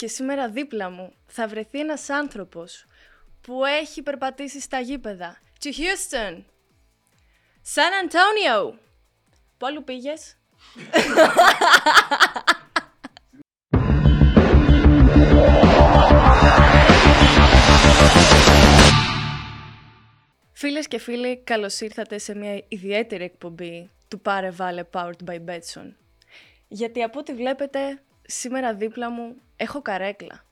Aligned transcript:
Και 0.00 0.08
σήμερα 0.08 0.48
δίπλα 0.48 0.90
μου 0.90 1.12
θα 1.26 1.48
βρεθεί 1.48 1.80
ένας 1.80 2.10
άνθρωπος 2.10 2.86
που 3.40 3.64
έχει 3.64 4.02
περπατήσει 4.02 4.60
στα 4.60 4.80
γήπεδα. 4.80 5.38
To 5.62 5.66
Houston. 5.66 6.42
San 7.74 7.92
Antonio. 8.04 8.72
Πού 9.58 9.66
αλλού 9.66 9.84
πήγες; 9.84 10.36
Φίλες 20.52 20.88
και 20.88 20.98
φίλοι, 20.98 21.42
καλώς 21.44 21.80
ήρθατε 21.80 22.18
σε 22.18 22.34
μια 22.34 22.64
ιδιαίτερη 22.68 23.24
εκπομπή 23.24 23.90
του 24.08 24.20
Πάρε 24.20 24.50
Βάλε 24.50 24.84
Powered 24.92 25.24
by 25.26 25.44
Betson. 25.46 25.92
Γιατί 26.68 27.02
από 27.02 27.18
ό,τι 27.18 27.34
βλέπετε, 27.34 28.02
σήμερα 28.30 28.74
δίπλα 28.74 29.10
μου 29.10 29.36
έχω 29.56 29.82
καρέκλα. 29.82 30.44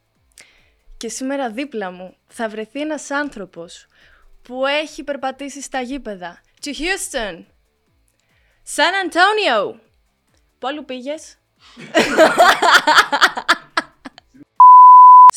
Και 0.97 1.09
σήμερα 1.09 1.51
δίπλα 1.51 1.91
μου 1.91 2.17
θα 2.27 2.49
βρεθεί 2.49 2.81
ένας 2.81 3.11
άνθρωπος 3.11 3.87
που 4.43 4.67
έχει 4.67 5.05
περπατήσει 5.05 5.63
στα 5.63 5.81
γήπεδα. 5.81 6.41
To 6.65 6.69
Houston. 6.69 7.45
San 8.77 8.93
Antonio. 9.05 9.75
Πού 10.59 10.67
αλλού 10.67 10.85
πήγες; 10.85 11.37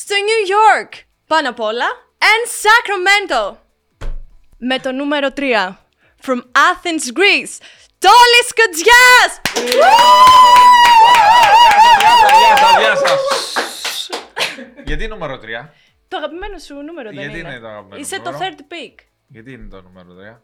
Στο 0.01 0.15
New 0.15 0.41
York. 0.55 0.89
Πάνω 1.27 1.49
απ' 1.49 1.59
όλα. 1.59 1.85
And 2.19 2.47
Sacramento. 2.63 3.55
Με 4.57 4.79
το 4.79 4.91
νούμερο 4.91 5.27
3. 5.35 5.75
From 6.25 6.37
Athens, 6.37 7.17
Greece. 7.17 7.57
Τόλης 7.99 8.53
Κοτζιάς! 8.55 9.41
Γεια 12.39 12.57
σας, 12.57 12.77
γεια 12.79 12.95
σας. 12.95 13.19
Γιατί 14.85 15.07
νούμερο 15.07 15.37
3. 15.37 15.69
Το 16.07 16.17
αγαπημένο 16.17 16.57
σου 16.57 16.75
νούμερο 16.75 17.09
δεν 17.09 17.19
Γιατί 17.19 17.39
είναι. 17.39 17.49
είναι 17.49 17.59
το 17.59 17.67
αγαπημένο 17.67 18.01
Είσαι 18.01 18.19
το 18.19 18.31
νούμερο; 18.31 18.55
third 18.57 18.59
pick. 18.59 18.95
Γιατί 19.27 19.51
είναι 19.51 19.67
το 19.67 19.81
νούμερο 19.81 20.07
3. 20.35 20.41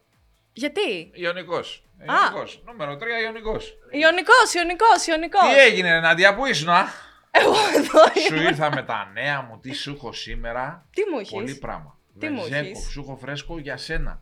Γιατί; 0.53 1.12
Ιωνικός. 1.14 1.84
Ε, 2.00 2.12
Α. 2.12 2.16
Ιωνικός. 2.23 2.62
Νούμερο 2.66 2.95
3 2.95 3.00
Ιωνικός. 3.23 3.78
Ιωνικός, 3.92 4.53
Ιωνικός, 4.53 5.08
Ιωνικός. 5.08 5.42
Τι 5.53 5.59
έγινε, 5.59 6.00
Νάντια, 6.00 6.36
πού 6.36 6.45
ήσουν, 6.45 6.70
α; 6.70 6.86
Εγώ 7.31 7.56
εδώ 7.75 8.02
Σου 8.28 8.36
είμαι. 8.36 8.44
ήρθα 8.44 8.75
με 8.75 8.84
τα 8.84 9.09
νέα 9.14 9.42
μου, 9.42 9.59
τι 9.59 9.73
σου 9.73 9.92
έχω 9.92 10.14
σήμερα. 10.14 10.86
Τι 10.94 11.02
μου 11.12 11.20
έχεις; 11.20 11.31
Πολύ 11.31 11.56
πράγμα. 11.56 11.98
Τι 12.20 12.30
μου 12.30 12.42
Βεζέγκο, 12.42 12.68
έχεις; 12.70 12.90
σου 12.90 13.00
έχω 13.00 13.18
φρέσκο 13.22 13.59
για 13.59 13.78
σένα. 13.78 14.22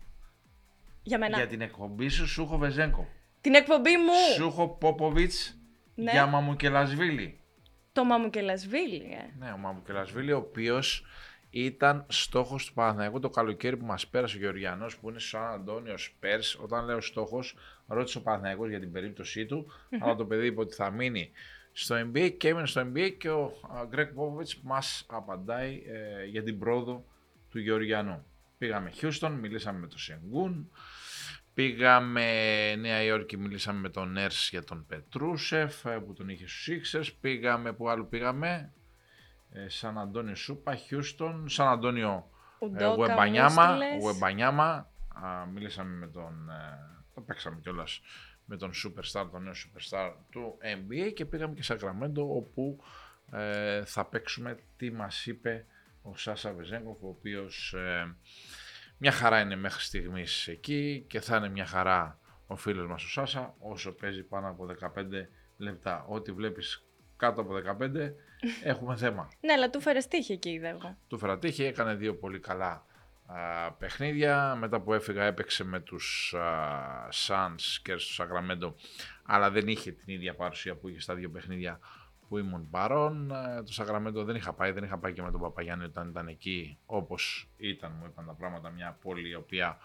Για 1.03 1.17
μένα. 1.17 1.37
Για 1.37 1.47
την 1.47 1.61
εκπομπή 1.61 2.09
σου, 2.09 2.27
σου 2.27 2.41
έχω 2.41 2.57
Βεζέγκο. 2.57 3.07
Την 3.41 3.53
εκπομπή 3.55 3.97
μου. 3.97 4.33
Σου 4.35 4.45
έχω 4.45 4.67
Πόποβιτς 4.67 5.57
Ναι. 5.95 6.11
για 6.11 6.25
Μαμουκελασβίλη. 6.25 7.39
Το 7.91 8.03
Μαμουκελασβίλη, 8.03 8.95
ε. 8.95 9.45
Ναι, 9.45 9.51
ο 9.51 9.57
Μαμουκελασβίλη, 9.57 10.31
ο 10.31 10.37
οποίος 10.37 11.05
ήταν 11.49 12.05
στόχος 12.07 12.65
του 12.65 12.73
Παναθηναϊκού 12.73 13.19
το 13.19 13.29
καλοκαίρι 13.29 13.77
που 13.77 13.85
μας 13.85 14.07
πέρασε 14.07 14.37
ο 14.37 14.39
Γεωργιανός, 14.39 14.97
που 14.97 15.09
είναι 15.09 15.19
στο 15.19 15.29
Σαν 15.37 15.53
Αντώνιος 15.53 16.03
Σπέρ. 16.03 16.39
Όταν 16.61 16.85
λέω 16.85 17.01
στόχος, 17.01 17.55
ρώτησε 17.87 18.17
ο 18.17 18.21
Παναθηναϊκός 18.21 18.69
για 18.69 18.79
την 18.79 18.91
περίπτωσή 18.91 19.45
του, 19.45 19.71
αλλά 19.99 20.15
το 20.15 20.25
παιδί 20.25 20.45
είπε 20.45 20.59
ότι 20.59 20.73
θα 20.73 20.91
μείνει 20.91 21.31
στο 21.71 21.95
NBA 21.95 22.33
και 22.37 22.47
έμεινε 22.47 22.67
στο 22.67 22.81
NBA 22.81 23.11
και 23.17 23.29
ο 23.29 23.51
Γκρέκ 23.87 24.13
Πόποβιτ 24.13 24.49
μας 24.61 25.05
απαντάει 25.07 25.83
ε, 25.85 26.25
για 26.25 26.43
την 26.43 26.59
πρόοδο 26.59 27.05
του 27.49 27.59
Γεωργιανού. 27.59 28.25
Πήγαμε 28.57 28.91
Houston, 29.01 29.37
μιλήσαμε 29.41 29.79
με 29.79 29.87
τον 29.87 29.97
Σενγκούν. 29.97 30.69
Πήγαμε 31.55 32.25
Νέα 32.75 33.03
Υόρκη, 33.03 33.37
μιλήσαμε 33.37 33.79
με 33.79 33.89
τον 33.89 34.11
Νέρς 34.11 34.49
για 34.49 34.63
τον 34.63 34.85
Πετρούσεφ 34.87 35.85
ε, 35.85 35.99
που 35.99 36.13
τον 36.13 36.29
είχε 36.29 36.47
στους 36.47 36.93
Sixers. 36.93 37.13
Πήγαμε, 37.21 37.73
που 37.73 37.89
άλλο 37.89 38.03
πήγαμε, 38.03 38.71
ε, 39.51 39.69
Σαν 39.69 39.97
Αντώνιο 39.97 40.35
Σούπα, 40.35 40.75
Χιούστον, 40.75 41.49
Σαν 41.49 41.67
Αντώνιο 41.67 42.29
ε, 42.59 42.65
Ουντόκα, 42.65 42.93
Γουεμπανιάμα, 42.93 43.65
Μούστιλες. 43.65 44.01
Γουεμπανιάμα. 44.01 44.89
Α, 45.13 45.45
Μιλήσαμε 45.45 45.95
με 45.95 46.07
τον, 46.07 46.49
ε, 46.49 47.03
το 47.13 47.21
παίξαμε 47.21 47.59
κιόλας 47.61 48.01
με 48.45 48.57
τον 48.57 48.71
Superstar, 48.71 49.27
τον 49.31 49.43
νέο 49.43 49.53
Superstar 49.53 50.13
του 50.29 50.57
NBA 50.61 51.13
και 51.13 51.25
πήγαμε 51.25 51.53
και 51.53 51.63
Σακραμέντο 51.63 52.35
όπου 52.35 52.83
ε, 53.31 53.85
θα 53.85 54.05
παίξουμε 54.05 54.59
τι 54.77 54.91
μας 54.91 55.25
είπε 55.25 55.65
ο 56.01 56.17
Σάσα 56.17 56.53
Βεζέγκοφ 56.53 57.03
ο 57.03 57.07
οποίος 57.07 57.73
ε, 57.73 58.15
μια 58.97 59.11
χαρά 59.11 59.39
είναι 59.39 59.55
μέχρι 59.55 59.81
στιγμής 59.81 60.47
εκεί 60.47 61.05
και 61.07 61.19
θα 61.19 61.37
είναι 61.37 61.49
μια 61.49 61.65
χαρά 61.65 62.19
ο 62.47 62.55
φίλος 62.55 62.87
μας 62.87 63.03
ο 63.03 63.07
Σάσα 63.09 63.55
όσο 63.59 63.91
παίζει 63.91 64.23
πάνω 64.23 64.49
από 64.49 64.65
15 64.95 65.03
λεπτά. 65.57 66.05
Ό,τι 66.07 66.31
βλέπεις 66.31 66.85
κάτω 67.17 67.41
από 67.41 67.53
15 67.79 67.89
έχουμε 68.63 68.95
θέμα. 68.95 69.29
Ναι, 69.39 69.53
αλλά 69.53 69.69
του 69.69 69.81
φέρες 69.81 70.07
τύχη 70.07 70.33
εκεί, 70.33 70.49
είδα 70.49 70.67
εγώ. 70.67 70.97
Του 71.07 71.17
Φερατήχη 71.17 71.63
έκανε 71.63 71.95
δύο 71.95 72.15
πολύ 72.15 72.39
καλά 72.39 72.85
α, 73.25 73.71
παιχνίδια. 73.71 74.55
Μετά 74.55 74.81
που 74.81 74.93
έφυγα 74.93 75.23
έπαιξε 75.23 75.63
με 75.63 75.79
τους 75.79 76.33
α, 76.37 77.09
Suns 77.27 77.79
και 77.81 77.97
στο 77.97 78.13
Σακραμέντο 78.13 78.75
αλλά 79.23 79.51
δεν 79.51 79.67
είχε 79.67 79.91
την 79.91 80.13
ίδια 80.13 80.35
παρουσία 80.35 80.75
που 80.75 80.87
είχε 80.87 80.99
στα 80.99 81.15
δύο 81.15 81.29
παιχνίδια 81.29 81.79
που 82.27 82.37
ήμουν 82.37 82.69
παρόν. 82.69 83.31
Ε, 83.31 83.63
Το 83.63 83.73
Σακραμέντο 83.73 84.23
δεν 84.23 84.35
είχα 84.35 84.53
πάει, 84.53 84.71
δεν 84.71 84.83
είχα 84.83 84.97
πάει 84.97 85.13
και 85.13 85.21
με 85.21 85.31
τον 85.31 85.41
Παπαγιάννη 85.41 85.85
όταν 85.85 86.09
ήταν 86.09 86.27
εκεί 86.27 86.77
όπως 86.85 87.49
ήταν, 87.57 87.91
μου 87.99 88.05
είπαν 88.05 88.25
τα 88.25 88.33
πράγματα. 88.33 88.69
Μια 88.69 88.97
πόλη 89.01 89.29
η 89.29 89.35
οποία 89.35 89.77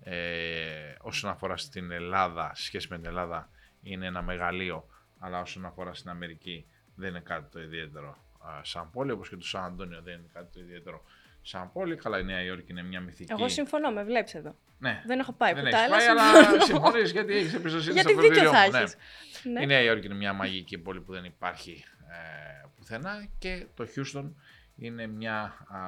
ε, 0.00 0.94
όσον 1.00 1.30
αφορά 1.30 1.56
στην 1.56 1.90
Ελλάδα, 1.90 2.52
σε 2.54 2.62
σχέση 2.62 2.86
με 2.90 2.96
την 2.96 3.06
Ελλάδα, 3.06 3.48
είναι 3.82 4.06
ένα 4.06 4.22
μεγαλείο, 4.22 4.88
αλλά 5.18 5.40
όσον 5.40 5.64
αφορά 5.64 5.94
στην 5.94 6.10
Αμερική 6.10 6.66
δεν 6.94 7.08
είναι 7.08 7.20
κάτι 7.20 7.50
το 7.50 7.60
ιδιαίτερο 7.60 8.16
α, 8.38 8.60
σαν 8.64 8.90
πόλη, 8.90 9.10
όπως 9.10 9.28
και 9.28 9.36
το 9.36 9.46
Σαν 9.46 9.64
Αντώνιο 9.64 10.02
δεν 10.02 10.14
είναι 10.14 10.30
κάτι 10.32 10.52
το 10.52 10.60
ιδιαίτερο 10.60 11.02
σαν 11.46 11.72
πόλη. 11.72 11.96
Καλά, 11.96 12.18
η 12.18 12.24
Νέα 12.24 12.42
Υόρκη 12.42 12.70
είναι 12.70 12.82
μια 12.82 13.00
μυθική. 13.00 13.32
Εγώ 13.32 13.48
συμφωνώ, 13.48 13.90
με 13.90 14.04
βλέπεις 14.04 14.34
εδώ. 14.34 14.56
Ναι. 14.78 15.02
Δεν 15.06 15.18
έχω 15.18 15.32
πάει 15.32 15.52
Δεν 15.54 15.64
ποτέ, 15.64 15.76
έχεις 15.76 16.08
αλλά 16.08 16.22
πάει, 16.22 16.42
συμφωνώ. 16.42 16.48
αλλά 16.48 16.60
συμφωνείς 16.64 17.10
γιατί 17.10 17.34
έχεις 17.36 17.54
εμπιστοσύνη 17.54 17.92
Γιατί 17.92 18.12
στο 18.12 18.20
δίκιο 18.20 18.42
προφίλιο 18.42 18.52
θα 18.52 18.64
μου, 18.64 18.70
ναι. 18.72 18.78
έχεις. 18.78 18.96
Ναι. 19.44 19.62
Η 19.62 19.66
Νέα 19.66 19.80
Υόρκη 19.80 20.06
είναι 20.06 20.14
μια 20.14 20.32
μαγική 20.32 20.78
πόλη 20.78 21.00
που 21.00 21.12
δεν 21.12 21.24
υπάρχει 21.24 21.84
ε, 22.10 22.66
πουθενά 22.76 23.26
και 23.38 23.66
το 23.74 23.86
Houston 23.96 24.30
είναι 24.76 25.06
μια 25.06 25.42
α, 25.68 25.80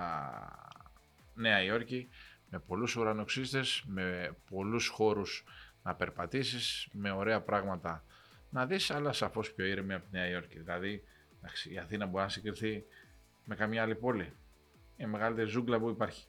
Νέα 1.35 1.63
Υόρκη 1.63 2.09
με 2.51 2.59
πολλούς 2.59 2.97
ουρανοξύστες, 2.97 3.83
με 3.87 4.37
πολλούς 4.51 4.89
χώρους 4.89 5.45
να 5.83 5.95
περπατήσεις, 5.95 6.89
με 6.93 7.11
ωραία 7.11 7.41
πράγματα 7.41 8.05
να 8.51 8.67
δεις, 8.67 8.91
αλλά 8.91 9.13
σαφώς 9.13 9.53
πιο 9.53 9.65
ήρεμη 9.65 9.95
από 9.95 10.05
τη 10.05 10.17
Νέα 10.17 10.29
Υόρκη. 10.29 10.59
Δηλαδή, 10.59 11.05
εντάξει, 11.39 11.73
η 11.73 11.79
Αθήνα 11.79 12.07
μπορεί 12.07 12.25
να 12.25 12.31
συγκριθεί 12.31 12.85
με 13.45 13.55
καμία 13.55 13.83
άλλη 13.83 13.95
πόλη. 13.95 14.33
Είναι 14.97 15.09
η 15.09 15.13
μεγαλύτερη 15.13 15.49
ζούγκλα 15.49 15.79
που 15.79 15.89
υπάρχει. 15.89 16.27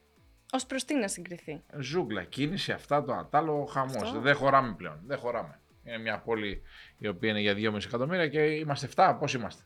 Ω 0.51 0.66
προς 0.67 0.85
τι 0.85 0.95
να 0.95 1.07
συγκριθεί; 1.07 1.63
Ζούγκλα, 1.79 2.23
κίνηση, 2.23 2.72
αυτά 2.72 3.03
το 3.03 3.13
ατάλο, 3.13 3.66
χαμός. 3.66 4.01
Αυτό. 4.01 4.19
Δεν 4.19 4.35
χωράμε 4.35 4.73
πλέον. 4.75 5.00
Δεν 5.05 5.17
χωράμε. 5.17 5.59
Είναι 5.83 5.97
μια 5.97 6.19
πόλη 6.19 6.61
η 6.97 7.07
οποία 7.07 7.29
είναι 7.29 7.39
για 7.39 7.53
2,5 7.53 7.85
εκατομμύρια 7.85 8.27
και 8.27 8.39
είμαστε 8.39 8.89
7. 8.95 9.16
Πώς 9.19 9.33
είμαστε; 9.33 9.63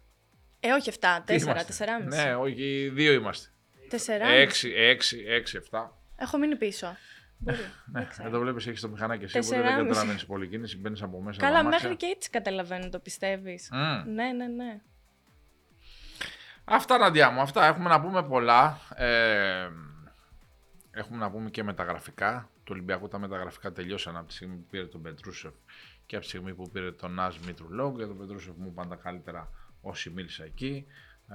Ε, 0.60 0.72
όχι 0.72 0.90
7, 0.90 1.22
4, 1.22 1.24
Τι 1.26 1.34
είμαστε; 1.34 1.86
4,5. 1.86 2.08
Ναι, 2.08 2.36
όχι, 2.36 2.94
2 2.96 3.00
είμαστε. 3.00 3.50
4,5. 3.90 3.98
6, 4.32 4.72
6, 4.76 5.26
6, 5.26 5.58
7. 5.72 5.90
Έχω 6.16 6.38
μείνει 6.38 6.56
πίσω. 6.56 6.96
Μπορεί. 7.38 7.58
Ναι, 7.58 8.00
δεν 8.00 8.10
ξέρω. 8.10 8.28
εδώ 8.28 8.40
βλέπεις 8.40 8.68
έχεις 8.68 8.82
το 8.82 8.88
μηχανάκι 8.90 9.24
εσύ, 9.24 9.38
οπότε 9.38 9.56
δεν 9.56 9.66
4,5. 9.66 9.78
καταλαβαίνεις 9.78 10.26
πολύ 10.26 10.48
κίνηση. 10.48 10.78
Μπαίνεις 10.78 11.02
από 11.02 11.22
μέσα. 11.22 11.40
Καλά, 11.40 11.58
τα 11.58 11.64
μάτια. 11.64 11.80
μέχρι 11.80 11.98
και 11.98 12.06
έτσι 12.16 12.30
καταλαβαίνω, 12.30 12.90
το 12.90 13.00
πιστεύεις. 13.00 13.70
Μμ. 13.72 14.14
Ναι, 14.14 14.32
ναι, 14.32 14.48
ναι. 14.48 14.82
Αυτά, 16.74 16.98
Ναντιά 16.98 17.32
μου, 17.32 17.42
αυτά. 17.42 17.66
Έχουμε 17.66 17.90
να 17.90 18.02
πούμε 18.02 18.24
πολλά. 18.24 18.80
Ε, 18.96 19.70
έχουμε 20.92 21.18
να 21.18 21.32
πούμε 21.32 21.50
και 21.50 21.64
μεταγραφικά. 21.64 22.50
Του 22.64 22.72
Ολυμπιακού 22.74 23.08
τα 23.08 23.20
μεταγραφικά 23.20 23.72
τελειώσαν 23.72 24.18
από 24.18 24.28
τη 24.28 24.34
στιγμή 24.34 24.56
που 24.56 24.66
πήρε 24.70 24.86
τον 24.86 25.02
Πετρούσεφ 25.02 25.54
και 26.06 26.16
από 26.16 26.26
τη 26.26 26.32
στιγμή 26.32 26.54
που 26.54 26.70
πήρε 26.70 26.92
τον 26.92 27.14
Νάζ 27.14 27.38
Μητρουλόγκ. 27.38 27.98
Για 27.98 28.08
τον 28.08 28.18
Πετρούσεφ 28.18 28.56
μου 28.56 28.68
είπαν 28.68 28.90
τα 28.90 28.96
καλύτερα 28.96 29.50
όσοι 29.82 30.10
μίλησα 30.10 30.44
εκεί. 30.44 30.86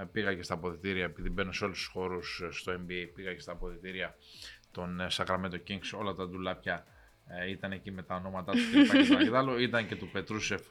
Ε, 0.01 0.05
πήγα 0.13 0.35
και 0.35 0.43
στα 0.43 0.55
αποδητήρια, 0.55 1.05
επειδή 1.05 1.31
μπαίνω 1.31 1.53
σε 1.53 1.65
όλους 1.65 1.79
τους 1.79 1.87
χώρους 1.87 2.43
στο 2.51 2.73
NBA, 2.73 3.09
πήγα 3.15 3.35
και 3.35 3.41
στα 3.41 3.53
αποδητήρια 3.53 4.15
των 4.71 5.01
ε, 5.01 5.07
Sacramento 5.11 5.61
Kings. 5.69 5.99
Όλα 5.99 6.15
τα 6.15 6.29
ντουλάπια 6.29 6.87
ε, 7.29 7.51
ήταν 7.51 7.73
εκεί 7.73 7.91
με 7.91 8.03
τα 8.03 8.15
ονόματά 8.15 8.53
τους 8.53 8.71
και 8.71 8.99
λοιπά 8.99 9.23
και 9.23 9.31
τα 9.31 9.39
άλλο. 9.39 9.59
Ήταν 9.59 9.87
και 9.87 9.97
του 9.97 10.09
Πετρούσεφ 10.09 10.63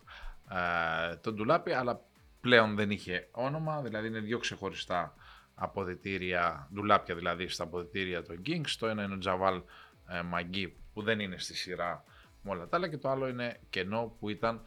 ε, 1.12 1.16
το 1.16 1.34
ντουλάπι, 1.34 1.72
αλλά 1.72 2.02
πλέον 2.46 2.76
δεν 2.76 2.92
είχε 2.92 3.28
όνομα, 3.32 3.82
δηλαδή 3.82 4.08
είναι 4.08 4.20
δύο 4.20 4.38
ξεχωριστά 4.38 5.16
αποδητήρια, 5.56 6.70
ντουλάπια 6.74 7.16
δηλαδή 7.16 7.48
στα 7.48 7.64
αποδητήρια 7.64 8.24
των 8.24 8.42
Kings. 8.46 8.70
Το 8.80 8.88
ένα 8.88 9.04
είναι 9.04 9.14
ο 9.14 9.18
Τζαβάλ 9.18 9.62
ε, 10.10 10.22
Μαγκή 10.22 10.76
που 10.94 11.02
δεν 11.02 11.20
είναι 11.20 11.38
στη 11.38 11.56
σειρά 11.56 12.04
με 12.42 12.52
όλα 12.52 12.68
τα 12.68 12.78
άλλα 12.78 12.90
και 12.90 12.98
το 12.98 13.10
άλλο 13.10 13.28
είναι 13.28 13.60
κενό 13.70 14.16
που 14.20 14.30
ήταν 14.30 14.62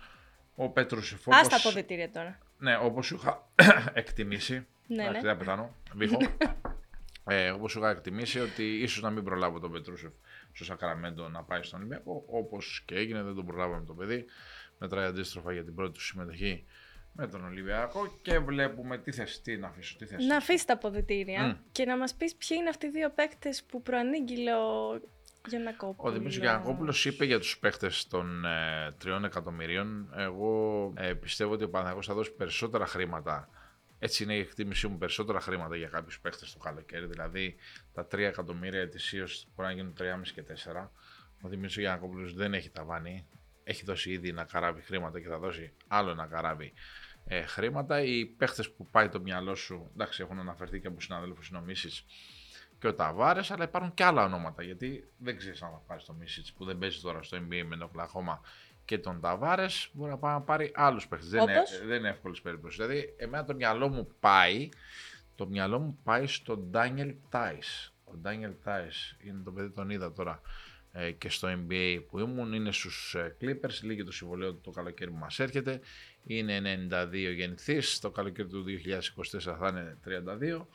ο 0.54 0.68
Πέτρος 0.68 1.12
Α 1.12 1.18
τα 1.48 1.56
αποδητήρια 1.56 2.10
τώρα. 2.10 2.38
Ναι, 2.58 2.76
όπως 2.76 3.06
σου 3.06 3.14
είχα 3.14 3.48
εκτιμήσει, 4.02 4.66
Ναι, 4.86 5.02
εντάξει, 5.02 5.12
ναι. 5.12 5.20
δεν 5.20 5.30
θα 5.30 5.36
πεθάνω, 5.36 5.74
βήχω, 5.94 6.18
ε, 7.24 7.50
όπως 7.50 7.72
σου 7.72 7.78
είχα 7.78 7.90
εκτιμήσει 7.90 8.40
ότι 8.40 8.62
ίσως 8.62 9.02
να 9.02 9.10
μην 9.10 9.24
προλάβω 9.24 9.58
τον 9.58 9.72
Πετρούσεφ 9.72 10.12
στο 10.52 10.64
Σακραμέντο 10.64 11.28
να 11.28 11.42
πάει 11.42 11.62
στον 11.62 11.78
Ολυμπιακό, 11.78 12.24
όπως 12.26 12.82
και 12.84 12.94
έγινε 12.94 13.22
δεν 13.22 13.34
τον 13.34 13.46
προλάβαμε 13.46 13.84
το 13.84 13.94
παιδί, 13.94 14.24
μετράει 14.78 15.06
αντίστροφα 15.06 15.52
για 15.52 15.64
την 15.64 15.74
πρώτη 15.74 15.92
του 15.92 16.02
συμμετοχή 16.02 16.64
με 17.20 17.26
τον 17.26 17.44
Ολυμπιακό 17.44 18.18
και 18.22 18.38
βλέπουμε 18.38 18.98
τι 18.98 19.12
θες, 19.12 19.40
τι 19.42 19.56
να 19.56 19.68
αφήσω, 19.68 19.96
τι 19.98 20.06
θες. 20.06 20.24
Να 20.24 20.36
αφήσεις 20.36 20.64
τα 20.64 20.72
αποδητήρια 20.72 21.46
Μμ. 21.46 21.56
και 21.72 21.84
να 21.84 21.96
μας 21.96 22.14
πεις 22.14 22.34
ποιοι 22.34 22.56
είναι 22.60 22.68
αυτοί 22.68 22.86
οι 22.86 22.90
δύο 22.90 23.10
παίκτες 23.10 23.62
που 23.62 23.82
προανήγγειλε 23.82 24.54
ο 24.54 25.00
Γιανακόπουλος. 25.48 26.12
Ο 26.12 26.16
Δημήτρης 26.16 26.38
Γιανακόπουλος 26.38 27.04
είπε 27.04 27.24
για 27.24 27.38
τους 27.38 27.58
παίχτες 27.58 28.06
των 28.06 28.44
ε, 28.44 28.94
τριών 28.98 29.24
εκατομμυρίων. 29.24 30.12
Εγώ 30.16 30.92
ε, 30.96 31.12
πιστεύω 31.12 31.52
ότι 31.52 31.64
ο 31.64 31.68
Παναθηναϊκός 31.68 32.06
θα 32.06 32.14
δώσει 32.14 32.32
περισσότερα 32.32 32.86
χρήματα. 32.86 33.48
Έτσι 33.98 34.22
είναι 34.22 34.34
η 34.34 34.38
εκτίμησή 34.38 34.88
μου, 34.88 34.98
περισσότερα 34.98 35.40
χρήματα 35.40 35.76
για 35.76 35.88
κάποιους 35.88 36.20
παίχτες 36.20 36.52
το 36.52 36.58
καλοκαίρι. 36.58 37.06
Δηλαδή 37.06 37.56
τα 37.92 38.06
3 38.06 38.18
εκατομμύρια 38.18 38.80
ετησίως 38.80 39.46
μπορεί 39.54 39.68
να 39.68 39.74
γίνουν 39.74 39.94
3,5 39.98 40.04
και 40.34 40.42
4. 40.42 40.90
Ο 41.42 41.48
Δημήτρης 41.48 41.76
Γιανακόπουλος 41.76 42.34
δεν 42.34 42.54
έχει 42.54 42.70
ταβάνι. 42.70 43.26
Έχει 43.64 43.84
δώσει 43.84 44.10
ήδη 44.10 44.28
ένα 44.28 44.44
καράβι 44.44 44.80
χρήματα 44.80 45.20
και 45.20 45.28
θα 45.28 45.38
δώσει 45.38 45.72
άλλο 45.88 46.10
ένα 46.10 46.26
καράβι 46.26 46.72
ε, 47.28 47.42
χρήματα. 47.42 48.02
Οι 48.02 48.26
παίχτες 48.26 48.70
που 48.70 48.86
πάει 48.90 49.08
το 49.08 49.20
μυαλό 49.20 49.54
σου, 49.54 49.90
εντάξει, 49.94 50.22
έχουν 50.22 50.38
αναφερθεί 50.38 50.80
και 50.80 50.86
από 50.86 51.00
συναδέλφους 51.00 51.48
είναι 51.48 51.58
ο 51.58 51.60
Μίσιτς 51.60 52.04
και 52.78 52.86
ο 52.86 52.94
Ταβάρες, 52.94 53.50
αλλά 53.50 53.64
υπάρχουν 53.64 53.94
και 53.94 54.04
άλλα 54.04 54.24
ονόματα. 54.24 54.62
Γιατί 54.62 55.08
δεν 55.18 55.36
ξέρεις 55.36 55.62
αν 55.62 55.70
θα 55.70 55.82
πάρεις 55.86 56.04
το 56.04 56.12
Μίσιτς 56.12 56.52
που 56.52 56.64
δεν 56.64 56.78
παίζει 56.78 57.00
τώρα 57.00 57.22
στο 57.22 57.36
NBA 57.36 57.62
με 57.66 57.76
τον 57.76 57.82
Οκλαχώμα 57.82 58.40
και 58.84 58.98
τον 58.98 59.20
Ταβάρες, 59.20 59.88
μπορεί 59.92 60.10
να 60.10 60.18
πάει 60.18 60.32
να 60.32 60.40
πάρει 60.40 60.72
άλλους 60.74 61.08
παίχτες. 61.08 61.28
Δεν, 61.28 61.42
είναι- 61.42 61.56
Όπως; 61.58 61.82
δεν 61.86 61.98
είναι 61.98 62.08
εύκολη 62.08 62.36
περίπτωση. 62.42 62.76
Δηλαδή, 62.76 63.14
εμένα 63.16 63.44
το 63.44 63.54
μυαλό 63.54 63.88
μου 63.88 64.08
πάει, 64.20 64.68
το 65.34 65.46
μυαλό 65.46 65.78
μου 65.78 65.98
πάει 66.04 66.26
στον 66.26 66.58
Ντάνιελ 66.70 67.14
Τάις. 67.28 67.92
Ο 68.04 68.14
Ντάνιελ 68.16 68.52
Τάις 68.64 69.16
είναι 69.24 69.40
το 69.44 69.52
παιδί, 69.52 69.70
τον 69.70 69.90
είδα 69.90 70.12
τώρα 70.12 70.40
ε, 70.92 71.10
και 71.10 71.28
στο 71.30 71.48
NBA 71.48 72.02
που 72.08 72.18
ήμουν. 72.18 72.52
Είναι 72.52 72.72
στους 72.72 73.14
ε, 73.14 73.36
Clippers, 73.40 73.80
λίγη 73.82 74.04
το 74.04 74.12
συμβολέο 74.12 74.52
του 74.52 74.60
το 74.60 74.70
καλοκαίρι 74.70 75.10
που 75.10 75.16
μας 75.16 75.38
έρχεται. 75.38 75.80
Είναι 76.24 76.88
92 76.90 77.34
γεννηθής, 77.36 77.98
το 77.98 78.10
καλοκαίρι 78.10 78.48
του 78.48 78.64
2024 78.64 79.56
θα 79.58 79.68
είναι 79.68 79.98
32. 80.04 80.66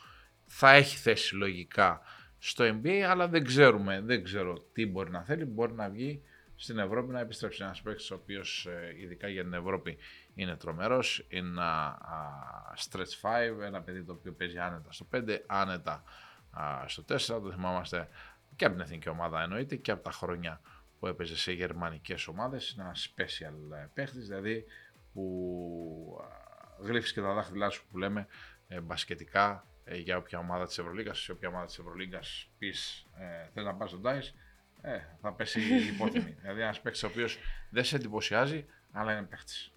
Θα 0.45 0.71
έχει 0.71 0.97
θέση 0.97 1.35
λογικά 1.35 2.01
στο 2.39 2.65
NBA, 2.65 2.99
αλλά 2.99 3.27
δεν 3.27 3.43
ξέρουμε, 3.43 4.01
δεν 4.01 4.23
ξέρω 4.23 4.65
τι 4.73 4.85
μπορεί 4.85 5.11
να 5.11 5.23
θέλει. 5.23 5.45
Μπορεί 5.45 5.73
να 5.73 5.89
βγει 5.89 6.21
στην 6.55 6.79
Ευρώπη 6.79 7.11
να 7.11 7.19
επιστρέψει 7.19 7.63
ένας 7.63 7.81
παίκτης 7.81 8.11
ο 8.11 8.15
οποίος 8.15 8.65
ε, 8.65 8.95
ειδικά 8.97 9.27
για 9.27 9.43
την 9.43 9.53
Ευρώπη 9.53 9.97
είναι 10.35 10.55
τρομερός. 10.55 11.25
Είναι 11.29 11.47
ένα 11.47 11.87
α, 11.87 12.73
stretch 12.77 13.59
5, 13.59 13.61
ένα 13.65 13.81
παιδί 13.81 14.03
το 14.03 14.13
οποίο 14.13 14.31
παίζει 14.31 14.57
άνετα 14.57 14.91
στο 14.91 15.07
5, 15.13 15.37
άνετα 15.45 16.03
α, 16.51 16.87
στο 16.87 17.03
4. 17.09 17.17
Το 17.25 17.51
θυμάμαστε 17.51 18.07
και 18.55 18.65
από 18.65 18.73
την 18.73 18.83
εθνική 18.83 19.09
ομάδα 19.09 19.41
εννοείται 19.41 19.75
και 19.75 19.91
από 19.91 20.03
τα 20.03 20.11
χρόνια 20.11 20.61
που 20.99 21.07
έπαιζε 21.07 21.37
σε 21.37 21.51
γερμανικές 21.51 22.27
ομάδες. 22.27 22.69
Είναι 22.69 22.83
ένας 22.83 23.13
special 23.15 23.75
ε, 23.75 23.87
παίχτης, 23.93 24.27
δηλαδή 24.27 24.65
που 25.13 26.19
α, 26.21 26.85
γλύφεις 26.85 27.13
και 27.13 27.21
τα 27.21 27.33
δάχτυλά 27.33 27.69
σου 27.69 27.87
που 27.91 27.97
λέμε 27.97 28.27
ε, 28.67 28.79
μπασκετικά 28.79 29.67
ε, 29.83 29.97
για 29.97 30.17
όποια 30.17 30.39
ομάδα 30.39 30.65
της 30.65 30.77
Ευρωλίγκας, 30.77 31.19
σε 31.19 31.31
όποια 31.31 31.49
ομάδα 31.49 31.65
της 31.65 31.77
Ευρωλίγκας 31.77 32.49
πεις 32.57 33.07
ε, 33.17 33.49
θέλεις 33.53 33.69
να 33.69 33.75
πας 33.75 33.89
στον 33.89 34.01
Τάις, 34.01 34.35
ε, 34.81 34.99
θα 35.21 35.33
πέσει 35.33 35.61
υπόθυμη. 35.93 36.37
δηλαδή 36.41 36.61
ένας 36.61 36.81
παίκτης 36.81 37.03
ο 37.03 37.07
οποίος 37.07 37.37
δεν 37.69 37.83
σε 37.83 37.95
εντυπωσιάζει, 37.95 38.65
αλλά 38.91 39.11
είναι 39.11 39.23
παίκτης. 39.23 39.73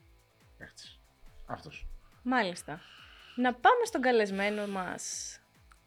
παίκτης. 0.59 1.01
Αυτός. 1.47 1.87
Μάλιστα. 2.23 2.81
Να 3.37 3.55
πάμε 3.55 3.85
στον 3.85 4.01
καλεσμένο 4.01 4.67
μας, 4.67 5.37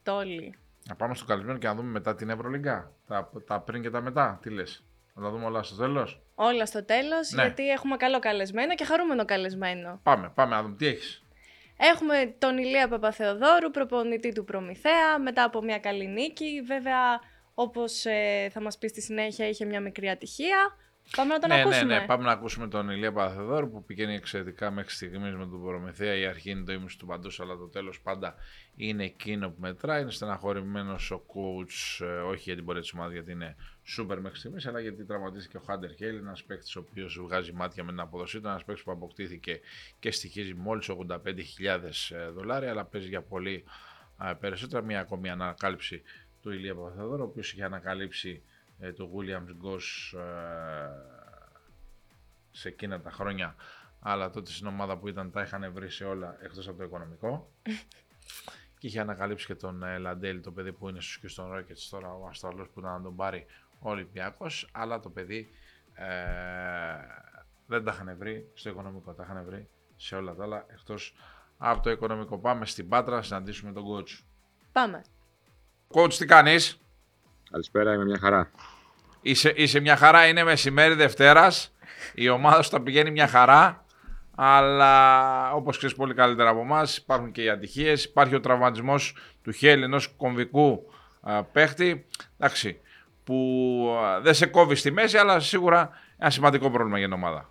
Τόλι. 0.04 0.58
Να 0.88 0.96
πάμε 0.96 1.16
στο 1.16 1.26
καλεσμένο 1.26 1.58
και 1.58 1.68
να 1.68 1.76
δούμε 1.76 1.90
μετά 1.90 2.16
την 2.16 2.30
Ευρωλίγκα. 2.30 2.92
Τα, 3.08 3.30
τα 3.48 3.62
πριν 3.62 3.82
και 3.82 3.90
τα 3.90 4.02
μετά. 4.02 4.40
Τι 4.42 4.50
λες. 4.50 4.84
Να 5.14 5.22
τα 5.22 5.30
δούμε 5.30 5.46
όλα 5.46 5.64
στο 5.64 5.76
τέλος. 5.76 6.22
Όλα 6.42 6.66
στο 6.66 6.86
τέλος, 6.86 7.32
Ναι. 7.32 7.42
γιατί 7.42 7.70
έχουμε 7.70 7.98
καλό 7.98 8.20
καλεσμένο 8.20 8.76
και 8.76 8.84
χαρούμενο 8.86 9.26
καλεσμένο. 9.26 10.00
Πάμε, 10.04 10.32
πάμε 10.36 10.56
να 10.56 10.62
δούμε 10.62 10.76
τι 10.76 10.86
έχεις. 10.88 11.24
Έχουμε 11.78 12.36
τον 12.38 12.58
Ηλία 12.58 12.88
Παπαθεοδόρου, 12.88 13.72
προπονητή 13.72 14.34
του 14.34 14.44
Προμηθέα, 14.44 15.20
μετά 15.24 15.44
από 15.44 15.62
μια 15.62 15.80
καλή 15.80 16.08
νίκη. 16.08 16.62
Βέβαια, 16.66 17.20
όπως 17.54 18.06
ε, 18.06 18.50
θα 18.52 18.62
μας 18.62 18.78
πεις 18.78 18.90
στη 18.92 19.02
συνέχεια, 19.02 19.48
είχε 19.48 19.66
μια 19.66 19.80
μικρή 19.82 20.10
ατυχία. 20.10 20.76
Πάμε 21.16 21.34
να 21.34 21.40
τον 21.40 21.50
ναι, 21.50 21.62
ακούσουμε. 21.62 21.94
ναι, 21.94 22.00
ναι. 22.00 22.06
Πάμε 22.06 22.24
να 22.24 22.32
ακούσουμε 22.32 22.68
τον 22.68 22.90
Ηλία 22.90 23.12
Παθεδόρου 23.12 23.70
που 23.70 23.84
πηγαίνει 23.84 24.14
εξαιρετικά 24.16 24.72
μέχρι 24.72 24.92
στιγμής 24.92 25.34
με 25.36 25.46
τον 25.46 25.64
Προμηθέα. 25.64 26.16
Η 26.16 26.26
αρχή 26.26 26.50
είναι 26.50 26.64
το 26.64 26.72
ίμιση 26.72 26.98
του 26.98 27.06
παντού, 27.06 27.30
αλλά 27.38 27.56
το 27.58 27.68
τέλος 27.68 28.02
πάντα 28.02 28.36
είναι 28.76 29.04
εκείνο 29.04 29.50
που 29.50 29.56
μετράει. 29.60 30.02
Είναι 30.02 30.12
στεναχωρημένος 30.12 31.12
ο 31.12 31.26
coach, 31.28 32.06
ε, 32.06 32.20
όχι 32.20 32.42
για 32.44 32.56
την 32.56 32.66
πορεία 32.66 32.82
τη 32.82 32.90
ομάδα, 32.94 33.12
γιατί 33.12 33.32
είναι 33.32 33.56
σούπερ 33.90 34.20
μέχρι 34.20 34.38
στιγμής, 34.38 34.66
αλλά 34.66 34.80
γιατί 34.80 35.06
τραυματίστηκε 35.06 35.58
ο 35.58 35.60
Χάντερ 35.60 35.96
Χέιλ, 35.96 36.18
ένας 36.18 36.44
παίκτης 36.44 36.76
ο 36.76 36.80
οποίος 36.90 37.20
βγάζει 37.20 37.52
μάτια 37.52 37.84
με 37.84 37.90
την 37.90 38.00
αποδοσή 38.00 38.40
του. 38.40 38.48
Ένας 38.48 38.64
παίκτης 38.64 38.84
που 38.84 38.92
αποκτήθηκε 38.92 39.60
και 40.00 40.12
στοιχίζει 40.12 40.54
μόλις 40.54 40.90
85.000 40.90 42.32
δολάρια, 42.34 42.70
αλλά 42.70 42.86
παίζει 42.86 43.08
για 43.08 43.22
πολύ 43.22 43.64
ε, 44.24 44.34
περισσότερα. 44.40 44.84
Μια 44.84 45.00
ακόμη 45.00 45.30
ανακάλυψη 45.30 46.02
του 46.42 46.52
Ηλία 46.52 46.76
Παπαθεδόρου, 46.76 47.22
ο 47.22 47.26
οποίος 47.26 47.52
είχε 47.52 47.64
ανακαλύψει 47.64 48.44
ε, 48.80 48.92
το 48.94 49.10
Williams 49.16 49.66
Goss 49.68 50.18
ε, 50.20 51.20
σε 52.52 52.68
εκείνα 52.68 53.02
τα 53.02 53.12
χρόνια 53.12 53.56
αλλά 54.00 54.30
τότε 54.30 54.52
στην 54.52 54.68
ομάδα 54.68 54.98
που 54.98 55.08
ήταν 55.08 55.32
τα 55.32 55.42
είχαν 55.42 55.72
βρει 55.74 55.90
σε 55.90 56.04
όλα 56.04 56.38
εκτός 56.42 56.68
από 56.68 56.78
το 56.78 56.84
οικονομικό 56.84 57.52
και 58.80 58.88
είχε 58.88 59.00
ανακαλύψει 59.00 59.46
και 59.46 59.56
τον 59.56 59.84
ε, 59.84 59.98
Λαντέλ 59.98 60.42
το 60.42 60.52
παιδί 60.52 60.72
που 60.72 60.90
είναι 60.90 61.02
στους 61.02 61.38
Houston 61.38 61.58
Rockets 61.58 61.88
τώρα 61.90 62.14
ο 62.14 62.28
Αστραλός 62.28 62.70
που 62.70 62.80
ήταν 62.80 62.92
να 62.92 63.02
τον 63.02 63.16
πάρει 63.16 63.46
ο 63.80 63.90
Ολυμπιακός 63.90 64.70
αλλά 64.72 65.00
το 65.00 65.10
παιδί 65.10 65.50
ε, 65.94 66.06
δεν 67.66 67.84
τα 67.84 67.92
είχαν 67.94 68.16
βρει 68.18 68.52
στο 68.54 68.70
οικονομικό 68.70 69.14
τα 69.14 69.24
είχαν 69.24 69.46
βρει 69.46 69.70
σε 69.96 70.16
όλα 70.16 70.36
τα 70.36 70.44
άλλα 70.44 70.66
εκτός 70.68 71.16
από 71.58 71.82
το 71.82 71.90
οικονομικό 71.92 72.38
πάμε 72.38 72.66
στην 72.66 72.90
Πάτρα 72.90 73.16
να 73.16 73.22
συναντήσουμε 73.22 73.72
τον 73.72 73.84
coach 73.84 74.24
Πάμε. 74.72 75.02
Coach 75.94 76.14
τι 76.14 76.26
κάνεις; 76.26 76.80
Καλησπέρα, 77.52 77.94
είμαι 77.94 78.06
μια 78.06 78.18
χαρά. 78.18 78.52
Είσαι, 79.22 79.54
είσαι 79.56 79.80
μια 79.80 79.96
χαρά, 79.96 80.28
είναι 80.28 80.44
μεσημέρι 80.44 80.94
Δευτέρας. 80.94 81.74
Η 82.14 82.30
ομάδα 82.30 82.62
σου 82.62 82.70
τα 82.70 82.82
πηγαίνει 82.82 83.12
μια 83.12 83.28
χαρά. 83.28 83.86
Αλλά 84.36 85.54
όπως 85.54 85.78
ξέρεις 85.78 85.96
πολύ 85.96 86.14
καλύτερα 86.14 86.50
από 86.50 86.60
εμάς, 86.60 86.98
υπάρχουν 86.98 87.32
και 87.32 87.44
οι 87.44 87.50
ατυχίες. 87.50 88.04
Υπάρχει 88.04 88.36
ο 88.36 88.40
τραυματισμός 88.40 89.16
του 89.44 89.52
Χέλ 89.52 89.84
ενός 89.84 90.08
κομβικού 90.08 90.94
α, 91.22 91.44
παίχτη. 91.44 92.06
Εντάξει, 92.38 92.80
που 93.30 93.88
α, 94.04 94.22
δεν 94.22 94.34
σε 94.34 94.46
κόβει 94.46 94.76
στη 94.76 94.92
μέση, 94.92 95.18
αλλά 95.18 95.40
σίγουρα 95.40 95.90
ένα 96.18 96.30
σημαντικό 96.30 96.72
πρόβλημα 96.72 96.98
για 96.98 97.08
την 97.08 97.16
ομάδα. 97.16 97.50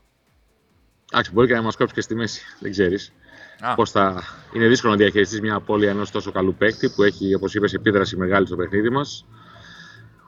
Εντάξει, 1.12 1.32
μπορεί 1.32 1.46
και 1.46 1.54
να 1.54 1.62
μας 1.62 1.76
κόψει 1.76 1.94
και 1.94 2.00
στη 2.00 2.14
μέση. 2.14 2.42
Δεν 2.60 2.70
ξέρεις. 2.70 3.12
Α. 3.60 3.74
Πώς 3.74 3.90
θα. 3.90 4.22
Είναι 4.52 4.66
δύσκολο 4.66 4.92
να 4.92 4.98
διαχειριστείς 4.98 5.40
μια 5.40 5.54
απώλεια 5.54 5.90
ενός 5.90 6.10
τόσο 6.10 6.32
καλού 6.32 6.54
παίκτη 6.54 6.90
που 6.90 7.02
έχει, 7.02 7.34
όπως 7.34 7.54
είπες, 7.54 7.74
επίδραση 7.74 8.16
μεγάλη 8.16 8.46
στο 8.46 8.56
παιχνίδι 8.56 8.90
μας. 8.90 9.26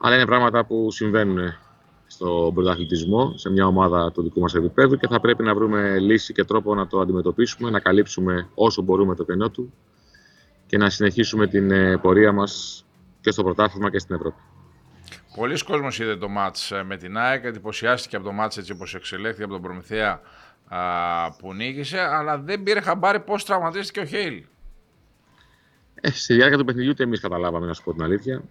Αλλά 0.01 0.15
είναι 0.15 0.25
πράγματα 0.25 0.65
που 0.65 0.91
συμβαίνουν 0.91 1.53
στον 2.07 2.53
πρωταθλητισμό, 2.53 3.37
σε 3.37 3.49
μια 3.49 3.65
ομάδα 3.65 4.11
του 4.11 4.21
δικού 4.21 4.39
μας 4.39 4.55
επίπεδου 4.55 4.97
και 4.97 5.07
θα 5.07 5.19
πρέπει 5.19 5.43
να 5.43 5.55
βρούμε 5.55 5.99
λύση 5.99 6.33
και 6.33 6.43
τρόπο 6.43 6.75
να 6.75 6.87
το 6.87 6.99
αντιμετωπίσουμε, 6.99 7.69
να 7.69 7.79
καλύψουμε 7.79 8.47
όσο 8.53 8.81
μπορούμε 8.81 9.15
το 9.15 9.23
κενό 9.23 9.49
του 9.49 9.73
και 10.65 10.77
να 10.77 10.89
συνεχίσουμε 10.89 11.47
την 11.47 11.71
ε, 11.71 11.97
πορεία 11.97 12.31
μας 12.31 12.85
και 13.21 13.31
στο 13.31 13.43
πρωτάθλημα 13.43 13.89
και 13.89 13.99
στην 13.99 14.15
Ευρώπη. 14.15 14.41
Πολλοί 15.35 15.63
κόσμος 15.63 15.99
είδε 15.99 16.15
το 16.15 16.29
μάτς 16.29 16.71
ε, 16.71 16.83
με 16.83 16.97
την 16.97 17.17
ΑΕΚ, 17.17 17.43
εντυπωσιάστηκε 17.43 18.15
από 18.15 18.25
το 18.25 18.31
μάτς 18.31 18.57
έτσι 18.57 18.71
όπως 18.71 18.95
εξελέχθηκε 18.95 19.43
από 19.43 19.53
τον 19.53 19.61
Προμηθέα 19.61 20.21
α, 20.67 21.31
που 21.31 21.53
νίκησε, 21.53 21.99
αλλά 21.99 22.37
δεν 22.37 22.63
πήρε 22.63 22.81
χαμπάρι 22.81 23.19
πώς 23.19 23.45
τραυματίστηκε 23.45 23.99
ο 23.99 24.05
Χέιλ. 24.05 24.43
Ε, 25.93 26.11
στη 26.11 26.33
διάρκεια 26.33 26.57
του 26.57 26.65
παιχνιδιού 26.65 26.89
ούτε 26.89 27.03
εμείς 27.03 27.19
καταλάβαμε, 27.19 27.65
να 27.65 27.73
σου 27.73 27.83
πω 27.83 27.93
την 27.93 28.03
αλήθεια. 28.03 28.43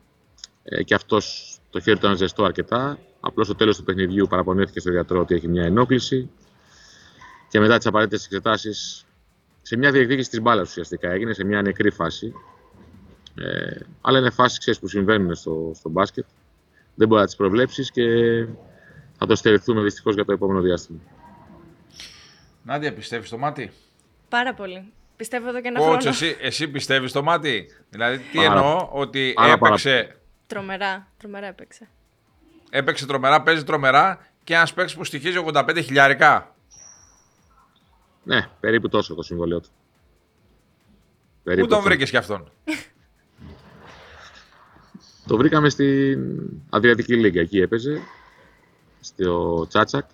Ε, 0.62 0.82
και 0.82 0.94
αυτός 0.94 1.54
το 1.70 1.80
χέρι 1.80 1.98
του 1.98 2.04
ήταν 2.04 2.16
ζεστό 2.16 2.44
αρκετά. 2.44 2.98
Απλώς 3.20 3.46
στο 3.46 3.54
τέλος 3.54 3.76
του 3.76 3.84
παιχνιδιού 3.84 4.26
παραπονέθηκε 4.26 4.80
στο 4.80 4.90
γιατρό 4.90 5.20
ότι 5.20 5.34
έχει 5.34 5.48
μια 5.48 5.64
ενόχληση. 5.64 6.30
Και 7.48 7.60
μετά 7.60 7.76
τις 7.76 7.86
απαραίτητες 7.86 8.24
εξετάσεις, 8.24 9.06
σε 9.62 9.76
μια 9.76 9.90
διεκδίκηση 9.90 10.30
της 10.30 10.40
μπάλας 10.40 10.68
ουσιαστικά 10.68 11.10
έγινε, 11.10 11.32
σε 11.32 11.44
μια 11.44 11.62
νεκρή 11.62 11.90
φάση. 11.90 12.32
Ε, 13.34 13.80
αλλά 14.00 14.18
είναι 14.18 14.30
φάσει 14.30 14.80
που 14.80 14.88
συμβαίνουν 14.88 15.34
στο, 15.34 15.72
στο 15.74 15.88
μπάσκετ. 15.88 16.24
Δεν 17.00 17.08
μπορεί 17.08 17.20
να 17.20 17.26
τις 17.26 17.36
προβλέψεις 17.36 17.90
και 17.90 18.02
θα 19.18 19.26
το 19.26 19.36
στερηθούμε 19.36 19.82
δυστυχώς 19.82 20.14
για 20.14 20.24
το 20.24 20.32
επόμενο 20.32 20.60
διάστημα. 20.60 20.98
Νάντια, 22.62 22.94
πιστεύεις 22.94 23.26
στο 23.28 23.38
μάτι; 23.38 23.72
Πάρα 24.28 24.54
πολύ. 24.54 24.92
Πιστεύω 25.16 25.48
εδώ 25.48 25.60
και 25.60 25.68
ένα 25.68 25.80
Coach, 25.80 25.84
χρόνο. 25.84 26.08
εσύ, 26.08 26.36
εσύ 26.40 26.68
πιστεύεις 26.68 27.10
στο 27.10 27.22
μάτι; 27.22 27.66
Δηλαδή, 27.90 28.18
τι 28.18 28.36
Πάρα- 28.36 28.48
εννοώ, 28.52 28.88
ότι 28.92 29.32
πάρα, 29.34 29.58
πάρα 29.58 29.74
έπαιξε, 29.74 30.20
Τρομερά, 30.46 31.08
τρομερά 31.18 31.46
έπαιξε. 31.46 31.88
έπαιξε 32.70 33.06
τρομερά, 33.06 33.42
παίζει 33.42 33.64
τρομερά 33.64 34.26
και 34.44 34.54
ένας 34.54 34.74
παίκτης 34.74 34.94
που 34.96 35.04
στοιχίζει 35.04 35.38
85 35.52 35.80
χιλιάρικα. 35.82 36.54
Ναι, 38.22 38.48
περίπου 38.60 38.88
τόσο 38.88 39.14
το 39.14 39.22
συμβολίο 39.22 39.60
του. 39.60 39.68
Πού 39.68 41.40
Περίπου 41.42 41.66
τον 41.68 41.78
αυτό. 41.78 41.88
βρήκες 41.90 42.10
κι 42.10 42.16
αυτόν; 42.16 42.50
Το 45.30 45.36
βρήκαμε 45.36 45.68
στην 45.68 46.40
Αδριατική 46.70 47.16
Λίγκα. 47.16 47.40
Εκεί 47.40 47.60
έπαιζε. 47.60 48.00
Στο 49.00 49.66
Τσάτσακ. 49.68 50.04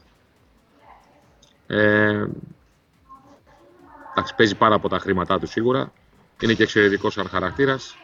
Ε, 1.67 2.27
εντάξει, 4.11 4.35
παίζει 4.37 4.55
πάρα 4.55 4.75
από 4.75 4.89
τα 4.89 4.99
χρήματά 4.99 5.39
του 5.39 5.47
σίγουρα. 5.47 5.93
Είναι 6.41 6.55
και 6.55 6.63
εξαιρετικός 6.63 7.13
σαν 7.13 7.29
χαρακτήρας. 7.29 7.97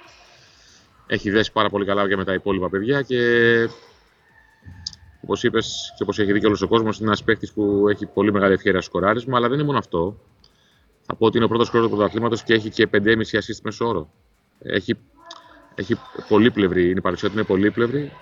Έχει 1.06 1.30
δέσει 1.30 1.52
πάρα 1.52 1.68
πολύ 1.68 1.84
καλά 1.84 2.08
και 2.08 2.16
με 2.16 2.24
τα 2.24 2.34
υπόλοιπα 2.34 2.68
παιδιά 2.68 3.02
και 3.02 3.18
όπως 5.20 5.42
είπες 5.42 5.94
και 5.96 6.02
όπως 6.02 6.18
έχει 6.18 6.32
δει 6.32 6.40
και 6.40 6.46
όλος 6.46 6.62
ο 6.62 6.68
κόσμος, 6.68 6.98
είναι 6.98 7.06
ένας 7.06 7.24
παίκτης 7.24 7.52
που 7.52 7.88
έχει 7.88 8.06
πολύ 8.06 8.32
μεγάλη 8.32 8.52
ευκαιρία 8.52 8.80
στο 8.80 8.90
σκοράρισμα. 8.90 9.36
Αλλά 9.36 9.48
δεν 9.48 9.56
είναι 9.56 9.66
μόνο 9.66 9.78
αυτό. 9.78 10.20
Θα 11.02 11.14
πω 11.14 11.26
ότι 11.26 11.36
είναι 11.36 11.46
ο 11.46 11.48
πρώτος 11.48 11.68
χρόνο 11.68 11.88
του 11.88 11.96
πρωταθλήματος 11.96 12.42
και 12.42 12.54
έχει 12.54 12.70
και 12.70 12.88
5,5 12.92 13.38
assist 13.38 13.60
μέσω 13.62 13.88
όρο. 13.88 14.10
Έχει, 14.58 14.96
έχει 15.74 15.96
πολύπλευρη, 16.28 16.82
είναι 16.82 16.98
η 16.98 17.00
παρουσία 17.00 17.28
του 17.28 17.34
είναι 17.34 17.44
πολύπλευρη 17.44 18.12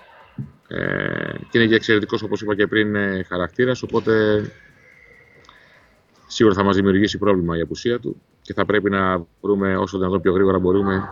ε, 0.67 1.33
και 1.49 1.57
είναι 1.57 1.67
και 1.67 1.75
εξαιρετικός 1.75 2.21
όπως 2.21 2.41
είπα 2.41 2.55
και 2.55 2.67
πριν 2.67 2.95
χαρακτήρας. 3.27 3.83
Οπότε 3.83 4.43
σίγουρα 6.27 6.55
θα 6.55 6.63
μας 6.63 6.75
δημιουργήσει 6.75 7.17
πρόβλημα 7.17 7.57
η 7.57 7.61
απουσία 7.61 7.99
του 7.99 8.21
και 8.41 8.53
θα 8.53 8.65
πρέπει 8.65 8.89
να 8.89 9.25
βρούμε 9.41 9.77
όσο 9.77 9.97
δυνατόν 9.97 10.21
πιο 10.21 10.31
γρήγορα 10.31 10.59
μπορούμε 10.59 11.09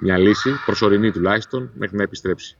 μια 0.00 0.18
λύση, 0.18 0.50
προσωρινή 0.64 1.10
τουλάχιστον, 1.10 1.70
μέχρι 1.74 1.96
να 1.96 2.02
επιστρέψει. 2.02 2.56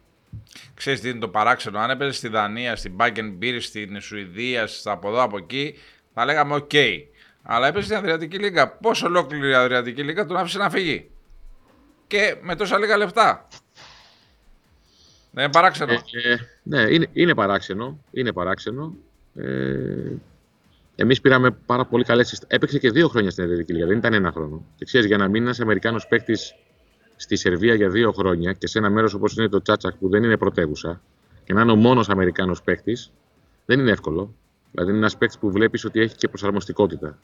Ξέρεις 0.74 1.00
τι 1.00 1.08
είναι 1.08 1.18
το 1.18 1.28
παράξενο, 1.28 1.78
αν 1.78 1.90
έπαιζες 1.90 2.16
στη 2.16 2.28
Δανία, 2.28 2.76
στην 2.76 2.92
Μπιρ, 3.36 3.60
στην 3.60 4.00
Σουηδία, 4.00 4.68
από 4.84 5.08
εδώ 5.08 5.22
από 5.22 5.36
εκεί, 5.36 5.74
θα 6.14 6.24
λέγαμε 6.24 6.54
ok. 6.54 6.70
Okay. 6.72 6.98
Αλλά 7.42 7.66
έπαιζες 7.66 7.84
στην 7.84 7.98
Αδριατική 7.98 8.38
Λίγα. 8.38 8.68
Πώ 8.68 8.90
ολόκληρη 9.04 9.50
η 9.50 9.54
Αδριατική 9.54 10.02
Λίγα 10.02 10.26
τον 10.26 10.36
άφησε 10.36 10.58
να 10.58 10.70
φύγει. 10.70 11.10
Και 12.06 12.36
με 12.42 12.56
τόσα 12.56 12.78
λίγα 12.78 12.96
λεφτά. 12.96 13.48
Δεν 15.30 15.44
είναι 15.44 15.52
παράξενο. 15.52 15.92
Ε, 15.92 15.96
ε, 15.96 16.38
ναι, 16.62 16.80
είναι, 16.80 17.06
είναι 17.12 17.34
παράξενο. 17.34 17.98
Είναι 18.10 18.32
παράξενο. 18.32 18.94
Ε, 19.34 20.12
Εμείς 20.96 21.20
πήραμε 21.20 21.50
πάρα 21.50 21.84
πολύ 21.84 22.04
καλές. 22.04 22.44
Έπαιξε 22.46 22.78
και 22.78 22.90
δύο 22.90 23.08
χρόνια 23.08 23.30
στην 23.30 23.44
Αδριατική 23.44 23.72
Λίγα, 23.72 23.86
δεν 23.86 23.96
ήταν 23.96 24.12
ένα 24.12 24.32
χρόνο. 24.32 24.64
Και 24.76 24.84
ξέρεις, 24.84 25.06
για 25.06 25.16
να 25.16 25.28
μείνει 25.28 25.46
ένα 25.46 25.56
Αμερικάνος 25.62 26.06
παίκτης 26.06 26.54
στη 27.16 27.36
Σερβία 27.36 27.74
για 27.74 27.88
δύο 27.88 28.12
χρόνια 28.12 28.52
και 28.52 28.66
σε 28.66 28.78
ένα 28.78 28.90
μέρος 28.90 29.14
όπως 29.14 29.36
είναι 29.36 29.48
το 29.48 29.62
Τσάτσακ 29.62 29.94
που 29.94 30.08
δεν 30.08 30.24
είναι 30.24 30.36
πρωτεύουσα 30.36 31.00
και 31.44 31.52
να 31.52 31.60
είναι 31.60 31.72
ο 31.72 31.76
μόνος 31.76 32.08
Αμερικάνος 32.08 32.62
παίκτης, 32.62 33.12
δεν 33.66 33.80
είναι 33.80 33.90
εύκολο. 33.90 34.34
Δηλαδή 34.70 34.90
είναι 34.90 34.98
ένας 34.98 35.16
παίκτης 35.16 35.38
που 35.38 35.50
βλέπεις 35.50 35.84
ότι 35.84 36.00
έχει 36.00 36.16
και 36.16 36.28
προσαρμοστικότητα. 36.28 37.18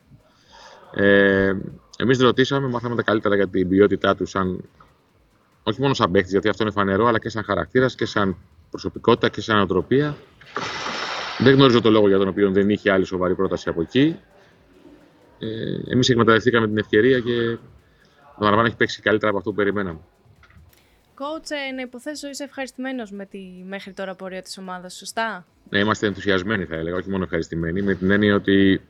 Ε, 0.94 1.52
Εμείς 1.98 2.18
ρωτήσαμε, 2.18 2.68
μάθαμε 2.68 2.94
τα 2.94 3.02
καλύτερα 3.02 3.34
για 3.34 3.48
την 3.48 3.68
ποιότητά 3.68 4.16
του, 4.16 4.26
σαν, 4.26 4.64
όχι 5.62 5.80
μόνο 5.80 5.94
σαν 5.94 6.10
παίκτης, 6.10 6.30
γιατί 6.30 6.48
αυτό 6.48 6.62
είναι 6.62 6.72
φανερό, 6.72 7.06
αλλά 7.06 7.18
και 7.18 7.28
σαν 7.28 7.44
χαρακτήρας 7.44 7.94
και 7.94 8.04
σαν 8.06 8.36
προσωπικότητα 8.70 9.28
και 9.28 9.40
σαν 9.40 9.60
οτροπία. 9.60 10.16
Δεν 11.38 11.54
γνωρίζω 11.54 11.80
το 11.80 11.90
λόγο 11.90 12.08
για 12.08 12.18
τον 12.18 12.28
οποίο 12.28 12.50
δεν 12.50 12.70
είχε 12.70 12.90
άλλη 12.90 13.04
σοβαρή 13.04 13.34
πρόταση 13.34 13.68
από 13.68 13.80
εκεί. 13.80 14.16
Ε, 15.38 15.92
Εμείς 15.92 16.08
εκμεταλλευτήκαμε 16.08 16.66
την 16.66 16.78
ευκαιρία 16.78 17.20
και 17.20 17.58
ο 18.38 18.44
Ναρβάν 18.44 18.64
έχει 18.64 18.76
παίξει 18.76 19.02
καλύτερα 19.02 19.28
από 19.30 19.38
αυτό 19.38 19.50
που 19.50 19.56
περιμέναμε. 19.56 19.98
Κότσε, 21.14 21.54
να 21.74 21.82
υποθέσω 21.82 22.28
είσαι 22.28 22.44
ευχαριστημένος 22.44 23.10
με 23.10 23.26
τη 23.26 23.38
μέχρι 23.68 23.92
τώρα 23.92 24.14
πορεία 24.14 24.42
της 24.42 24.58
ομάδας, 24.58 24.94
σωστά; 24.94 25.46
Ναι, 25.68 25.78
είμαστε 25.78 26.06
ενθουσιασμένοι, 26.06 26.64
θα 26.64 26.76
έλεγα, 26.76 26.96
όχι 26.96 27.10
μόνο 27.10 27.22
ευχαριστημένοι, 27.24 27.82
με 27.82 27.94
την 27.94 28.10
έννοια 28.10 28.34
ότι 28.34 28.80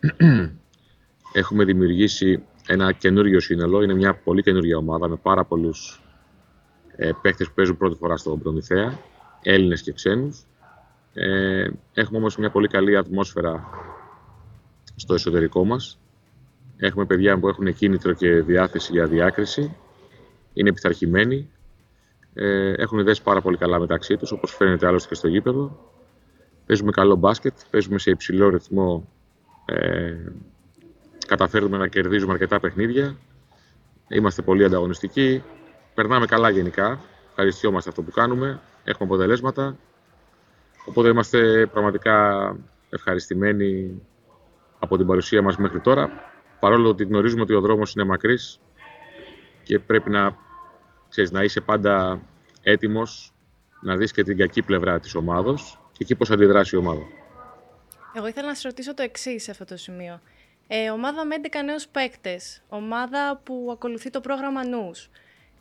έχουμε 1.32 1.64
δημιουργήσει 1.64 2.42
ένα 2.66 2.92
καινούριο 2.92 3.40
σύνολο. 3.40 3.82
Είναι 3.82 3.94
μια 3.94 4.14
πολύ 4.14 4.42
καινούργια 4.42 4.76
ομάδα 4.76 5.08
με 5.08 5.16
πάρα 5.16 5.44
πολλούς 5.44 6.02
ε, 6.96 7.10
παίχτε 7.22 7.44
που 7.44 7.52
παίζουν 7.54 7.76
πρώτη 7.76 7.96
φορά 7.96 8.16
στον 8.16 8.38
Προμηθέα, 8.38 8.98
Έλληνες 9.42 9.82
και 9.82 9.92
ξένους. 9.92 10.44
Ε, 11.14 11.68
έχουμε 11.94 12.18
όμως 12.18 12.36
μια 12.36 12.50
πολύ 12.50 12.68
καλή 12.68 12.96
ατμόσφαιρα 12.96 13.68
στο 14.96 15.14
εσωτερικό 15.14 15.64
μας 15.64 16.00
Έχουμε 16.82 17.04
παιδιά 17.04 17.38
που 17.38 17.48
έχουν 17.48 17.74
κίνητρο 17.74 18.12
και 18.12 18.40
διάθεση 18.40 18.92
για 18.92 19.06
διάκριση. 19.06 19.76
Είναι 20.52 20.72
πειθαρχημένοι. 20.72 21.50
Ε, 22.34 22.72
έχουν 22.72 23.04
δέσει 23.04 23.22
πάρα 23.22 23.40
πολύ 23.40 23.56
καλά 23.56 23.78
μεταξύ 23.78 24.16
τους, 24.16 24.32
όπως 24.32 24.54
φαίνεται 24.54 24.86
άλλωστε 24.86 25.08
και 25.08 25.14
στο 25.14 25.28
γήπεδο. 25.28 25.90
Παίζουμε 26.66 26.90
καλό 26.90 27.14
μπάσκετ, 27.14 27.54
παίζουμε 27.70 27.98
σε 27.98 28.10
υψηλό 28.10 28.48
ρυθμό. 28.48 29.08
Ε, 29.64 30.16
καταφέρνουμε 31.30 31.76
να 31.76 31.86
κερδίζουμε 31.86 32.32
αρκετά 32.32 32.60
παιχνίδια. 32.60 33.16
Είμαστε 34.08 34.42
πολύ 34.42 34.64
ανταγωνιστικοί. 34.64 35.42
Περνάμε 35.94 36.26
καλά 36.26 36.50
γενικά. 36.50 37.00
Ευχαριστιόμαστε 37.28 37.88
αυτό 37.88 38.02
που 38.02 38.10
κάνουμε. 38.10 38.60
Έχουμε 38.84 39.08
αποτελέσματα. 39.08 39.76
Οπότε 40.84 41.08
είμαστε 41.08 41.66
πραγματικά 41.66 42.56
ευχαριστημένοι 42.90 44.00
από 44.78 44.96
την 44.96 45.06
παρουσία 45.06 45.42
μας 45.42 45.56
μέχρι 45.56 45.80
τώρα 45.80 46.10
παρόλο 46.60 46.88
ότι 46.88 47.04
γνωρίζουμε 47.04 47.42
ότι 47.42 47.54
ο 47.54 47.60
δρόμος 47.60 47.92
είναι 47.92 48.04
μακρύς 48.04 48.60
και 49.62 49.78
πρέπει 49.78 50.10
να, 50.10 50.36
ξέρεις, 51.08 51.30
να 51.30 51.42
είσαι 51.42 51.60
πάντα 51.60 52.20
έτοιμος 52.62 53.34
να 53.80 53.96
δεις 53.96 54.12
και 54.12 54.22
την 54.22 54.36
κακή 54.36 54.62
πλευρά 54.62 55.00
της 55.00 55.14
ομάδος 55.14 55.80
και 55.92 55.98
εκεί 56.00 56.14
πώς 56.14 56.30
αντιδράσει 56.30 56.76
η 56.76 56.78
ομάδα. 56.78 57.02
Εγώ 58.12 58.26
ήθελα 58.26 58.46
να 58.46 58.54
σα 58.54 58.68
ρωτήσω 58.68 58.94
το 58.94 59.02
εξής 59.02 59.42
σε 59.42 59.50
αυτό 59.50 59.64
το 59.64 59.76
σημείο. 59.76 60.20
Ε, 60.72 60.90
ομάδα 60.90 61.24
με 61.24 61.34
11 61.42 61.62
νέους 61.64 61.88
παίκτες, 61.88 62.62
ομάδα 62.68 63.40
που 63.44 63.68
ακολουθεί 63.72 64.10
το 64.10 64.20
πρόγραμμα 64.20 64.66
νους. 64.66 65.10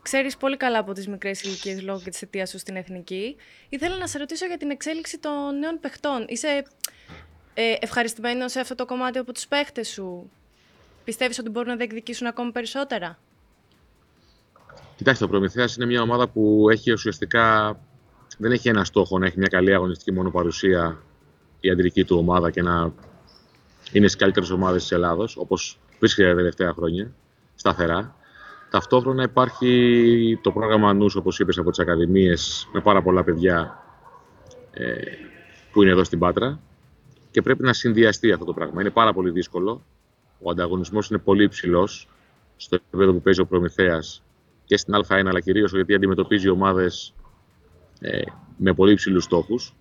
Ξέρεις 0.01 0.37
πολύ 0.37 0.57
καλά 0.57 0.79
από 0.79 0.93
τις 0.93 1.07
μικρές 1.07 1.41
ηλικίες 1.41 1.81
λόγω 1.81 1.99
και 2.03 2.09
της 2.09 2.21
αιτίας 2.21 2.49
σου 2.49 2.59
στην 2.59 2.75
Εθνική. 2.75 3.35
Ήθελα 3.69 3.97
να 3.97 4.07
σε 4.07 4.17
ρωτήσω 4.17 4.45
για 4.45 4.57
την 4.57 4.69
εξέλιξη 4.69 5.19
των 5.19 5.59
νέων 5.59 5.79
παιχτών. 5.79 6.25
Είσαι 6.27 6.63
ε, 7.53 7.75
ευχαριστημένος 7.79 8.51
σε 8.51 8.59
αυτό 8.59 8.75
το 8.75 8.85
κομμάτι 8.85 9.17
από 9.17 9.33
τους 9.33 9.47
παίχτες 9.47 9.87
σου; 9.87 10.31
Πιστεύεις 11.03 11.39
ότι 11.39 11.49
μπορούν 11.49 11.69
να 11.69 11.75
διεκδικήσουν 11.75 12.27
ακόμα 12.27 12.51
περισσότερα; 12.51 13.19
Κοιτάξτε, 14.95 15.23
ο 15.23 15.27
Προμηθέας 15.27 15.75
είναι 15.75 15.85
μια 15.85 16.01
ομάδα 16.01 16.27
που 16.27 16.67
έχει 16.71 16.91
ουσιαστικά 16.91 17.77
δεν 18.37 18.51
έχει 18.51 18.69
ένα 18.69 18.83
στόχο 18.83 19.19
να 19.19 19.25
έχει 19.25 19.37
μια 19.37 19.47
καλή 19.47 19.73
αγωνιστική 19.73 20.11
μόνο 20.11 20.31
παρουσία 20.31 21.01
η 21.59 21.69
αντρική 21.69 22.03
του 22.03 22.17
ομάδα 22.17 22.51
και 22.51 22.61
να 22.61 22.93
είναι 23.91 24.07
στις 24.07 24.19
καλύτερες 24.19 24.49
ομάδες 24.49 24.81
της 24.81 24.91
Ελλάδος, 24.91 25.37
όπως 25.37 25.79
βρίσκεται 25.99 26.29
τα 26.29 26.35
τελευταία 26.35 26.73
χρόνια, 26.73 27.11
σταθερά. 27.55 28.15
Ταυτόχρονα 28.69 29.23
υπάρχει 29.23 30.39
το 30.41 30.51
πρόγραμμα 30.51 30.93
νους, 30.93 31.15
όπως 31.15 31.39
είπες, 31.39 31.57
από 31.57 31.69
τις 31.69 31.79
ακαδημίες 31.79 32.69
με 32.73 32.81
πάρα 32.81 33.01
πολλά 33.01 33.23
παιδιά 33.23 33.83
ε, 34.71 34.93
που 35.71 35.81
είναι 35.81 35.91
εδώ 35.91 36.03
στην 36.03 36.19
Πάτρα 36.19 36.59
και 37.31 37.41
πρέπει 37.41 37.63
να 37.63 37.73
συνδυαστεί 37.73 38.31
αυτό 38.31 38.45
το 38.45 38.53
πράγμα. 38.53 38.81
Είναι 38.81 38.89
πάρα 38.89 39.13
πολύ 39.13 39.31
δύσκολο 39.31 39.83
ο 40.41 40.49
ανταγωνισμός 40.49 41.09
είναι 41.09 41.19
πολύ 41.19 41.43
υψηλός 41.43 42.07
στο 42.55 42.75
επίπεδο 42.75 43.13
που 43.13 43.21
παίζει 43.21 43.41
ο 43.41 43.45
Προμηθέας 43.45 44.23
και 44.65 44.77
στην 44.77 44.93
Α1, 44.93 45.25
αλλά 45.25 45.39
κυρίως 45.39 45.71
γιατί 45.71 45.93
αντιμετωπίζει 45.93 46.49
ομάδες 46.49 47.13
ε, 47.99 48.21
με 48.57 48.73
πολύ 48.73 48.91
υψηλούς 48.91 49.23
στόχους. 49.23 49.75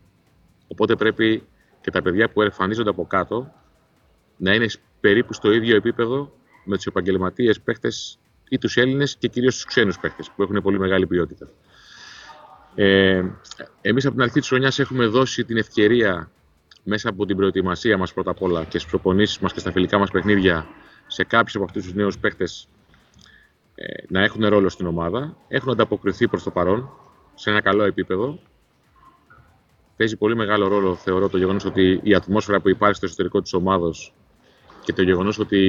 Οπότε 0.68 0.96
πρέπει 0.96 1.46
και 1.80 1.90
τα 1.90 2.02
παιδιά 2.02 2.30
που 2.30 2.42
εμφανίζονται 2.42 2.90
από 2.90 3.06
κάτω 3.06 3.52
να 4.38 4.54
είναι 4.54 4.66
περίπου 5.00 5.32
στο 5.32 5.52
ίδιο 5.52 5.76
επίπεδο 5.76 6.32
με 6.64 6.76
τους 6.76 6.86
επαγγελματίες 6.86 7.60
παίχτες 7.60 8.18
ή 8.48 8.58
τους 8.58 8.76
Έλληνες 8.76 9.16
και 9.16 9.28
κυρίως 9.28 9.54
τους 9.54 9.64
ξένους 9.64 9.98
παίχτες 9.98 10.30
που 10.36 10.42
έχουν 10.42 10.62
πολύ 10.62 10.78
μεγάλη 10.78 11.06
ποιότητα. 11.06 11.48
Ε, 12.74 13.24
Εμείς 13.80 14.04
από 14.04 14.14
την 14.14 14.22
αρχή 14.22 14.38
της 14.38 14.48
χρονιάς 14.48 14.78
έχουμε 14.78 15.06
δώσει 15.06 15.44
την 15.44 15.56
ευκαιρία 15.56 16.30
μέσα 16.82 17.08
από 17.08 17.26
την 17.26 17.36
προετοιμασία 17.36 17.98
μας 17.98 18.12
πρώτα 18.12 18.30
απ' 18.30 18.42
όλα 18.42 18.64
και 18.64 18.78
στις 18.78 18.90
προπονήσεις 18.90 19.38
μας 19.38 19.52
και 19.52 19.60
στα 19.60 19.72
φιλικά 19.72 19.98
μας 19.98 20.10
παιχνίδια 20.10 20.66
σε 21.06 21.24
κάποιους 21.24 21.54
από 21.54 21.64
αυτούς 21.64 21.82
τους 21.84 21.94
νέους 21.94 22.18
παίχτες 22.18 22.68
ε, 23.74 24.04
να 24.08 24.22
έχουν 24.22 24.46
ρόλο 24.46 24.68
στην 24.68 24.86
ομάδα. 24.86 25.36
Έχουν 25.48 25.70
ανταποκριθεί 25.70 26.28
προς 26.28 26.42
το 26.42 26.50
παρόν 26.50 26.90
σε 27.34 27.50
ένα 27.50 27.60
καλό 27.60 27.84
επίπεδο. 27.84 28.38
Παίζει 29.96 30.16
πολύ 30.16 30.36
μεγάλο 30.36 30.68
ρόλο, 30.68 30.94
θεωρώ, 30.94 31.28
το 31.28 31.38
γεγονός 31.38 31.64
ότι 31.64 32.00
η 32.02 32.14
ατμόσφαιρα 32.14 32.60
που 32.60 32.68
υπάρχει 32.68 32.94
στο 32.94 33.06
εσωτερικό 33.06 33.42
της 33.42 33.52
ομάδα 33.52 33.90
και 34.88 34.94
το 34.94 35.02
γεγονός 35.02 35.38
ότι 35.38 35.60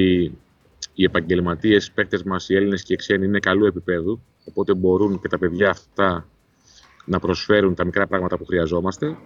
οι 0.94 1.04
επαγγελματίες 1.04 1.90
παίχτε 1.90 2.20
μας, 2.24 2.48
οι 2.48 2.54
Έλληνες 2.54 2.82
και 2.82 2.92
οι 2.92 2.96
ξένοι, 2.96 3.24
είναι 3.24 3.38
καλού 3.38 3.66
επίπεδου. 3.66 4.20
Οπότε 4.44 4.74
μπορούν 4.74 5.20
και 5.20 5.28
τα 5.28 5.38
παιδιά 5.38 5.70
αυτά 5.70 6.28
να 7.04 7.18
προσφέρουν 7.18 7.74
τα 7.74 7.84
μικρά 7.84 8.06
πράγματα 8.06 8.38
που 8.38 8.44
χρειαζόμαστε. 8.44 9.16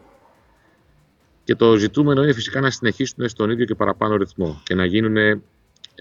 Και 1.44 1.54
το 1.54 1.76
ζητούμενο 1.76 2.22
είναι 2.22 2.32
φυσικά 2.32 2.60
να 2.60 2.70
συνεχίσουν 2.70 3.28
στον 3.28 3.50
ίδιο 3.50 3.64
και 3.64 3.74
παραπάνω 3.74 4.16
ρυθμό 4.16 4.62
και 4.64 4.74
να 4.74 4.84
γίνουν 4.84 5.16
ε, 5.16 5.40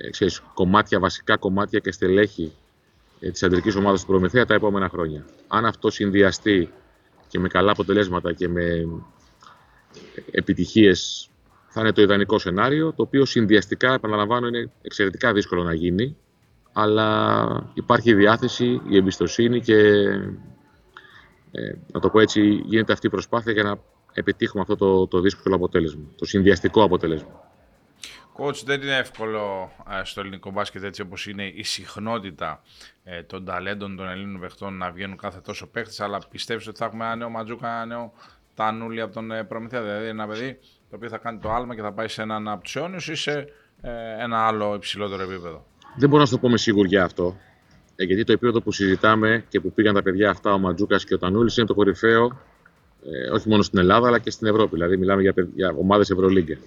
ξέρεις, 0.09 0.41
κομμάτια, 0.53 0.99
βασικά 0.99 1.37
κομμάτια 1.37 1.79
και 1.79 1.91
στελέχη 1.91 2.51
ε, 3.19 3.31
της 3.31 3.43
αντρικής 3.43 3.75
ομάδας 3.75 4.01
του 4.01 4.07
Προμηθέα 4.07 4.45
τα 4.45 4.53
επόμενα 4.53 4.89
χρόνια. 4.89 5.25
Αν 5.47 5.65
αυτό 5.65 5.89
συνδυαστεί 5.89 6.69
και 7.27 7.39
με 7.39 7.47
καλά 7.47 7.71
αποτελέσματα 7.71 8.33
και 8.33 8.47
με 8.47 8.63
ε, 8.63 8.87
επιτυχίες, 10.31 11.27
θα 11.73 11.81
είναι 11.81 11.91
το 11.91 12.01
ιδανικό 12.01 12.39
σενάριο, 12.39 12.93
το 12.93 13.03
οποίο 13.03 13.25
συνδυαστικά, 13.25 13.93
επαναλαμβάνω, 13.93 14.47
είναι 14.47 14.71
εξαιρετικά 14.81 15.33
δύσκολο 15.33 15.63
να 15.63 15.73
γίνει, 15.73 16.17
αλλά 16.73 17.71
υπάρχει 17.73 18.09
η 18.09 18.13
διάθεση, 18.13 18.81
η 18.87 18.97
εμπιστοσύνη 18.97 19.61
και, 19.61 19.77
ε, 21.51 21.73
να 21.91 21.99
το 21.99 22.09
πω 22.09 22.19
έτσι, 22.19 22.41
γίνεται 22.65 22.93
αυτή 22.93 23.07
η 23.07 23.09
προσπάθεια 23.09 23.51
για 23.51 23.63
να 23.63 23.77
επιτύχουμε 24.13 24.61
αυτό 24.61 24.75
το, 24.75 25.07
το 25.07 25.19
δύσκολο 25.19 25.55
αποτέλεσμα, 25.55 26.03
το 26.15 26.25
συνδυαστικό 26.25 26.83
αποτέλεσμα. 26.83 27.51
Coach, 28.37 28.63
δεν 28.65 28.81
είναι 28.81 28.97
εύκολο 28.97 29.71
ε, 29.99 30.03
στο 30.03 30.19
ελληνικό 30.19 30.51
μπάσκετ 30.51 30.83
έτσι 30.83 31.01
όπως 31.01 31.27
είναι 31.27 31.45
η 31.45 31.63
συχνότητα 31.63 32.61
ε, 33.03 33.23
των 33.23 33.45
ταλέντων 33.45 33.95
των 33.95 34.07
Ελλήνων 34.07 34.41
παιχτών 34.41 34.77
να 34.77 34.91
βγαίνουν 34.91 35.17
κάθε 35.17 35.39
τόσο 35.39 35.67
παίχτες, 35.67 35.99
αλλά 35.99 36.21
πιστεύεις 36.29 36.67
ότι 36.67 36.77
θα 36.77 36.85
έχουμε 36.85 37.05
ένα 37.05 37.15
νέο 37.15 37.29
Ματζούκα, 37.29 37.67
ένα 37.67 37.85
νέο 37.85 38.13
Τανούλη 38.55 39.01
από 39.01 39.13
τον 39.13 39.31
ε, 39.31 39.43
Προμηθέα, 39.43 39.81
δηλαδή 39.81 40.05
ένα 40.05 40.27
παιδί; 40.27 40.59
Το 40.93 40.99
οποίο 40.99 41.11
θα 41.11 41.17
κάνει 41.17 41.39
το 41.39 41.51
άλμα 41.51 41.75
και 41.75 41.81
θα 41.81 41.91
πάει 41.91 42.07
σε 42.07 42.21
έναν 42.21 42.47
από 42.47 42.63
τους 42.63 42.75
αιώνιους 42.75 43.07
ή 43.07 43.15
σε 43.15 43.47
ένα 44.19 44.47
άλλο 44.47 44.73
υψηλότερο 44.75 45.23
επίπεδο. 45.23 45.65
Δεν 45.97 46.09
μπορώ 46.09 46.21
να 46.21 46.27
σου 46.27 46.33
το 46.33 46.39
πω 46.39 46.49
με 46.49 46.57
σιγουριά 46.57 47.03
αυτό, 47.03 47.35
γιατί 47.95 48.23
το 48.23 48.31
επίπεδο 48.31 48.61
που 48.61 48.71
συζητάμε 48.71 49.45
και 49.49 49.59
που 49.59 49.71
πήγαν 49.71 49.93
τα 49.93 50.03
παιδιά 50.03 50.29
αυτά, 50.29 50.53
ο 50.53 50.57
Ματζούκας 50.57 51.05
και 51.05 51.13
ο 51.13 51.17
Τανούλης, 51.17 51.57
είναι 51.57 51.65
το 51.65 51.73
κορυφαίο 51.73 52.37
όχι 53.33 53.49
μόνο 53.49 53.61
στην 53.61 53.79
Ελλάδα 53.79 54.07
αλλά 54.07 54.19
και 54.19 54.29
στην 54.29 54.47
Ευρώπη. 54.47 54.75
Δηλαδή, 54.75 54.97
μιλάμε 54.97 55.21
για, 55.21 55.33
για 55.55 55.75
ομάδες 55.79 56.09
Ευρωλίγκα. 56.09 56.57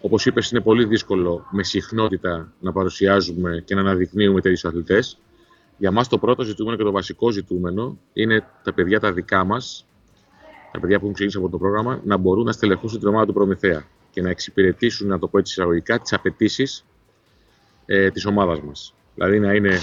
Όπως 0.00 0.26
είπες, 0.26 0.50
είναι 0.50 0.60
πολύ 0.60 0.84
δύσκολο 0.84 1.46
με 1.50 1.62
συχνότητα 1.62 2.52
να 2.60 2.72
παρουσιάζουμε 2.72 3.62
και 3.64 3.74
να 3.74 3.80
αναδεικνύουμε 3.80 4.40
τέτοιους 4.40 4.64
αθλητές. 4.64 5.18
Για 5.78 5.90
μας 5.90 6.08
το 6.08 6.18
πρώτο 6.18 6.42
ζητούμενο 6.42 6.76
και 6.76 6.82
το 6.82 6.90
βασικό 6.90 7.30
ζητούμενο 7.30 7.98
είναι 8.12 8.46
τα 8.62 8.72
παιδιά 8.72 9.00
τα 9.00 9.12
δικά 9.12 9.44
μας, 9.44 9.86
τα 10.72 10.80
παιδιά 10.80 10.98
που 10.98 11.02
έχουν 11.02 11.12
ξεκινήσει 11.12 11.38
από 11.38 11.48
το 11.48 11.58
πρόγραμμα, 11.58 12.00
να 12.04 12.16
μπορούν 12.16 12.44
να 12.44 12.52
στελεχώσουν 12.52 12.98
την 12.98 13.08
ομάδα 13.08 13.26
του 13.26 13.32
Προμηθέα 13.32 13.86
και 14.10 14.22
να 14.22 14.30
εξυπηρετήσουν, 14.30 15.08
να 15.08 15.18
το 15.18 15.28
πω 15.28 15.38
έτσι 15.38 15.52
εισαγωγικά, 15.52 15.98
τις 15.98 16.12
απαιτήσεις 16.12 16.84
ε, 17.86 18.10
της 18.10 18.26
ομάδας 18.26 18.60
μας. 18.60 18.94
Δηλαδή 19.14 19.38
να 19.38 19.54
είναι 19.54 19.78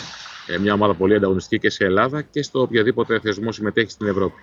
ε, 0.48 0.58
μια 0.58 0.74
ομάδα 0.74 0.94
πολύ 0.94 1.16
ανταγωνιστική 1.16 1.60
και 1.60 1.70
σε 1.70 1.86
Ελλάδα 1.86 2.22
και 2.22 2.42
στο 2.42 2.62
οποιοδήποτε 2.62 3.20
θεσμό 3.20 3.52
συμμετέχει 3.52 3.90
στην 3.90 4.08
Ευρώπη. 4.08 4.42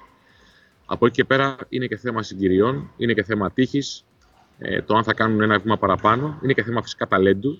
Από 0.86 1.06
εκεί 1.06 1.14
και 1.14 1.24
πέρα 1.24 1.56
είναι 1.68 1.86
και 1.86 1.96
θέμα 1.96 2.22
συγκυριών, 2.22 2.90
είναι 2.96 3.12
και 3.12 3.22
θέμα 3.22 3.50
τύχης, 3.50 4.04
ε, 4.58 4.82
το 4.82 4.96
αν 4.96 5.04
θα 5.04 5.14
κάνουν 5.14 5.40
ένα 5.40 5.58
βήμα 5.58 5.78
παραπάνω. 5.78 6.38
Είναι 6.42 6.52
και 6.52 6.62
θέμα 6.62 6.82
φυσικά 6.82 7.06
ταλέντου, 7.06 7.50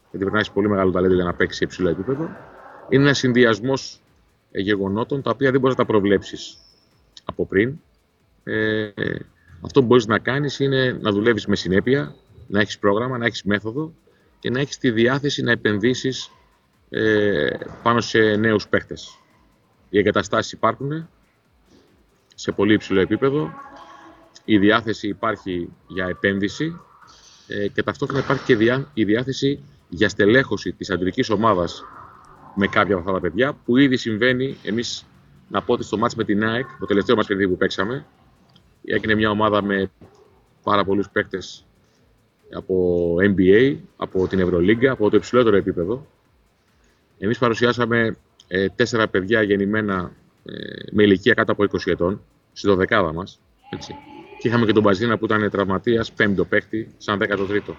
γιατί 0.00 0.18
πρέπει 0.18 0.32
να 0.32 0.38
έχει 0.38 0.52
πολύ 0.52 0.68
μεγάλο 0.68 0.90
ταλέντο 0.90 1.14
για 1.14 1.24
να 1.24 1.34
παίξει 1.34 1.56
σε 1.56 1.64
υψηλό 1.64 1.88
επίπεδο. 1.88 2.30
Είναι 2.88 3.02
ένα 3.02 3.14
συνδυασμός 3.14 4.00
ε, 4.50 4.60
γεγονότων 4.60 5.22
τα 5.22 5.30
οποία 5.30 5.50
δεν 5.50 5.60
μπορείς 5.60 5.76
να 5.76 5.84
τα 5.84 5.90
προβλέψεις 5.92 6.56
από 7.24 7.46
πριν. 7.46 7.80
Ε, 8.44 8.88
αυτό 9.60 9.80
που 9.80 9.86
μπορείς 9.86 10.06
να 10.06 10.18
κάνεις 10.18 10.58
είναι 10.58 10.98
να 11.00 11.10
δουλεύεις 11.10 11.46
με 11.46 11.56
συνέπεια, 11.56 12.14
να 12.46 12.60
έχεις 12.60 12.78
πρόγραμμα, 12.78 13.18
να 13.18 13.26
έχεις 13.26 13.42
μέθοδο 13.42 13.94
και 14.38 14.50
να 14.50 14.60
έχεις 14.60 14.78
τη 14.78 14.90
διάθεση 14.90 15.42
να 15.42 15.50
επενδύσεις 15.50 16.30
ε, 16.90 17.48
πάνω 17.82 18.00
σε 18.00 18.18
νέους 18.18 18.68
παίχτες. 18.68 19.18
Οι 19.88 19.98
εγκαταστάσεις 19.98 20.52
υπάρχουν 20.52 21.08
σε 22.34 22.52
πολύ 22.52 22.74
υψηλό 22.74 23.00
επίπεδο 23.00 23.52
η 24.44 24.58
διάθεση 24.58 25.08
υπάρχει 25.08 25.68
για 25.86 26.06
επένδυση 26.06 26.80
ε, 27.46 27.68
και 27.68 27.82
ταυτόχρονα 27.82 28.22
υπάρχει 28.22 28.44
και 28.44 28.82
η 28.94 29.04
διάθεση 29.04 29.62
για 29.88 30.08
στελέχωση 30.08 30.72
της 30.72 30.90
αντρικής 30.90 31.30
ομάδας 31.30 31.84
με 32.54 32.66
κάποια 32.66 32.94
από 32.94 33.02
αυτά 33.02 33.12
τα 33.12 33.20
παιδιά 33.20 33.52
που 33.64 33.76
ήδη 33.76 33.96
συμβαίνει 33.96 34.56
εμείς 34.62 35.06
να 35.48 35.62
πω 35.62 35.72
ότι 35.72 35.84
στο 35.84 35.98
μάτς 35.98 36.14
με 36.14 36.24
την 36.24 36.44
ΑΕΚ, 36.44 36.66
το 36.78 36.86
τελευταίο 36.86 37.16
μας 37.16 37.26
παιδί 37.26 37.48
που 37.48 37.56
παίξαμε 37.56 38.06
έγινε 38.84 39.14
μια 39.14 39.30
ομάδα 39.30 39.62
με 39.62 39.90
πάρα 40.62 40.84
πολλούς 40.84 41.08
παίκτες 41.10 41.66
από 42.54 43.14
NBA, 43.20 43.76
από 43.96 44.28
την 44.28 44.38
Ευρωλίγκα, 44.38 44.92
από 44.92 45.10
το 45.10 45.16
υψηλότερο 45.16 45.56
επίπεδο. 45.56 46.06
Εμείς 47.18 47.38
παρουσιάσαμε 47.38 48.16
ε, 48.48 48.68
τέσσερα 48.68 49.08
παιδιά 49.08 49.42
γεννημένα 49.42 50.12
ε, 50.44 50.52
με 50.90 51.02
ηλικία 51.02 51.34
κάτω 51.34 51.52
από 51.52 51.64
20 51.64 51.76
ετών, 51.84 52.22
στη 52.52 52.66
δωδεκάδα 52.66 53.12
μας. 53.12 53.40
Έτσι. 53.70 53.94
Και 54.38 54.48
είχαμε 54.48 54.66
και 54.66 54.72
τον 54.72 54.82
Μπαζίνα 54.82 55.18
που 55.18 55.24
ήταν 55.24 55.50
τραυματίας, 55.50 56.12
πέμπτο 56.12 56.44
παίκτη, 56.44 56.94
σαν 56.96 57.18
13ο. 57.22 57.74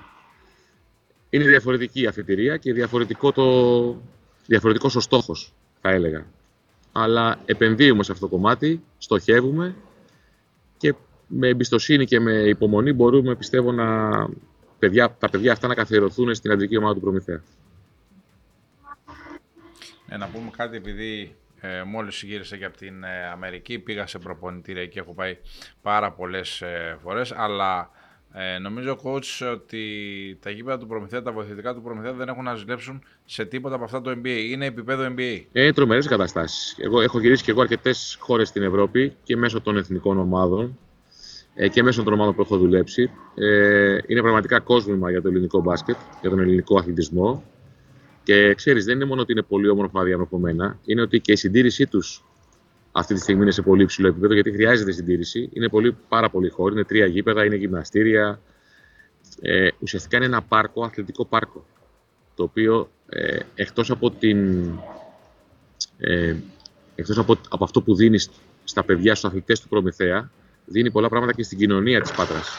Είναι 1.30 1.44
διαφορετική 1.44 2.02
η 2.02 2.06
αφιτηρία 2.06 2.58
και 2.58 2.74
διαφορετικό 2.74 3.32
το... 3.32 4.02
διαφορετικός 4.46 4.96
ο 4.96 5.00
στόχος, 5.00 5.54
θα 5.82 5.90
έλεγα. 5.90 6.26
Αλλά 6.92 7.40
επενδύουμε 7.46 8.04
σε 8.04 8.12
αυτό 8.12 8.28
το 8.28 8.36
κομμάτι, 8.36 8.84
στοχεύουμε 8.98 9.76
και 10.77 10.93
με 11.28 11.47
εμπιστοσύνη 11.47 12.06
και 12.06 12.19
με 12.19 12.32
υπομονή 12.32 12.93
μπορούμε, 12.93 13.36
πιστεύω, 13.36 13.71
να... 13.71 14.10
Παιδιά, 14.80 15.15
τα 15.19 15.30
παιδιά 15.30 15.52
αυτά 15.52 15.67
να 15.67 15.73
καθιερωθούν 15.73 16.36
στην 16.36 16.52
αντρική 16.52 16.78
ομάδα 16.78 16.93
του 16.93 17.00
Προμηθέα. 17.00 17.43
Ε, 20.08 20.17
να 20.17 20.28
πούμε 20.28 20.52
κάτι, 20.58 20.78
επειδή 20.78 21.36
ε, 21.62 21.84
μόλις 21.84 22.21
γύρισα 22.23 22.58
και 22.58 22.65
από 22.65 22.78
την 22.78 23.04
ε, 23.04 23.28
Αμερική, 23.32 23.80
πήγα 23.80 24.08
σε 24.08 24.19
προπονητήρια 24.19 24.86
και 24.86 25.00
έχω 25.00 25.13
πάει 25.13 25.38
πάρα 25.82 26.12
πολλές 26.12 26.62
ε, 26.62 26.97
φορές, 27.02 27.32
αλλά 27.32 27.89
ε, 28.38 28.60
νομίζω 28.60 29.00
coach 29.04 29.52
ότι 29.54 29.84
τα 30.41 30.50
γήπεδα 30.50 30.78
του 30.78 30.88
Προμηθέα, 30.88 31.21
τα 31.21 31.32
βοηθητικά 31.32 31.74
του 31.74 31.82
Προμηθέα 31.82 32.13
δεν 32.13 32.28
έχουν 32.28 32.43
να 32.43 32.56
ζηλέψουν 32.56 33.04
σε 33.26 33.45
τίποτα 33.45 33.76
από 33.76 33.84
αυτά 33.84 34.02
το 34.02 34.12
NBA. 34.12 34.48
Είναι 34.50 34.65
επίπεδο 34.65 35.13
NBA. 35.17 35.41
Ε, 35.52 35.71
τρομερές 35.71 36.08
καταστάσεις. 36.08 36.76
Εγώ 36.80 37.02
έχω 37.02 37.19
γυρίσει 37.19 37.43
και 37.43 37.52
εγώ 37.52 37.62
αρκετές 37.62 38.17
χώρες 38.19 38.48
στην 38.48 38.63
Ευρώπη 38.63 39.15
και 39.24 39.38
μέσω 39.38 39.62
των 39.62 39.78
εθνικών 39.78 40.19
ομάδων 40.19 40.78
ε, 41.56 41.67
και 41.67 41.84
μέσω 41.84 42.04
των 42.04 42.13
ομάδων 42.13 42.36
που 42.36 42.41
έχω 42.41 42.58
δουλέψει. 42.58 43.12
Ε, 43.36 43.98
είναι 44.08 44.21
πραγματικά 44.21 44.60
κόσμημα 44.60 45.12
για 45.12 45.21
το 45.21 45.28
ελληνικό 45.28 45.62
μπάσκετ, 45.62 45.95
για 46.21 46.30
τον 46.30 46.39
ελληνικό 46.39 46.78
αθλητισμό. 46.78 47.43
Και 48.24 48.54
ξέρεις, 48.54 48.86
δεν 48.86 48.95
είναι 48.95 49.06
μόνο 49.06 49.21
ότι 49.21 49.32
είναι 49.32 49.41
πολύ 49.41 49.69
όμορφα 49.69 50.04
διαμορφωμένα, 50.04 50.80
είναι 50.86 51.02
ότι 51.02 51.19
και 51.19 51.32
η 51.32 51.36
συντήρησή 51.36 51.88
τους 51.88 52.24
αυτή 52.97 53.13
τη 53.13 53.19
στιγμή 53.19 53.41
είναι 53.41 53.51
σε 53.51 53.62
πολύ 53.62 53.84
υψηλό 53.84 54.08
επίπεδο, 54.08 54.34
γιατί 54.34 54.51
χρειάζεται 54.51 54.91
συντήρηση. 54.91 55.49
Είναι 55.53 55.69
πολύ, 55.69 55.97
πάρα 56.08 56.29
πολύ 56.29 56.49
χώροι, 56.49 56.73
είναι 56.73 56.84
τρία 56.84 57.05
γήπεδα, 57.05 57.45
είναι 57.45 57.55
γυμναστήρια. 57.55 58.41
Ε, 59.41 59.67
ουσιαστικά 59.79 60.17
είναι 60.17 60.25
ένα 60.25 60.41
πάρκο, 60.41 60.84
αθλητικό 60.84 61.25
πάρκο. 61.25 61.65
Το 62.36 62.43
οποίο 62.43 62.89
ε, 63.10 63.39
εκτός 63.55 63.91
από 63.91 64.12
την. 64.12 64.69
Ε, 65.97 66.36
εκτός 66.95 67.17
από, 67.17 67.38
από 67.49 67.63
αυτό 67.63 67.81
που 67.81 67.95
δίνεις 67.95 68.29
στα 68.63 68.84
παιδιά, 68.84 69.15
στους 69.15 69.29
αθλητές 69.29 69.60
του 69.60 69.67
Προμηθέα, 69.67 70.31
δίνει 70.65 70.91
πολλά 70.91 71.10
πράγματα 71.10 71.34
και 71.34 71.43
στην 71.43 71.58
κοινωνία 71.58 72.01
της 72.01 72.12
Πάτρας. 72.12 72.49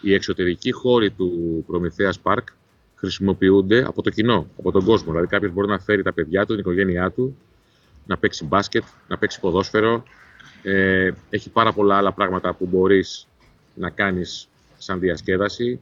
Οι 0.00 0.14
εξωτερικοί 0.14 0.72
χώροι 0.72 1.10
του 1.10 1.64
Προμηθέας 1.66 2.20
Πάρκ 2.20 2.48
χρησιμοποιούνται 2.94 3.84
από 3.84 4.02
το 4.02 4.10
κοινό, 4.10 4.46
από 4.58 4.72
τον 4.72 4.84
κόσμο. 4.84 5.10
Δηλαδή, 5.10 5.26
κάποιος 5.28 5.52
μπορεί 5.52 5.68
να 5.68 5.78
φέρει 5.78 6.02
τα 6.02 6.12
παιδιά 6.12 6.40
του, 6.40 6.50
την 6.52 6.58
οικογένειά 6.58 7.10
του, 7.10 7.36
να 8.08 8.18
παίξει 8.18 8.44
μπάσκετ, 8.44 8.84
να 9.08 9.18
παίξει 9.18 9.40
ποδόσφαιρο. 9.40 10.02
Ε, 10.62 11.10
έχει 11.30 11.50
πάρα 11.50 11.72
πολλά 11.72 11.96
άλλα 11.96 12.12
πράγματα 12.12 12.54
που 12.54 12.66
μπορείς 12.66 13.28
να 13.74 13.90
κάνεις 13.90 14.48
σαν 14.78 15.00
διασκέδαση. 15.00 15.80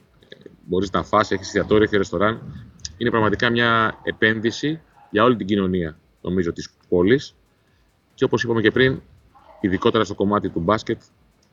Μπορείς 0.65 0.91
να 0.91 1.03
φας, 1.03 1.31
έχεις 1.31 1.47
εστιατόριο, 1.47 1.83
έχεις 1.83 1.97
ρεστοράν. 1.97 2.41
Είναι 2.97 3.11
πραγματικά 3.11 3.51
μια 3.51 4.01
επένδυση 4.03 4.81
για 5.11 5.25
όλη 5.25 5.37
την 5.37 5.47
κοινωνία, 5.47 5.99
νομίζω, 6.23 6.53
της 6.53 6.71
πόλης. 6.89 7.35
Και 8.15 8.25
όπως 8.25 8.43
είπαμε 8.43 8.61
και 8.61 8.71
πριν, 8.71 9.03
ειδικότερα 9.61 10.05
στο 10.05 10.15
κομμάτι 10.15 10.49
του 10.49 10.61
μπάσκετ, 10.61 11.03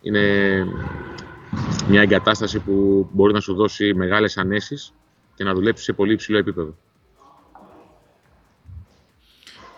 είναι 0.01 0.65
μια 1.87 2.01
εγκατάσταση 2.01 2.59
που 2.59 3.07
μπορεί 3.11 3.33
να 3.33 3.39
σου 3.39 3.53
δώσει 3.53 3.93
μεγάλες 3.93 4.37
ανέσεις 4.37 4.93
και 5.35 5.43
να 5.43 5.53
δουλέψεις 5.53 5.85
σε 5.85 5.93
πολύ 5.93 6.13
υψηλό 6.13 6.37
επίπεδο. 6.37 6.75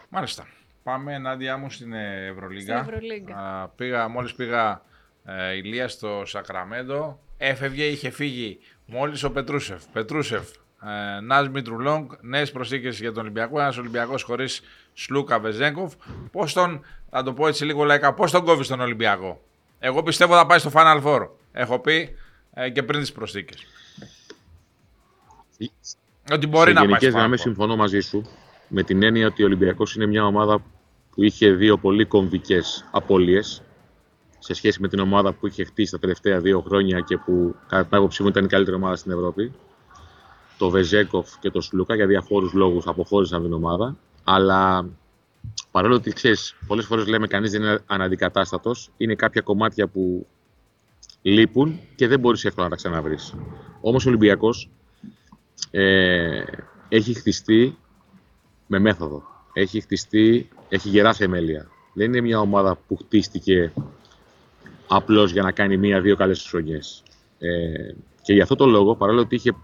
Μάλιστα. 0.10 0.48
Πάμε 0.86 1.14
ενάντια 1.14 1.58
μου 1.58 1.70
στην 1.72 1.94
Ευρωλίγα. 1.94 2.84
Στην 2.84 2.94
Ευρωλίγα. 2.94 3.72
πήγα, 3.76 4.08
μόλις 4.08 4.34
πήγα 4.34 4.82
ε, 5.26 5.56
ηλία 5.56 5.88
στο 5.88 6.22
Σακραμέντο, 6.26 7.20
έφευγε, 7.38 7.84
είχε 7.84 8.10
φύγει 8.10 8.60
μόλις 8.86 9.24
ο 9.24 9.32
Πετρούσεφ. 9.32 9.84
Πετρούσεφ, 9.94 10.50
ε, 10.84 11.20
Νάζ 11.20 11.48
Μητρουλόγκ, 11.48 12.12
νέες 12.22 12.52
προσθήκες 12.52 13.00
για 13.00 13.12
τον 13.12 13.22
Ολυμπιακό, 13.22 13.60
ένας 13.60 13.78
Ολυμπιακός 13.78 14.24
χωρίς 14.24 14.62
Σλούκα 14.94 15.40
Βεζέγκοφ. 15.40 15.94
Πώς 16.32 16.54
τον, 16.54 16.86
θα 17.10 17.24
το 17.24 17.34
πω 17.34 17.48
έτσι 17.48 17.66
λίγο 17.66 17.84
λαϊκά, 17.84 18.14
πώς 18.14 18.32
τον 18.32 18.46
κόβεις 18.46 18.68
τον 18.68 18.80
Ολυμπιακό; 18.80 19.42
Εγώ 19.80 20.04
πιστεύω 20.04 20.36
θα 20.36 20.46
πάει 20.46 20.60
στο 20.60 20.72
Final 20.74 21.04
Four. 21.04 21.30
Έχω 21.52 21.80
πει 21.80 22.16
ε, 22.54 22.70
και 22.70 22.84
πριν 22.84 23.00
τις 23.00 23.12
προσθήκες. 23.12 23.66
Ότι 26.32 26.48
μπορεί 26.48 26.68
σε 26.68 26.74
να 26.74 26.86
γενικές 26.86 27.14
γραμμές 27.14 27.42
συμφωνώ 27.42 27.76
μαζί 27.76 28.00
σου 28.00 28.30
με 28.68 28.84
την 28.84 29.04
έννοια 29.04 29.28
ότι 29.28 29.44
ο 29.44 29.46
Ολυμπιακός 29.46 29.96
είναι 29.96 30.06
μια 30.06 30.26
ομάδα 30.26 30.64
που 31.16 31.24
είχε 31.24 31.52
δύο 31.52 31.78
πολύ 31.78 32.06
κομβικές 32.06 32.86
απώλειες 32.92 33.62
σε 34.40 34.54
σχέση 34.54 34.82
με 34.82 34.88
την 34.88 35.00
ομάδα 35.00 35.34
που 35.34 35.48
είχε 35.48 35.64
χτίσει 35.64 35.92
τα 35.92 36.00
τελευταία 36.00 36.40
δύο 36.40 36.62
χρόνια 36.62 37.00
και 37.00 37.18
που 37.18 37.56
κατά 37.68 37.86
την 37.86 37.98
άποψή 37.98 38.24
μου 38.24 38.28
ήταν 38.30 38.46
η 38.46 38.48
καλύτερη 38.48 38.76
ομάδα 38.76 38.96
στην 38.96 39.12
Ευρώπη. 39.12 39.52
Το 40.58 40.70
Βεζέκοφ 40.70 41.40
και 41.40 41.50
το 41.50 41.62
Σλούκα 41.62 41.96
για 41.96 42.08
διαφόρους 42.08 42.54
λόγους 42.54 42.88
αποχώρησαν 42.88 43.44
την 43.44 43.54
ομάδα. 43.54 43.98
Αλλά 44.24 44.90
παρόλο 45.72 45.96
ότι 45.96 46.12
ξέρεις, 46.12 46.56
πολλές 46.68 46.86
φορές 46.86 47.08
λέμε 47.08 47.28
κανείς 47.28 47.52
δεν 47.52 47.62
είναι 47.62 47.80
αναντικατάστατος, 47.86 48.90
είναι 48.98 49.16
κάποια 49.16 49.42
κομμάτια 49.42 49.88
που 49.88 50.28
λείπουν 51.22 51.80
και 51.96 52.08
δεν 52.08 52.20
μπορείς 52.20 52.46
εύκολα 52.46 52.64
να 52.66 52.70
τα 52.70 52.76
ξαναβρεις. 52.76 53.34
Όμως 53.82 54.06
ο 54.06 54.10
Ολυμπιακός 54.10 54.70
ε, 55.72 56.44
έχει 56.90 57.14
χτιστεί 57.14 57.78
με 58.68 58.80
μέθοδο. 58.80 59.35
Έχει 59.58 59.82
χτιστεί, 59.82 60.50
έχει 60.70 60.90
γερά 60.90 61.14
θεμέλια. 61.14 61.68
Δεν 61.94 62.08
είναι 62.08 62.22
μια 62.22 62.40
ομάδα 62.40 62.78
που 62.88 62.96
χτίστηκε 62.96 63.74
απλώς 64.88 65.32
για 65.32 65.42
να 65.42 65.52
κάνει 65.52 65.78
μία-δύο 65.78 66.16
καλές 66.16 66.48
χρονιές. 66.50 67.04
Ε, 67.40 67.94
και 68.22 68.34
για 68.34 68.44
αυτό 68.44 68.56
το 68.56 68.66
λόγο, 68.66 68.96
παρόλο 68.96 69.20
ότι 69.20 69.36
είχε 69.36 69.56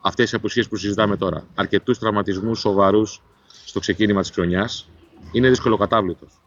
αυτές 0.00 0.30
τι 0.30 0.36
απουσίες 0.36 0.68
που 0.68 0.76
συζητάμε 0.76 1.16
τώρα. 1.16 1.46
Αρκετούς 1.54 1.98
τραυματισμούς 1.98 2.58
σοβαρούς 2.58 3.22
στο 3.64 3.80
ξεκίνημα 3.80 4.20
της 4.20 4.30
χρονιάς. 4.30 4.88
Είναι 5.32 5.48
δυσκολοκατάβλητος. 5.48 6.40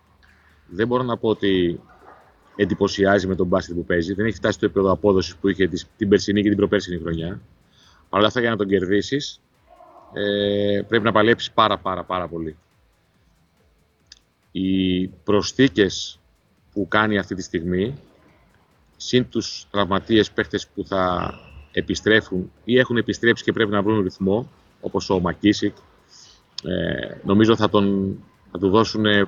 Δεν 0.68 0.88
μπορώ 0.88 1.04
να 1.04 1.18
πω 1.18 1.30
ότι 1.30 1.80
εντυπωσιάζει 2.56 3.28
με 3.28 3.36
τον 3.36 3.48
μπάσκετ 3.48 3.76
που 3.76 3.86
παίζει. 3.86 4.14
Δεν 4.14 4.26
έχει 4.26 4.36
φτάσει 4.36 4.54
στο 4.54 4.66
επίπεδο 4.66 4.92
απόδοσης 4.92 5.36
που 5.36 5.48
είχε 5.48 5.70
την 5.98 6.10
περσινή 6.10 6.42
και 6.42 6.48
την 6.48 6.58
προπέρσινη 6.58 7.00
χρονιά. 7.02 7.42
Παρ' 8.10 8.20
όλα 8.20 8.28
αυτά, 8.28 8.40
για 8.40 8.50
να 8.50 8.56
τον 8.56 8.68
κερδίσεις, 8.68 9.40
ε, 10.14 10.82
πρέπει 10.88 11.04
να 11.04 11.12
παλέψεις 11.12 11.52
πάρα, 11.52 11.78
πάρα, 11.78 12.04
πάρα 12.04 12.28
πολύ. 12.28 12.56
Οι 14.62 15.08
προσθήκες 15.08 16.20
που 16.74 16.88
κάνει 16.88 17.18
αυτή 17.18 17.36
τη 17.36 17.42
στιγμή, 17.42 17.96
συν 18.98 19.30
τους 19.30 19.68
τραυματίες 19.72 20.32
παίχτες 20.32 20.68
που 20.68 20.86
θα 20.86 21.34
επιστρέφουν 21.72 22.52
ή 22.64 22.78
έχουν 22.78 22.98
επιστρέψει 22.98 23.44
και 23.44 23.52
πρέπει 23.52 23.72
να 23.72 23.82
βρουν 23.82 24.04
ρυθμό, 24.04 24.52
όπως 24.82 25.10
ο 25.10 25.20
Μακίσικ, 25.20 25.76
ε, 26.64 27.16
νομίζω 27.24 27.56
θα, 27.56 27.70
τον, 27.70 28.18
θα 28.52 28.58
του 28.60 28.70
δώσουν 28.70 29.06
ε, 29.06 29.26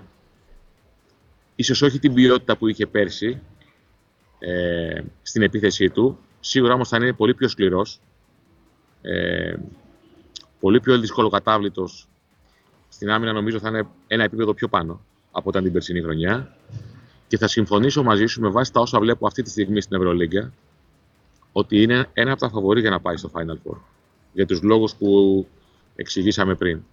ίσως 1.55 1.81
όχι 1.81 1.99
την 1.99 2.13
ποιότητα 2.13 2.57
που 2.57 2.67
είχε 2.67 2.85
πέρσι 2.85 3.41
ε, 4.39 5.01
στην 5.21 5.41
επίθεσή 5.41 5.89
του, 5.89 6.17
σίγουρα 6.39 6.73
όμως 6.73 6.89
θα 6.89 6.97
είναι 6.97 7.13
πολύ 7.13 7.33
πιο 7.33 7.47
σκληρός, 7.47 7.99
ε, 9.01 9.55
πολύ 10.59 10.79
πιο 10.79 10.99
δυσκολοκατάβλητος 10.99 12.07
στην 12.89 13.09
άμυνα 13.09 13.33
νομίζω 13.33 13.59
θα 13.59 13.69
είναι 13.69 13.87
ένα 14.07 14.23
επίπεδο 14.23 14.53
πιο 14.53 14.67
πάνω 14.67 15.01
από 15.31 15.49
όταν 15.49 15.63
την 15.63 15.73
περσινή 15.73 16.01
χρονιά 16.01 16.55
και 17.27 17.37
θα 17.37 17.47
συμφωνήσω 17.47 18.03
μαζί 18.03 18.25
σου 18.25 18.41
με 18.41 18.49
βάση 18.49 18.73
τα 18.73 18.79
όσα 18.79 18.99
βλέπω 18.99 19.27
αυτή 19.27 19.41
τη 19.41 19.49
στιγμή 19.49 19.81
στην 19.81 19.97
Ευρωλίγκα 19.97 20.53
ότι 21.51 21.81
είναι 21.81 22.07
ένα 22.13 22.31
από 22.31 22.39
τα 22.39 22.49
φαβορή 22.49 22.81
για 22.81 22.89
να 22.89 22.99
πάει 22.99 23.17
στο 23.17 23.31
Final 23.33 23.69
Four. 23.69 23.77
Για 24.33 24.45
τους 24.45 24.61
λόγους 24.61 24.95
που 24.95 25.47
εξηγήσαμε 25.95 26.55
πριν. 26.55 26.83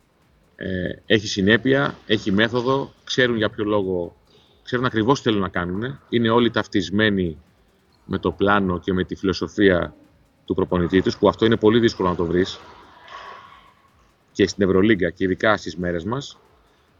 Ε, 0.56 0.90
έχει 1.06 1.26
συνέπεια, 1.26 1.98
έχει 2.06 2.32
μέθοδο, 2.32 2.92
ξέρουν 3.04 3.36
για 3.36 3.50
ποιο 3.50 3.64
λόγο, 3.64 4.16
ξέρουν 4.62 4.84
ακριβώς 4.84 5.18
τι 5.18 5.28
θέλουν 5.28 5.40
να 5.40 5.48
κάνουν. 5.48 5.98
Είναι 6.08 6.30
όλοι 6.30 6.50
ταυτισμένοι 6.50 7.38
με 8.04 8.18
το 8.18 8.32
πλάνο 8.32 8.78
και 8.78 8.92
με 8.92 9.04
τη 9.04 9.14
φιλοσοφία 9.14 9.94
του 10.44 10.54
προπονητή 10.54 11.02
τους, 11.02 11.18
που 11.18 11.28
αυτό 11.28 11.44
είναι 11.44 11.56
πολύ 11.56 11.78
δύσκολο 11.78 12.08
να 12.08 12.14
το 12.14 12.24
βρεις 12.24 12.60
και 14.32 14.46
στην 14.46 14.64
Ευρωλίγκα 14.64 15.10
και 15.10 15.24
ειδικά 15.24 15.56
στις 15.56 15.76
μέρες 15.76 16.04
μας 16.04 16.38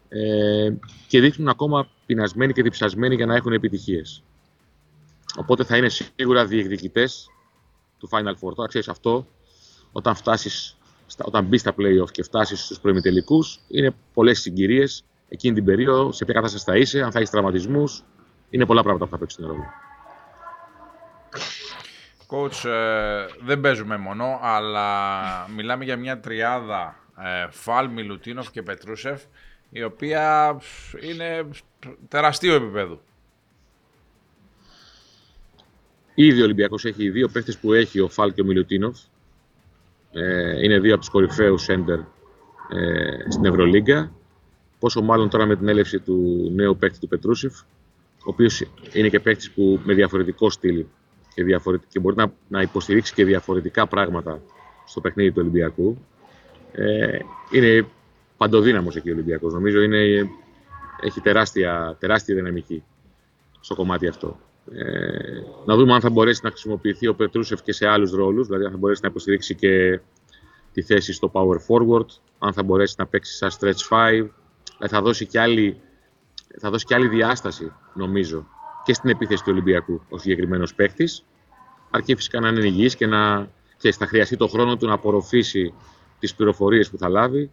ε, 0.09 0.73
και 1.07 1.21
δείχνουν 1.21 1.49
ακόμα 1.49 1.89
πεινασμένοι 2.07 2.53
και 2.53 2.63
διψασμένοι 2.63 3.15
για 3.15 3.27
να 3.27 3.35
έχουν 3.35 3.53
επιτυχίες. 3.53 4.23
Οπότε 5.37 5.65
θα 5.65 5.77
είναι 5.77 5.89
σίγουρα 5.89 6.47
διεκδικητές 6.47 7.31
του 7.99 8.09
Final 8.13 8.33
Four. 8.33 8.55
Τώρα 8.55 8.69
ξέρεις 8.69 8.89
αυτό, 8.89 9.27
όταν, 9.93 10.15
φτάσεις, 10.15 10.77
όταν 11.25 11.45
μπεις 11.45 11.61
στα 11.61 11.75
playoff 11.79 12.11
και 12.11 12.23
φτάσεις 12.23 12.65
στους 12.65 12.81
προημιτελικούς, 12.81 13.61
είναι 13.69 13.95
πολλές 14.15 14.41
συγκυρίες. 14.41 15.05
Εκείνη 15.29 15.55
την 15.55 15.65
περίοδο, 15.65 16.13
σε 16.13 16.25
ποια 16.25 16.35
κατάσταση 16.35 16.65
θα 16.65 16.77
είσαι, 16.77 17.03
αν 17.03 17.11
θα 17.11 17.19
έχεις 17.19 17.31
τραυματισμούς, 17.31 18.05
είναι 18.51 18.67
πολλά 18.67 18.83
πράγματα 18.83 19.05
που 19.05 19.11
θα 19.11 19.19
παίξει 19.19 19.35
στην 19.35 19.45
Ευρωλίγκα. 19.45 19.87
Coach, 22.31 22.69
ε, 22.71 23.27
δεν 23.45 23.61
παίζουμε 23.61 23.97
μόνο, 23.97 24.39
αλλά 24.43 25.49
μιλάμε 25.57 25.85
για 25.85 25.97
μια 25.97 26.21
τριάδα 26.21 26.97
ε, 27.19 27.47
Φαλ, 27.51 27.89
Μιλουτίνοφ 27.91 28.51
και 28.51 28.63
Πετρούσεφ, 28.63 29.23
η 29.71 29.83
οποία 29.83 30.57
είναι 31.01 31.49
τεραστίου 32.09 32.53
επίπεδου. 32.53 33.01
Ήδη 36.15 36.41
ο 36.41 36.45
Ολυμπιακός 36.45 36.85
έχει 36.85 37.11
δύο 37.11 37.29
παίχτες 37.29 37.59
που 37.59 37.73
έχει 37.73 38.01
ο 38.01 38.09
Φαλ 38.09 38.33
και 38.33 38.41
ο 38.41 38.45
Μιλουτίνοφ. 38.45 38.99
Ε, 40.13 40.65
είναι 40.65 40.79
δύο 40.79 40.93
από 40.93 41.01
τους 41.01 41.11
κορυφαίους 41.11 41.63
σέντερ 41.63 41.99
ε, 41.99 42.05
στην 43.29 43.45
Ευρωλίγκα. 43.45 44.13
Πόσο 44.79 45.03
μάλλον 45.03 45.29
τώρα 45.29 45.47
με 45.47 45.57
την 45.57 45.69
έλευση 45.69 45.99
του 45.99 46.51
νέου 46.55 46.77
παίκτη 46.77 46.99
του 46.99 47.09
Πετρούσεφ, 47.09 47.61
ο 48.19 48.31
οποίος 48.31 48.65
είναι 48.93 49.09
και 49.09 49.21
παίκτης 49.21 49.51
που 49.51 49.81
με 49.85 49.95
διαφορετικό 49.95 50.51
στυλ 50.51 50.85
και, 51.35 51.61
και 51.89 52.01
μπορεί 52.01 52.17
να, 52.17 52.33
να 52.49 52.63
υποστηρίξει 52.63 53.15
και 53.15 53.25
διαφορετικά 53.25 53.87
πράγματα 53.87 54.43
στο 54.87 55.01
παιχνίδι 55.01 55.31
του 55.31 55.41
Ολυμπιακού. 55.41 55.99
Ε, 56.73 57.19
είναι 57.53 57.87
παντοδύναμος 58.39 58.97
εκεί 58.97 59.11
ο 59.11 59.13
Ολυμπιακός. 59.13 59.53
Νομίζω 59.53 59.81
είναι, 59.81 60.31
έχει 61.01 61.21
τεράστια, 61.21 61.97
τεράστια 62.01 62.35
δυναμική 62.35 62.83
στο 63.61 63.75
κομμάτι 63.75 64.07
αυτό. 64.07 64.39
Ε, 64.73 65.43
να 65.65 65.77
δούμε 65.77 65.95
αν 65.95 66.01
θα 66.01 66.11
μπορέσει 66.11 66.41
να 66.43 66.51
χρησιμοποιηθεί 66.51 67.07
ο 67.07 67.15
Πετρούσεφ 67.15 67.63
και 67.63 67.73
σε 67.73 67.87
άλλους 67.87 68.11
ρόλους, 68.13 68.47
δηλαδή 68.47 68.65
αν 68.65 68.71
θα 68.71 68.77
μπορέσει 68.77 69.01
να 69.03 69.09
υποστηρίξει 69.09 69.55
και 69.55 70.01
τη 70.73 70.83
θέση 70.83 71.13
στο 71.13 71.31
power 71.35 71.57
forward, 71.69 72.07
αν 72.39 72.53
θα 72.53 72.63
μπορέσει 72.63 72.95
να 72.99 73.07
παίξει 73.07 73.37
σαν 73.37 73.51
stretch 73.51 73.89
5, 73.89 74.11
δηλαδή 74.11 74.31
θα 74.79 75.03
δώσει 75.03 75.27
και 75.27 75.41
άλλη, 75.41 75.81
θα 76.59 76.71
δώσει 76.71 76.85
και 76.85 76.95
άλλη 76.95 77.09
διάσταση, 77.09 77.73
νομίζω, 77.95 78.47
και 78.85 78.95
στην 78.95 79.11
επίθεση 79.11 79.43
του 79.43 79.51
Ολυμπιακού 79.53 80.03
ο 80.09 80.19
συγκεκριμένος 80.19 80.75
παίκτης. 80.75 81.25
Αρκεί 81.91 82.15
φυσικά 82.15 82.41
να 82.41 82.49
είναι 82.49 82.67
υγιής 82.67 82.97
και 82.97 83.07
να 83.07 83.49
και 83.79 83.93
θα 83.93 84.07
χρειαστεί 84.07 84.37
το 84.37 84.47
χρόνο 84.47 84.77
του 84.77 84.87
να 84.87 84.93
απορροφήσει 84.93 85.75
τις 86.19 86.35
πληροφορίες 86.35 86.91
που 86.91 86.99
θα 86.99 87.09
λάβει, 87.09 87.51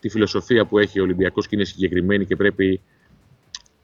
τη 0.00 0.08
φιλοσοφία 0.08 0.66
που 0.66 0.78
έχει 0.78 1.00
ο 1.00 1.02
Ολυμπιακός 1.02 1.46
και 1.48 1.56
είναι 1.56 1.64
συγκεκριμένη 1.64 2.26
και 2.26 2.36
πρέπει 2.36 2.80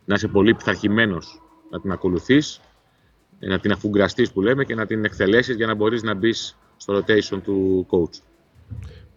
να 0.05 0.14
είσαι 0.14 0.29
πολύ 0.29 0.55
πειθαρχημένος 0.55 1.42
να 1.70 1.81
την 1.81 1.92
ακολουθείς, 1.92 2.61
να 3.38 3.61
την 3.61 3.72
αφουγκραστείς 3.72 4.33
που 4.33 4.42
λέμε 4.42 4.64
και 4.64 4.74
να 4.74 4.87
την 4.87 5.05
εκτελέσεις 5.05 5.57
για 5.57 5.66
να 5.66 5.74
μπορείς 5.74 6.03
να 6.03 6.14
μπεις 6.14 6.59
στο 6.77 6.96
rotation 6.96 7.42
του 7.42 7.87
coach. 7.90 8.20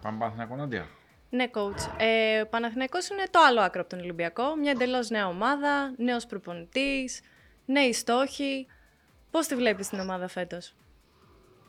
Πάμε 0.01 0.17
Παναθηναϊκό, 0.17 0.55
Νάντια. 0.55 0.88
Ναι, 1.29 1.45
coach. 1.53 1.95
Ε, 1.97 2.43
Παναθηναϊκός 2.43 3.10
είναι 3.10 3.23
το 3.31 3.39
άλλο 3.47 3.62
άκρο 3.62 3.81
από 3.81 3.89
τον 3.89 3.99
Ολυμπιακό. 3.99 4.55
Μια 4.55 4.71
εντελώς 4.71 5.10
νέα 5.10 5.27
ομάδα, 5.27 5.93
νέος 5.97 6.25
προπονητής, 6.25 7.21
νέοι 7.65 7.93
στόχοι. 7.93 8.67
Πώς 9.31 9.47
τη 9.47 9.55
βλέπεις 9.55 9.88
την 9.88 9.99
ομάδα 9.99 10.27
φέτος 10.27 10.73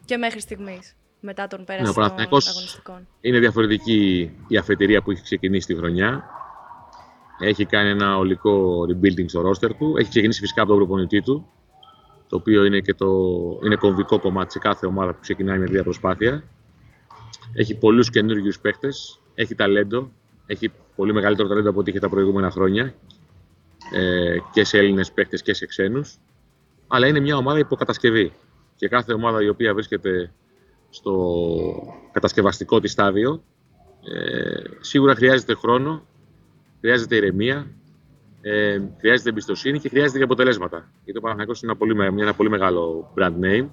και 0.05 0.17
μέχρι 0.17 0.41
στιγμής; 0.41 0.97
Μετά 1.21 1.47
τον 1.47 1.65
πέρασμα 1.65 2.15
των 2.15 2.27
αγωνιστικών. 2.47 3.07
Είναι 3.21 3.39
διαφορετική 3.39 4.31
η 4.49 4.57
αφετηρία 4.57 5.03
που 5.03 5.11
έχει 5.11 5.23
ξεκινήσει 5.23 5.67
τη 5.67 5.75
χρονιά. 5.75 6.25
Έχει 7.39 7.65
κάνει 7.65 7.89
ένα 7.89 8.19
ολικό 8.19 8.83
rebuilding 8.83 9.25
στο 9.27 9.49
roster 9.49 9.71
του. 9.79 9.95
Έχει 9.99 10.09
ξεκινήσει 10.09 10.41
φυσικά 10.41 10.63
από 10.63 10.71
τον 10.71 10.79
προπονητή 10.79 11.23
του, 11.23 11.49
το 12.29 12.37
οποίο 12.37 12.65
είναι, 12.65 12.81
και 12.81 12.95
το, 12.95 13.07
είναι 13.65 13.77
κομβικό 13.77 14.19
κομμάτι 14.19 14.53
σε 14.53 14.59
κάθε 14.59 14.87
ομάδα 14.87 15.13
που 15.13 15.21
ξεκινάει 15.21 15.59
με 15.59 15.67
μια 15.71 15.83
προσπάθεια. 15.83 16.45
Έχει 17.53 17.75
πολλούς 17.75 18.11
καινούριους 18.11 18.61
παίχτε. 18.61 18.89
Έχει 19.35 19.55
ταλέντο. 19.55 20.13
Έχει 20.47 20.73
πολύ 20.97 21.13
μεγαλύτερο 21.13 21.49
ταλέντο 21.49 21.71
από 21.71 21.81
ό,τι 21.81 21.91
είχε 21.91 21.99
τα 21.99 22.09
προηγούμενα 22.09 22.51
χρόνια. 22.51 22.95
Ε, 23.93 24.37
και 24.53 24.65
σε 24.65 24.79
Έλληνες 24.79 25.13
παίχτε 25.13 25.37
και 25.37 25.55
σε 25.55 25.67
ξένους. 25.67 26.19
Αλλά 26.87 27.07
είναι 27.07 27.21
μια 27.21 27.37
ομάδα 27.37 27.59
υποκατασκευή. 27.59 28.33
Και 28.77 28.89
κάθε 28.89 29.13
ομάδα 29.13 29.43
η 29.43 29.49
οποία 29.49 29.75
βρίσκεται 29.75 30.33
στο 30.91 31.15
κατασκευαστικό 32.13 32.81
της 32.81 32.93
στάδιο. 32.93 33.43
Ε, 34.05 34.63
σίγουρα 34.81 35.15
χρειάζεται 35.15 35.55
χρόνο, 35.55 36.07
χρειάζεται 36.81 37.17
ηρεμία, 37.17 37.67
ε, 38.41 38.81
χρειάζεται 38.99 39.29
εμπιστοσύνη 39.29 39.79
και 39.79 39.89
χρειάζεται 39.89 40.19
και 40.19 40.25
αποτελέσματα. 40.25 40.91
Γιατί 41.05 41.19
ο 41.19 41.21
Παναθηναϊκός 41.21 41.63
είναι 41.63 41.71
ένα 41.73 41.81
πολύ, 41.81 42.23
ένα 42.23 42.35
πολύ 42.35 42.51
μεγάλο 42.51 43.13
brand 43.17 43.35
name, 43.45 43.67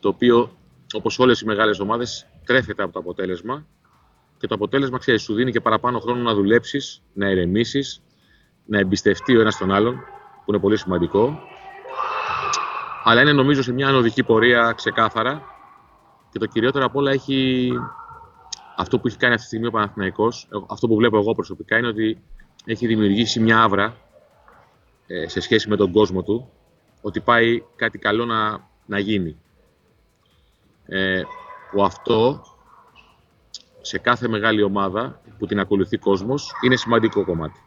το 0.00 0.08
οποίο, 0.08 0.50
όπως 0.92 1.18
όλες 1.18 1.40
οι 1.40 1.44
μεγάλες 1.46 1.80
ομάδες, 1.80 2.26
τρέφεται 2.44 2.82
από 2.82 2.92
το 2.92 2.98
αποτέλεσμα 2.98 3.66
και 4.38 4.46
το 4.46 4.54
αποτέλεσμα, 4.54 4.98
ξέρεις, 4.98 5.22
σου 5.22 5.34
δίνει 5.34 5.52
και 5.52 5.60
παραπάνω 5.60 5.98
χρόνο 5.98 6.22
να 6.22 6.34
δουλέψεις, 6.34 7.02
να 7.12 7.30
ηρεμήσεις, 7.30 8.02
να 8.66 8.78
εμπιστευτεί 8.78 9.36
ο 9.36 9.40
ένας 9.40 9.56
τον 9.58 9.72
άλλον, 9.72 9.94
που 10.44 10.52
είναι 10.52 10.58
πολύ 10.58 10.76
σημαντικό. 10.76 11.38
Αλλά 13.04 13.20
είναι 13.20 13.32
νομίζω 13.32 13.62
σε 13.62 13.72
μια 13.72 13.88
ανωδική 13.88 14.22
πορεία 14.22 14.72
ξεκάθαρα 14.76 15.51
και 16.32 16.38
το 16.38 16.46
κυριότερο 16.46 16.84
απ' 16.84 16.96
όλα 16.96 17.10
έχει 17.10 17.72
αυτό 18.76 18.98
που 18.98 19.06
έχει 19.06 19.16
κάνει 19.16 19.34
αυτή 19.34 19.42
τη 19.46 19.48
στιγμή 19.48 19.66
ο 19.66 19.70
Παναθηναϊκός, 19.70 20.48
αυτό 20.68 20.88
που 20.88 20.96
βλέπω 20.96 21.16
εγώ 21.18 21.34
προσωπικά 21.34 21.78
είναι 21.78 21.86
ότι 21.86 22.22
έχει 22.64 22.86
δημιουργήσει 22.86 23.40
μια 23.40 23.62
άβρα 23.62 23.96
ε, 25.06 25.28
σε 25.28 25.40
σχέση 25.40 25.68
με 25.68 25.76
τον 25.76 25.92
κόσμο 25.92 26.22
του, 26.22 26.50
ότι 27.00 27.20
πάει 27.20 27.62
κάτι 27.76 27.98
καλό 27.98 28.24
να, 28.24 28.68
να 28.86 28.98
γίνει. 28.98 29.36
Ε, 30.86 31.22
που 31.70 31.82
αυτό 31.82 32.42
σε 33.80 33.98
κάθε 33.98 34.28
μεγάλη 34.28 34.62
ομάδα 34.62 35.20
που 35.38 35.46
την 35.46 35.60
ακολουθεί 35.60 35.96
κόσμος 35.96 36.52
είναι 36.64 36.76
σημαντικό 36.76 37.24
κομμάτι. 37.24 37.60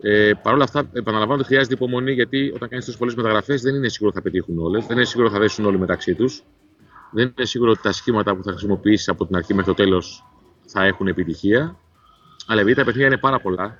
Ε, 0.00 0.32
Παρ' 0.42 0.54
όλα 0.54 0.64
αυτά, 0.64 0.88
επαναλαμβάνω 0.92 1.40
ότι 1.40 1.48
χρειάζεται 1.48 1.74
υπομονή 1.74 2.12
γιατί 2.12 2.52
όταν 2.54 2.68
κάνεις 2.68 2.84
τόσες 2.84 3.00
πολλές 3.00 3.14
μεταγραφές 3.14 3.62
δεν 3.62 3.74
είναι 3.74 3.88
σίγουρο 3.88 4.12
ότι 4.14 4.16
θα 4.16 4.30
πετύχουν 4.30 4.58
όλες, 4.58 4.86
δεν 4.86 4.96
είναι 4.96 5.06
σίγουρο 5.06 5.26
ότι 5.26 5.34
θα 5.34 5.40
δέσουν 5.40 5.64
όλοι 5.64 5.78
μεταξύ 5.78 6.14
τους. 6.14 6.42
Δεν 7.14 7.32
είναι 7.36 7.46
σίγουρο 7.46 7.70
ότι 7.70 7.82
τα 7.82 7.92
σχήματα 7.92 8.36
που 8.36 8.42
θα 8.42 8.50
χρησιμοποιήσεις 8.50 9.08
από 9.08 9.26
την 9.26 9.36
αρχή 9.36 9.54
μέχρι 9.54 9.74
το 9.74 9.82
τέλος 9.82 10.24
θα 10.66 10.84
έχουν 10.84 11.06
επιτυχία. 11.06 11.78
Αλλά 12.46 12.60
επειδή 12.60 12.74
τα 12.76 12.84
παιχνίδια 12.84 13.06
είναι 13.06 13.18
πάρα 13.18 13.40
πολλά 13.40 13.78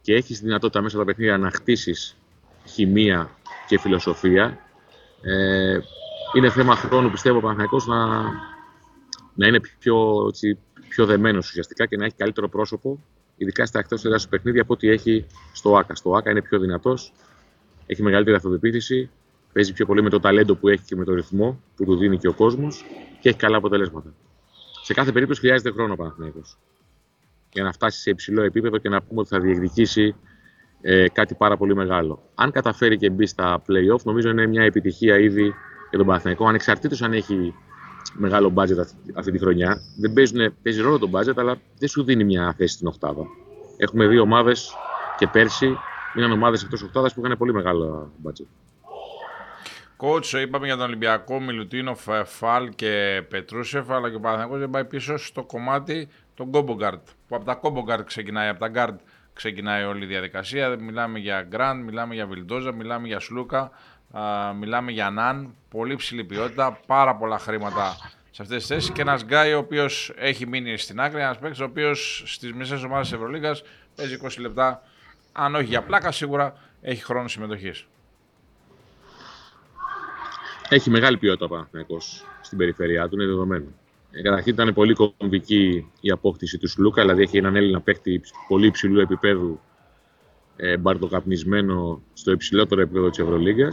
και 0.00 0.14
έχεις 0.14 0.40
δυνατότητα 0.40 0.80
μέσα 0.82 0.96
από 0.96 1.04
τα 1.06 1.12
παιχνίδια 1.12 1.38
να 1.38 1.50
χτίσεις 1.50 2.16
χημεία 2.66 3.30
και 3.66 3.78
φιλοσοφία, 3.78 4.58
ε, 5.22 5.78
είναι 6.36 6.50
θέμα 6.50 6.76
χρόνου 6.76 7.10
πιστεύω 7.10 7.48
ο 7.48 7.52
να, 7.86 8.22
να 9.34 9.46
είναι 9.46 9.60
πιο, 9.78 10.26
έτσι, 10.28 10.58
πιο 10.88 11.06
δεμένος 11.06 11.48
ουσιαστικά 11.48 11.86
και 11.86 11.96
να 11.96 12.04
έχει 12.04 12.14
καλύτερο 12.16 12.48
πρόσωπο, 12.48 13.04
ειδικά 13.36 13.66
στα 13.66 13.78
εκτός 13.78 14.04
έδρας 14.04 14.28
παιχνίδια 14.28 14.62
από 14.62 14.72
ό,τι 14.72 14.88
έχει 14.88 15.26
στο 15.52 15.76
ΆΚΑ. 15.76 15.94
Στο 15.94 16.14
ΆΚΑ 16.16 16.30
είναι 16.30 16.42
πιο 16.42 16.58
δυνατός, 16.58 17.12
έχει 17.86 18.02
μεγαλύτερη 18.02 18.36
αυτοπεποίθηση, 18.36 19.10
παίζει 19.52 19.72
πιο 19.72 19.86
πολύ 19.86 20.02
με 20.02 20.10
το 20.10 20.20
ταλέντο 20.20 20.54
που 20.54 20.68
έχει 20.68 20.84
και 20.84 20.96
με 20.96 21.04
το 21.04 21.14
ρυθμό 21.14 21.60
που 21.76 21.84
του 21.84 21.96
δίνει 21.96 22.18
και 22.18 22.28
ο 22.28 22.32
κόσμος 22.32 22.84
και 23.20 23.28
έχει 23.28 23.38
καλά 23.38 23.56
αποτελέσματα. 23.56 24.14
Σε 24.82 24.94
κάθε 24.94 25.12
περίπτωση 25.12 25.40
χρειάζεται 25.40 25.70
χρόνο 25.70 25.92
ο 25.92 25.96
Παναθηναϊκός 25.96 26.58
για 27.52 27.62
να 27.62 27.72
φτάσει 27.72 28.00
σε 28.00 28.10
υψηλό 28.10 28.42
επίπεδο 28.42 28.78
και 28.78 28.88
να 28.88 29.02
πούμε 29.02 29.20
ότι 29.20 29.28
θα 29.28 29.40
διεκδικήσει 29.40 30.14
ε, 30.80 31.08
κάτι 31.08 31.34
πάρα 31.34 31.56
πολύ 31.56 31.74
μεγάλο. 31.74 32.22
Αν 32.34 32.50
καταφέρει 32.50 32.96
και 32.96 33.10
μπει 33.10 33.26
στα 33.26 33.62
play-off, 33.68 34.02
νομίζω 34.02 34.30
είναι 34.30 34.46
μια 34.46 34.62
επιτυχία 34.62 35.18
ήδη 35.18 35.54
για 35.90 35.98
τον 35.98 36.06
Παναθηναϊκό, 36.06 36.46
ανεξαρτήτως 36.46 37.02
αν 37.02 37.12
έχει 37.12 37.54
μεγάλο 38.12 38.52
budget 38.56 38.78
αυτή 39.14 39.30
τη 39.30 39.38
χρονιά. 39.38 39.80
Δεν 39.98 40.12
παίζουν, 40.12 40.54
παίζει 40.62 40.80
ρόλο 40.80 40.98
το 40.98 41.10
budget, 41.12 41.36
αλλά 41.36 41.56
δεν 41.78 41.88
σου 41.88 42.02
δίνει 42.04 42.24
μια 42.24 42.54
θέση 42.56 42.74
στην 42.74 42.86
Οχτάδα. 42.86 43.26
Έχουμε 43.76 44.06
δύο 44.06 44.22
ομάδες 44.22 44.72
και 45.18 45.26
πέρσι 45.26 45.76
μείναν 46.14 46.32
ομάδες 46.32 46.62
εκτός 46.62 46.82
Οχτάδα 46.82 47.10
που 47.14 47.20
είχαν 47.24 47.38
πολύ 47.38 47.52
μεγάλο 47.52 48.12
budget. 48.24 48.46
Κότσο, 50.00 50.38
είπαμε 50.38 50.66
για 50.66 50.76
τον 50.76 50.84
Ολυμπιακό, 50.84 51.40
Μιλουτίνοφ, 51.40 52.06
Φαλ 52.24 52.68
και 52.68 53.22
Πετρούσεφ, 53.28 53.90
αλλά 53.90 54.10
και 54.10 54.16
ο 54.16 54.20
Παναθηναϊκός 54.20 54.58
δεν 54.58 54.70
πάει 54.70 54.84
πίσω 54.84 55.16
στο 55.16 55.44
κομμάτι 55.44 56.08
των 56.34 56.50
Κόμπογκαρτ. 56.50 57.08
Που 57.28 57.36
από 57.36 57.44
τα 57.44 57.54
Κόμπογκαρτ 57.54 58.06
ξεκινάει, 58.06 58.48
από 58.48 58.58
τα 58.58 58.68
Γκάρτ 58.68 59.00
ξεκινάει 59.32 59.84
όλη 59.84 60.04
η 60.04 60.06
διαδικασία. 60.06 60.76
Μιλάμε 60.78 61.18
για 61.18 61.42
Γκραντ, 61.42 61.84
μιλάμε 61.84 62.14
για 62.14 62.26
Βιλντόζα, 62.26 62.72
μιλάμε 62.72 63.06
για 63.06 63.20
Σλούκα, 63.20 63.70
α, 64.12 64.52
μιλάμε 64.52 64.92
για 64.92 65.10
Ναν. 65.10 65.54
Πολύ 65.70 65.96
ψηλή 65.96 66.24
ποιότητα, 66.24 66.80
πάρα 66.86 67.16
πολλά 67.16 67.38
χρήματα 67.38 67.96
σε 68.30 68.42
αυτές 68.42 68.58
τις 68.58 68.66
θέσεις. 68.66 68.90
Και 68.90 69.00
ένας 69.00 69.24
Γκάι 69.24 69.52
ο 69.52 69.58
οποίος 69.58 70.12
έχει 70.16 70.46
μείνει 70.46 70.76
στην 70.76 71.00
άκρη, 71.00 71.20
ένας 71.20 71.38
παίκτης 71.38 71.60
ο 71.60 71.64
οποίος 71.64 72.22
στις 72.26 72.52
μισέ 72.52 72.74
ομάδες 72.74 73.08
της 73.08 73.16
Ευρωλίγας 73.16 73.62
παίζει 73.96 74.14
20 74.14 74.40
λεπτά. 74.40 74.82
Αν 75.32 75.54
όχι 75.54 75.64
για 75.64 75.82
πλάκα, 75.82 76.12
σίγουρα 76.12 76.54
έχει 76.80 77.04
χρόνο 77.04 77.28
συμμετοχής. 77.28 77.86
Έχει 80.72 80.90
μεγάλη 80.90 81.16
ποιότητα 81.16 81.44
ο 81.44 81.48
Παναθηναϊκός 81.48 82.26
στην 82.42 82.58
περιφερειά 82.58 83.08
του, 83.08 83.14
είναι 83.14 83.26
δεδομένο. 83.26 83.64
Ε, 84.10 84.22
καταρχήν 84.22 84.52
ήταν 84.52 84.74
πολύ 84.74 84.94
κομβική 84.94 85.90
η 86.00 86.10
απόκτηση 86.10 86.58
του 86.58 86.68
Σλούκα, 86.68 87.02
δηλαδή 87.02 87.22
έχει 87.22 87.36
έναν 87.36 87.56
Έλληνα 87.56 87.80
παίκτη 87.80 88.20
πολύ 88.48 88.66
υψηλού 88.66 89.00
επίπεδου, 89.00 89.60
ε, 90.56 90.76
μπαρτοκαπνισμένο 90.76 92.02
στο 92.12 92.32
υψηλότερο 92.32 92.80
επίπεδο 92.80 93.10
της 93.10 93.18
Ευρωλίγα. 93.18 93.68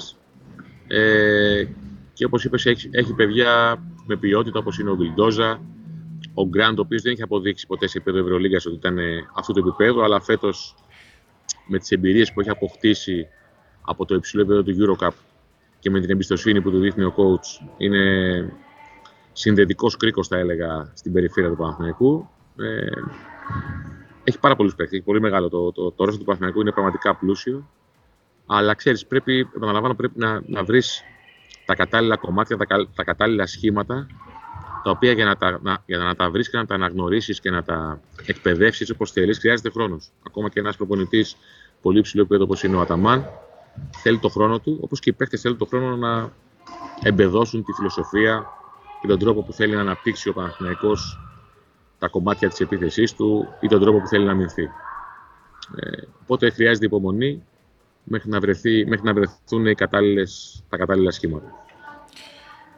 Ε, 0.87 1.65
και 2.13 2.25
όπως 2.25 2.43
είπες, 2.43 2.65
έχει, 2.65 2.89
έχει 2.91 3.13
παιδιά 3.13 3.81
με 4.05 4.17
ποιότητα 4.17 4.59
όπως 4.59 4.79
είναι 4.79 4.89
ο 4.89 4.95
Βιλντόζα, 4.95 5.61
ο 6.33 6.47
Γκραντ, 6.47 6.79
ο 6.79 6.81
οποίος 6.81 7.01
δεν 7.01 7.11
έχει 7.11 7.21
αποδείξει 7.21 7.67
ποτέ 7.67 7.87
σε 7.87 7.97
επίπεδο 7.97 8.25
Ευρωλίγα 8.25 8.57
ότι 8.65 8.75
ήταν 8.75 8.97
αυτού 9.33 9.53
του 9.53 9.59
επίπεδου, 9.59 10.03
αλλά 10.03 10.21
φέτος 10.21 10.75
με 11.67 11.77
τις 11.77 11.91
εμπειρίες 11.91 12.33
που 12.33 12.39
έχει 12.39 12.49
αποκτήσει 12.49 13.27
από 13.81 14.05
το 14.05 14.15
υψηλό 14.15 14.41
επίπεδο 14.41 14.63
του 14.63 14.75
Eurocup 14.79 15.26
και 15.79 15.89
με 15.89 15.99
την 15.99 16.09
εμπιστοσύνη 16.09 16.61
που 16.61 16.71
του 16.71 16.79
δείχνει 16.79 17.03
ο 17.03 17.13
coach, 17.17 17.67
είναι 17.77 18.53
συνδετικός 19.33 19.97
κρίκος 19.97 20.27
θα 20.27 20.37
έλεγα 20.37 20.91
στην 20.93 21.11
περιφέρεια 21.11 21.49
του 21.49 21.55
Παναθηναϊκού. 21.55 22.29
Ε, 22.59 22.87
έχει 24.23 24.39
πάρα 24.39 24.55
πολλούς 24.55 24.75
παίκτες. 24.75 24.93
Έχει 24.97 25.05
πολύ 25.05 25.21
μεγάλο 25.21 25.49
το, 25.49 25.71
το, 25.71 25.91
το, 25.91 26.05
του 26.05 26.23
Παναθηναϊκού, 26.23 26.61
είναι 26.61 26.71
πραγματικά 26.71 27.15
πλούσιο. 27.15 27.69
Αλλά 28.45 28.73
ξέρεις, 28.73 29.05
πρέπει, 29.05 29.49
επαναλαμβάνω, 29.55 29.95
πρέπει 29.95 30.19
να, 30.19 30.41
να 30.45 30.63
βρεις 30.63 31.03
τα 31.65 31.75
κατάλληλα 31.75 32.17
κομμάτια, 32.17 32.57
τα, 32.57 32.87
τα 32.95 33.03
κατάλληλα 33.03 33.45
σχήματα, 33.45 34.07
τα 34.83 34.91
οποία 34.91 35.11
για 35.11 35.25
να 35.25 35.37
τα, 35.37 35.59
να, 35.61 35.83
για 35.85 35.97
να 35.97 36.15
τα 36.15 36.29
βρεις 36.29 36.49
και 36.49 36.57
να 36.57 36.65
τα 36.65 36.75
αναγνωρίσεις 36.75 37.39
και 37.39 37.49
να 37.49 37.63
τα 37.63 38.01
εκπαιδεύσεις 38.25 38.89
όπως 38.89 39.11
θέλεις, 39.11 39.39
χρειάζεται 39.39 39.69
χρόνος. 39.69 40.11
Ακόμα 40.27 40.49
και 40.49 40.59
ένας 40.59 40.77
προπονητής 40.77 41.37
πολύ 41.81 42.01
ψηλό 42.01 42.21
επίπεδο 42.21 42.43
όπως 42.43 42.63
είναι 42.63 42.75
ο 42.75 42.79
Αταμάν, 42.79 43.25
θέλει 43.91 44.19
το 44.19 44.29
χρόνο 44.29 44.59
του, 44.59 44.79
όπως 44.81 44.99
και 44.99 45.09
οι 45.09 45.13
παίκτες 45.13 45.41
θέλουν 45.41 45.57
το 45.57 45.65
χρόνο 45.65 45.95
να 45.95 46.31
εμπεδώσουν 47.03 47.63
τη 47.63 47.71
φιλοσοφία 47.73 48.45
και 49.01 49.07
τον 49.07 49.19
τρόπο 49.19 49.43
που 49.43 49.53
θέλει 49.53 49.75
να 49.75 49.81
αναπτύξει 49.81 50.29
ο 50.29 50.33
Παναθηναϊκός 50.33 51.19
τα 51.99 52.07
κομμάτια 52.07 52.49
της 52.49 52.59
επίθεσής 52.59 53.13
του 53.13 53.47
ή 53.59 53.67
τον 53.67 53.79
τρόπο 53.79 53.99
που 53.99 54.07
θέλει 54.07 54.25
να 54.25 54.33
μηνθεί. 54.33 54.63
Ε, 55.75 56.01
οπότε 56.21 56.49
χρειάζεται 56.49 56.85
υπομονή 56.85 57.43
μέχρι 58.03 58.29
να, 58.29 58.39
βρεθεί, 58.39 58.85
μέχρι 58.85 59.05
να 59.05 59.13
βρεθούν 59.13 59.65
οι 59.65 59.75
κατάλληλες, 59.75 60.63
τα 60.69 60.77
κατάλληλα 60.77 61.11
σχήματα. 61.11 61.65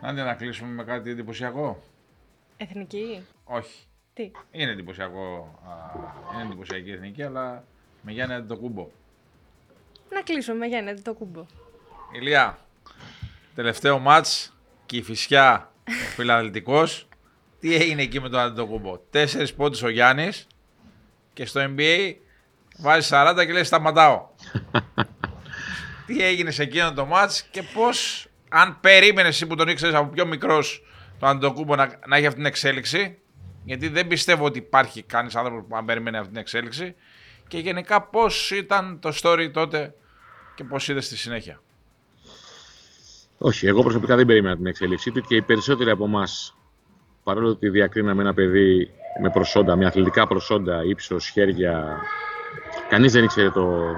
Άντε 0.02 0.24
να 0.24 0.34
κλείσουμε 0.34 0.72
με 0.72 0.84
κάτι 0.84 1.10
εντυπωσιακό. 1.10 1.84
Εθνική; 2.58 3.26
Όχι. 3.44 3.84
Τι; 4.14 4.32
Είναι 4.52 4.72
εντυπωσιακό. 4.72 5.60
Α, 5.68 6.34
είναι 6.34 6.44
εντυπωσιακή 6.44 6.92
εθνική, 6.92 7.24
αλλά 7.24 7.64
με 8.02 8.12
Γιάννη 8.12 8.56
κούμπο. 8.56 8.88
Να 10.10 10.22
κλείσουμε 10.22 10.58
με 10.58 10.66
Γιάννη 10.66 11.02
κουμπό. 11.18 11.46
Ηλία, 12.12 12.60
τελευταίο 13.56 14.00
μάτς 14.00 14.58
και 14.86 14.98
η 14.98 15.02
Φυσιά 15.02 15.72
φιλαθλητικό. 16.16 16.84
Τι 17.60 17.76
έγινε 17.76 18.02
εκεί 18.02 18.22
με 18.22 18.30
τον 18.30 18.40
Αντιτοκούμπο; 18.40 18.98
Τέσσερις 19.10 19.54
πόντους 19.54 19.84
ο 19.84 19.90
Γιάννης 19.90 20.48
και 21.34 21.46
στο 21.46 21.62
NBA 21.76 22.14
βάζει 22.78 23.10
40 23.12 23.44
και 23.46 23.54
λέει 23.54 23.64
σταματάω. 23.64 24.28
Τι 26.06 26.24
έγινε 26.24 26.52
σε 26.52 26.64
εκείνο 26.64 26.94
το 26.94 27.06
μάτς 27.06 27.44
και 27.44 27.64
πώς, 27.74 28.28
αν 28.50 28.80
περίμενες 28.80 29.34
εσύ 29.36 29.48
που 29.48 29.56
τον 29.56 29.68
ήξερες 29.68 29.96
από 29.96 30.10
πιο 30.14 30.26
μικρός 30.26 30.84
τον 31.20 31.30
Αντιτοκούμπο 31.30 31.76
να, 31.76 32.00
να 32.08 32.16
έχει 32.16 32.26
αυτή 32.26 32.38
την 32.38 32.48
εξέλιξη, 32.48 33.20
γιατί 33.64 33.88
δεν 33.88 34.08
πιστεύω 34.08 34.46
ότι 34.46 34.58
υπάρχει 34.58 35.02
κανείς 35.04 35.36
άνθρωπος 35.36 35.66
που 35.70 35.76
αν 35.76 35.86
περίμενε 35.86 36.18
αυτή 36.18 36.30
την 36.30 36.40
εξέλιξη. 36.40 36.96
Και 37.50 37.58
γενικά 37.58 38.02
πώς 38.02 38.52
ήταν 38.52 39.00
το 39.00 39.12
story 39.22 39.50
τότε 39.54 39.94
και 40.56 40.64
πώς 40.64 40.88
είδες 40.88 41.06
στη 41.06 41.18
συνέχεια; 41.18 41.62
Όχι, 43.38 43.68
εγώ 43.68 43.82
προσωπικά 43.82 44.16
δεν 44.16 44.26
περίμενα 44.26 44.56
την 44.56 44.66
εξέλιξή 44.66 45.12
του 45.12 45.22
και 45.22 45.36
οι 45.36 45.42
περισσότεροι 45.42 45.90
από 45.90 46.06
εμάς, 46.06 46.56
παρόλο 47.24 47.50
ότι 47.50 47.70
διακρίναμε 47.70 48.22
ένα 48.22 48.34
παιδί 48.34 48.92
με 49.22 49.30
προσόντα, 49.30 49.76
με 49.76 49.86
αθλητικά 49.86 50.28
προσόντα, 50.28 50.84
ύψος, 50.84 51.28
χέρια, 51.30 52.02
κανείς 52.90 53.12
δεν 53.12 53.24
ήξερε 53.24 53.50
το, 53.50 53.96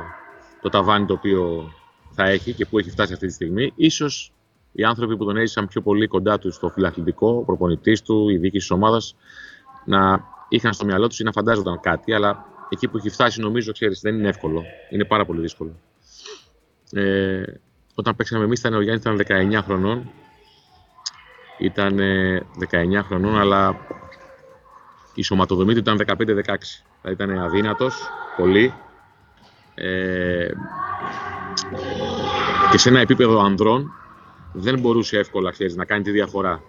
το 0.61 0.69
ταβάνι 0.69 1.05
το 1.05 1.13
οποίο 1.13 1.71
θα 2.11 2.23
έχει 2.23 2.53
και 2.53 2.65
που 2.65 2.79
έχει 2.79 2.89
φτάσει 2.89 3.13
αυτή 3.13 3.27
τη 3.27 3.33
στιγμή. 3.33 3.73
Ίσως 3.75 4.33
οι 4.71 4.83
άνθρωποι 4.83 5.17
που 5.17 5.25
τον 5.25 5.37
έζησαν 5.37 5.67
πιο 5.67 5.81
πολύ 5.81 6.07
κοντά 6.07 6.39
τους 6.39 6.55
στο 6.55 6.69
φιλαθλητικό, 6.69 7.29
ο 7.29 7.43
προπονητής 7.43 8.01
του, 8.01 8.29
η 8.29 8.37
διοίκηση 8.37 8.67
της 8.67 8.71
ομάδας, 8.71 9.15
να 9.85 10.23
είχαν 10.49 10.73
στο 10.73 10.85
μυαλό 10.85 11.07
τους 11.07 11.19
ή 11.19 11.23
να 11.23 11.31
φαντάζονταν 11.31 11.79
κάτι, 11.79 12.13
αλλά 12.13 12.45
εκεί 12.73 12.87
που 12.87 12.97
έχει 12.97 13.09
φτάσει, 13.09 13.41
νομίζω, 13.41 13.71
ξέρεις, 13.71 13.99
δεν 13.99 14.19
είναι 14.19 14.27
εύκολο. 14.27 14.63
Είναι 14.89 15.05
πάρα 15.05 15.25
πολύ 15.25 15.41
δύσκολο. 15.41 15.79
Ε, 16.91 17.43
όταν 17.95 18.15
παίξαμε 18.15 18.43
εμείς, 18.43 18.59
ήταν 18.59 18.73
ο 18.73 18.81
Γιάννης 18.81 19.03
ήταν 19.03 19.17
19 19.17 19.61
χρονών. 19.63 20.11
Ήταν 21.59 21.99
19 22.71 23.03
χρονών, 23.03 23.39
αλλά 23.39 23.77
η 25.13 25.21
σωματοδομή 25.21 25.73
του 25.73 25.79
ήταν 25.79 25.97
15-16. 25.97 26.83
Δηλαδή 27.01 27.23
ήταν 27.23 27.39
αδύνατος, 27.39 28.09
πολύ. 28.37 28.73
Ε, 29.75 30.47
και 32.71 32.77
σε 32.77 32.89
ένα 32.89 32.99
επίπεδο 32.99 33.39
ανδρών 33.39 33.91
δεν 34.53 34.79
μπορούσε 34.79 35.17
εύκολα 35.17 35.51
ξέρεις, 35.51 35.75
να 35.75 35.85
κάνει 35.85 36.03
τη 36.03 36.11
διαφορά. 36.11 36.61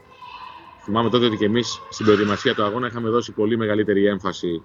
Θυμάμαι 0.84 1.10
τότε 1.10 1.26
ότι 1.26 1.36
και 1.36 1.44
εμείς 1.44 1.80
στην 1.90 2.06
προετοιμασία 2.06 2.54
του 2.54 2.64
αγώνα 2.64 2.86
είχαμε 2.86 3.08
δώσει 3.08 3.32
πολύ 3.32 3.56
μεγαλύτερη 3.56 4.06
έμφαση 4.06 4.64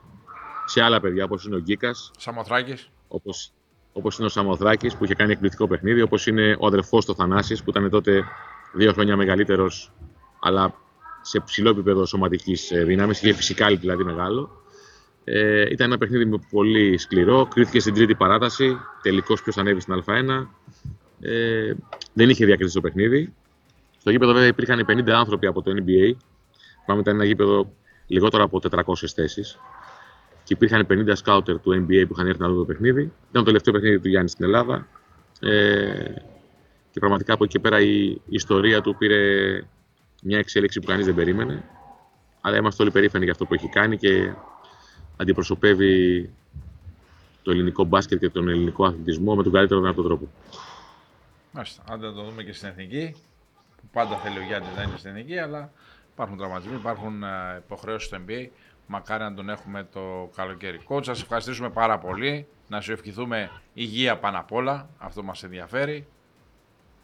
σε 0.68 0.82
άλλα 0.82 1.00
παιδιά 1.00 1.24
όπως 1.24 1.46
είναι 1.46 1.56
ο 1.56 1.60
Γκίκας. 1.60 2.12
Σαμοθράκης. 2.18 2.90
Όπως 3.08 3.52
όπως 3.98 4.18
είναι 4.18 4.26
ο 4.26 4.30
Σαμοθράκης 4.30 4.96
που 4.96 5.04
είχε 5.04 5.14
κάνει 5.14 5.32
εκπληκτικό 5.32 5.68
παιχνίδι, 5.68 6.02
όπως 6.02 6.28
είναι 6.28 6.56
ο 6.60 6.68
αδερφός 6.68 7.06
του 7.06 7.16
Θανάσης 7.16 7.64
που 7.64 7.70
ήταν 7.70 7.90
τότε 7.90 8.24
δύο 8.74 8.94
χρόνια 8.94 9.16
μεγαλύτερος, 9.16 9.92
αλλά 10.40 10.74
σε 11.22 11.40
ψηλό 11.40 11.70
επίπεδο 11.70 12.06
σωματικής 12.06 12.72
ε, 12.72 12.84
δύναμης, 12.84 13.22
είχε 13.22 13.34
φυσικά 13.34 13.68
δηλαδή 13.68 14.04
μεγάλο. 14.04 14.50
Ε, 15.24 15.62
ήταν 15.62 15.88
ένα 15.88 15.98
παιχνίδι 15.98 16.26
με 16.26 16.38
πολύ 16.52 16.98
σκληρό. 16.98 17.46
Κρίθηκε 17.46 17.80
στην 17.80 17.94
τρίτη 17.94 18.16
παράταση. 18.16 18.78
Τελικώ 19.02 19.34
ποιος 19.34 19.58
ανέβει 19.58 19.80
στην 19.80 20.04
Α1. 20.06 20.48
Ε, 21.22 21.74
δεν 22.14 22.30
είχε 22.30 22.46
διακριθεί 22.46 22.74
το 22.74 22.82
παιχνίδι. 22.82 23.34
Στο 24.00 24.12
γήπεδο 24.12 24.34
βέβαια 24.34 24.48
υπήρχαν 24.48 24.86
50 24.90 25.10
άνθρωποι 25.10 25.48
από 25.48 25.62
το 25.62 25.72
NBA. 25.72 26.16
Πάμε 26.86 27.00
ήταν 27.00 27.16
ένα 27.16 27.26
γήπεδο 27.26 27.72
λιγότερο 28.08 28.44
από 28.44 28.62
400 28.72 28.94
θέσεις 29.16 29.60
και 30.48 30.54
υπήρχαν 30.54 30.88
50 30.90 31.12
σκάουτερ 31.14 31.60
του 31.60 31.72
NBA 31.72 32.04
που 32.08 32.14
είχαν 32.14 32.28
έρθει 32.28 32.42
να 32.42 32.48
δουν 32.48 32.58
το 32.58 32.66
παιχνίδι. 32.66 33.02
Ήταν 33.02 33.14
το 33.32 33.44
τελευταίο 33.44 33.74
παιχνίδι 33.74 34.00
του 34.00 34.08
Γιάννης 34.08 34.32
στην 34.32 34.46
Ελλάδα. 34.46 34.88
Ε, 35.40 36.14
και 36.92 37.00
πραγματικά 37.00 37.34
από 37.34 37.44
εκεί 37.44 37.54
και 37.54 37.60
πέρα 37.60 37.82
η, 37.82 38.22
ιστορία 38.30 38.82
του 38.82 38.96
πήρε 38.96 39.18
μια 40.24 40.38
εξέλιξη 40.38 40.80
που 40.80 40.86
κανείς 40.86 41.06
δεν 41.06 41.16
περίμενε. 41.16 41.64
Αλλά 42.42 42.58
είμαστε 42.58 42.84
όλοι 42.84 42.92
περήφανοι 42.92 43.24
για 43.24 43.34
αυτό 43.34 43.46
που 43.46 43.54
έχει 43.54 43.68
κάνει 43.68 43.98
και 43.98 44.34
αντιπροσωπεύει 45.18 46.30
το 47.44 47.52
ελληνικό 47.52 47.84
μπάσκετ 47.84 48.20
και 48.20 48.30
τον 48.30 48.50
ελληνικό 48.50 48.86
αθλητισμό 48.86 49.36
με 49.36 49.44
τον 49.44 49.52
καλύτερο 49.52 49.80
δυνατό 49.80 50.04
τρόπο. 50.04 50.28
Μάλιστα. 51.52 51.84
Αν 51.90 52.00
το 52.00 52.12
δούμε 52.12 52.44
και 52.44 52.54
στην 52.54 52.68
εθνική, 52.68 53.16
που 53.78 53.88
πάντα 53.92 54.18
θέλει 54.18 54.38
ο 54.38 54.44
Γιάννης 54.48 54.76
να 54.76 54.84
είναι 54.84 54.98
στην 54.98 55.10
εθνική, 55.10 55.38
αλλά 55.38 55.72
Υπάρχουν 56.18 56.38
τραυματισμοί, 56.38 56.76
υπάρχουν 56.76 57.24
ε, 57.24 57.62
υποχρεώσεις 57.66 58.08
στο 58.08 58.18
NBA. 58.28 58.48
Μακάρι 58.88 59.24
να 59.24 59.34
τον 59.34 59.50
έχουμε 59.50 59.84
το 59.94 60.30
καλοκαίρι. 60.36 60.82
Coach, 60.88 61.06
σας 61.06 61.22
ευχαριστήσουμε 61.22 61.70
πάρα 61.70 61.98
πολύ. 61.98 62.48
Να 62.68 62.82
σου 62.82 62.92
ευχηθούμε 62.92 63.50
υγεία 63.74 64.18
πάνω 64.18 64.40
απ' 64.40 64.52
όλα. 64.52 64.90
Αυτό 64.98 65.24
μας 65.24 65.44
ενδιαφέρει. 65.44 66.08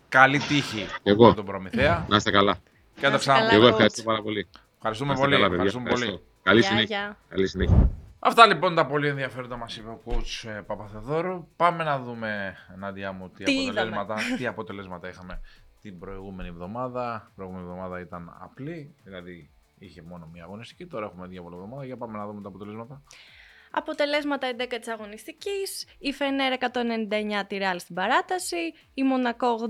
Καλή 0.09 0.39
τύχη 0.39 0.85
Εγώ. 1.03 1.27
με 1.27 1.33
τον 1.33 1.45
Προμηθέα. 1.45 2.05
Να 2.09 2.15
είστε 2.15 2.31
καλά. 2.31 2.53
Και 2.99 3.07
να 3.07 3.09
τα 3.09 3.09
Να 3.09 3.15
είστε 3.15 3.31
καλά. 3.31 3.43
Και 3.43 3.47
ξαναπούμε. 3.47 3.55
εγώ 3.55 3.65
coach. 3.65 3.69
ευχαριστώ 3.71 4.03
πάρα 4.03 4.21
πολύ. 4.21 4.47
Ευχαριστούμε 4.75 5.13
Να 5.13 5.15
είστε 5.15 5.25
πολύ. 5.27 5.35
καλά, 5.41 5.49
παιδιά. 5.49 5.65
Ευχαριστούμε 5.65 5.89
πολύ. 5.89 6.03
Ευχαριστώ. 6.03 6.31
Καλή 6.43 6.59
Γεια, 6.59 6.69
συνέχεια. 6.69 6.97
γεια. 6.97 7.17
Καλή 7.29 7.47
συνέχεια. 7.47 7.89
Αυτά 8.19 8.47
λοιπόν 8.47 8.75
τα 8.75 8.85
πολύ 8.85 9.07
ενδιαφέροντα 9.07 9.57
μας 9.57 9.77
είπε 9.77 9.89
ο 9.89 10.01
coach 10.05 10.49
ε, 10.49 10.61
Παπαθεδόρου. 10.65 11.47
Πάμε 11.55 11.83
να 11.83 11.99
δούμε, 11.99 12.55
Νάντια 12.77 13.11
μου, 13.11 13.29
τι, 13.29 13.43
Τι 13.43 13.61
αποτελέσματα, 13.67 14.15
τι 14.37 14.47
αποτελέσματα 14.47 15.07
είχαμε 15.09 15.41
την 15.81 15.99
προηγούμενη 15.99 16.49
εβδομάδα. 16.49 17.27
Η 17.29 17.33
προηγούμενη 17.35 17.65
εβδομάδα 17.67 17.99
ήταν 17.99 18.37
απλή, 18.39 18.95
δηλαδή 19.03 19.49
είχε 19.83 20.01
μόνο 20.01 20.29
μία 20.33 20.43
αγωνιστική. 20.43 20.85
Τώρα 20.85 21.05
έχουμε 21.05 21.27
δύο 21.27 21.43
εβδομάδα. 21.53 21.85
Για 21.85 21.97
πάμε 21.97 22.17
να 22.17 22.25
δούμε 22.25 22.41
τα 22.41 22.47
αποτελέσματα. 22.47 23.03
Αποτελέσματα 23.75 24.47
11 24.57 24.63
αγωνιστικής, 24.91 25.85
η 25.99 26.13
Φενέρ 26.13 26.53
199 26.53 27.45
τη 27.47 27.57
Ρεάλ 27.57 27.79
στην 27.79 27.95
παράταση, 27.95 28.73
η 28.93 29.03
Μονακό 29.03 29.69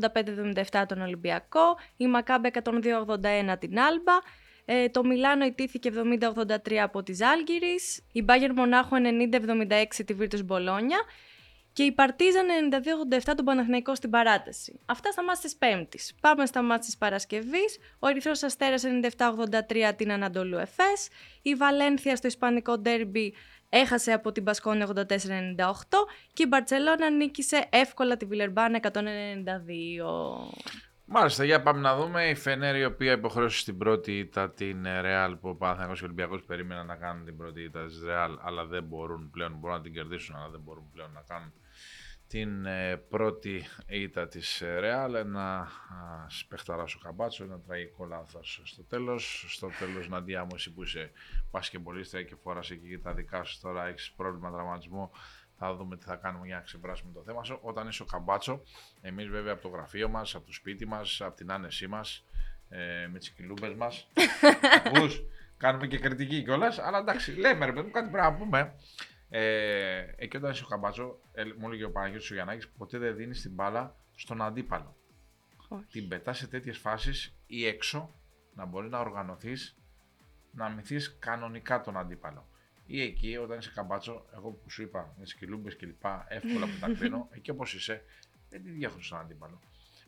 85-77 0.71 0.85
τον 0.87 1.01
Ολυμπιακό, 1.01 1.77
η 1.97 2.07
Μακάμπε 2.07 2.51
102-81 2.63 3.55
την 3.59 3.79
Άλμπα, 3.79 4.13
ε, 4.65 4.89
το 4.89 5.03
Μιλάνο 5.03 5.45
ιτήθηκε 5.45 5.89
70-83 5.89 6.73
από 6.75 7.03
τη 7.03 7.13
Ζάλγκυρης, 7.13 8.05
η 8.11 8.21
Μπάγερ 8.21 8.53
Μονάχο 8.53 8.95
90-76 8.95 10.03
τη 10.05 10.13
Βίρτους 10.13 10.43
Μπολόνια 10.43 10.99
και 11.73 11.83
η 11.83 11.91
Παρτίζαν 11.91 12.47
92-87 13.25 13.33
τον 13.35 13.45
Παναθηναϊκό 13.45 13.95
στην 13.95 14.09
παράταση. 14.09 14.79
Αυτά 14.85 15.11
στα 15.11 15.23
μάτς 15.23 15.39
της 15.39 15.55
Πέμπτης. 15.55 16.15
Πάμε 16.21 16.45
στα 16.45 16.61
μάτς 16.61 16.85
της 16.85 16.97
Παρασκευής. 16.97 17.77
Ο 17.99 18.07
Ερυθρός 18.07 18.43
Αστέρας 18.43 18.83
97-83 18.83 19.93
την 19.95 20.11
Ανατολού 20.11 20.57
Εφές. 20.57 21.07
Η 21.41 21.55
Βαλένθια 21.55 22.15
στο 22.15 22.27
Ισπανικό 22.27 22.77
Ντέρμπι 22.77 23.33
έχασε 23.69 24.11
από 24.11 24.31
την 24.31 24.43
Μπασκόνη 24.43 24.83
84-98 24.95 25.03
και 26.33 26.43
η 26.43 26.45
Μπαρτσελώνα 26.49 27.09
νίκησε 27.09 27.67
εύκολα 27.69 28.17
τη 28.17 28.25
Βιλερμπάν 28.25 28.79
192. 28.81 28.89
Μάλιστα, 31.05 31.43
για 31.43 31.61
πάμε 31.61 31.79
να 31.79 31.95
δούμε. 31.95 32.29
Η 32.29 32.35
Φενέρ 32.35 32.75
η 32.75 32.85
οποία 32.85 33.11
υποχρέωσε 33.11 33.59
στην 33.59 33.77
πρώτη 33.77 34.17
ήττα 34.17 34.51
την 34.51 34.85
ε, 34.85 35.01
Ρεάλ 35.01 35.35
που 35.35 35.49
ο 35.49 35.55
Παναθηναϊκός 35.55 35.99
και 35.99 36.03
ο 36.03 36.07
Ολυμπιακός 36.07 36.43
περίμεναν 36.43 36.85
να 36.85 36.95
κάνουν 36.95 37.25
την 37.25 37.37
πρώτη 37.37 37.61
ήττα 37.61 37.85
της 37.85 38.01
Ρεάλ 38.05 38.37
αλλά 38.41 38.65
δεν 38.65 38.83
μπορούν 38.83 39.29
πλέον, 39.29 39.53
μπορούν 39.59 39.77
να 39.77 39.83
την 39.83 39.93
κερδίσουν 39.93 40.35
αλλά 40.35 40.49
δεν 40.49 40.59
μπορούν 40.63 40.89
πλέον 40.93 41.11
να 41.11 41.21
κάνουν 41.21 41.53
την 42.33 42.65
ε, 42.65 42.97
πρώτη 42.97 43.63
ήττα 43.87 44.27
της 44.27 44.61
ε, 44.61 44.79
Ρεάλ. 44.79 45.13
Ένα 45.13 45.67
παιχταράς 46.47 46.95
ο 46.95 46.99
Καμπάτσο, 47.03 47.43
ένα 47.43 47.59
τραγικό 47.59 48.05
λάθος 48.05 48.61
στο 48.63 48.83
τέλος. 48.83 49.45
Στο 49.49 49.69
τέλος, 49.79 50.09
Ναντιά 50.09 50.43
μου, 50.43 50.51
εσύ 50.53 50.73
που 50.73 50.83
είσαι 50.83 51.11
πασκεμπολίστρια 51.51 52.23
και 52.23 52.35
φοράς 52.35 52.71
εκεί 52.71 52.97
τα 52.97 53.13
δικά 53.13 53.43
σου 53.43 53.59
τώρα, 53.61 53.87
έχεις 53.87 54.11
πρόβλημα 54.11 54.51
τραυματισμού, 54.51 55.11
θα 55.57 55.75
δούμε 55.75 55.97
τι 55.97 56.05
θα 56.05 56.15
κάνουμε 56.15 56.45
για 56.45 56.55
να 56.55 56.61
ξεπεράσουμε 56.61 57.11
το 57.13 57.23
θέμα 57.23 57.43
σου. 57.43 57.59
Όταν 57.61 57.87
είσαι 57.87 58.01
ο 58.01 58.05
Καμπάτσο, 58.05 58.63
εμείς 59.01 59.27
βέβαια 59.27 59.53
από 59.53 59.61
το 59.61 59.67
γραφείο 59.67 60.09
μας, 60.09 60.35
από 60.35 60.45
το 60.45 60.53
σπίτι 60.53 60.87
μας, 60.87 61.21
από 61.21 61.35
την 61.35 61.51
άνεσή 61.51 61.87
μας, 61.87 62.25
ε, 62.69 63.07
με 63.11 63.19
τις 63.19 63.29
κιλούμπες 63.29 63.73
μας, 63.73 64.07
ακούς, 64.85 65.21
κάνουμε 65.57 65.87
και 65.87 65.99
κριτική 65.99 66.43
κιόλας, 66.43 66.79
αλλά 66.79 66.97
εντάξει, 66.97 67.31
λέμε 67.31 67.65
ρε 67.65 67.71
παιδί 67.71 67.85
μου, 67.85 67.91
κάτι 67.91 68.09
πρέπει 68.09 68.25
να 68.25 68.33
πούμε. 68.33 68.75
Ε, 69.35 70.13
εκεί 70.15 70.37
όταν 70.37 70.51
είσαι 70.51 70.63
ο 70.63 70.67
Καμπάτσο, 70.67 71.19
ε, 71.31 71.43
μου 71.57 71.67
έλεγε 71.67 71.83
ο 71.83 71.91
Παναγιώτης 71.91 72.31
ο 72.31 72.33
Γιαννάκης, 72.33 72.69
ποτέ 72.69 72.97
δεν 72.97 73.15
δίνεις 73.15 73.41
την 73.41 73.53
μπάλα 73.53 73.95
στον 74.15 74.41
αντίπαλο. 74.41 74.95
Όχι. 75.67 75.85
Την 75.91 76.07
πετάς 76.07 76.37
σε 76.37 76.47
τέτοιες 76.47 76.77
φάσεις 76.77 77.37
ή 77.45 77.65
έξω, 77.65 78.15
να 78.55 78.65
μπορεί 78.65 78.89
να 78.89 78.99
οργανωθείς, 78.99 79.77
να 80.51 80.69
μυθείς 80.69 81.17
κανονικά 81.19 81.81
τον 81.81 81.97
αντίπαλο. 81.97 82.47
Ή 82.85 83.01
εκεί, 83.01 83.37
όταν 83.37 83.57
είσαι 83.57 83.71
καμπάτσο, 83.75 84.25
εγώ 84.35 84.51
που 84.51 84.69
σου 84.69 84.81
είπα 84.81 85.13
με 85.17 85.25
τι 85.25 85.35
κιλούμπε 85.35 85.71
και 85.71 85.85
λοιπά, 85.85 86.25
εύκολα 86.29 86.65
που 86.65 86.77
τα 86.79 86.93
κρίνω, 86.97 87.27
εκεί 87.31 87.51
όπως 87.51 87.73
είσαι, 87.73 88.03
δεν 88.49 88.63
τη 88.63 88.69
διέχουν 88.69 89.03
στον 89.03 89.19
αντίπαλο. 89.19 89.59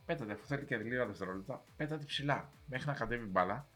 Πέτατε, 0.06 0.32
αφού 0.32 0.46
θέλει 0.46 0.66
και 0.66 0.78
λίγα 0.78 1.06
δευτερόλεπτα, 1.06 1.66
πέτατε 1.76 2.06
ψηλά. 2.06 2.52
Μέχρι 2.66 2.88
να 2.88 2.94
κατέβει 2.94 3.26
η 3.26 3.30
μπάλα, 3.32 3.68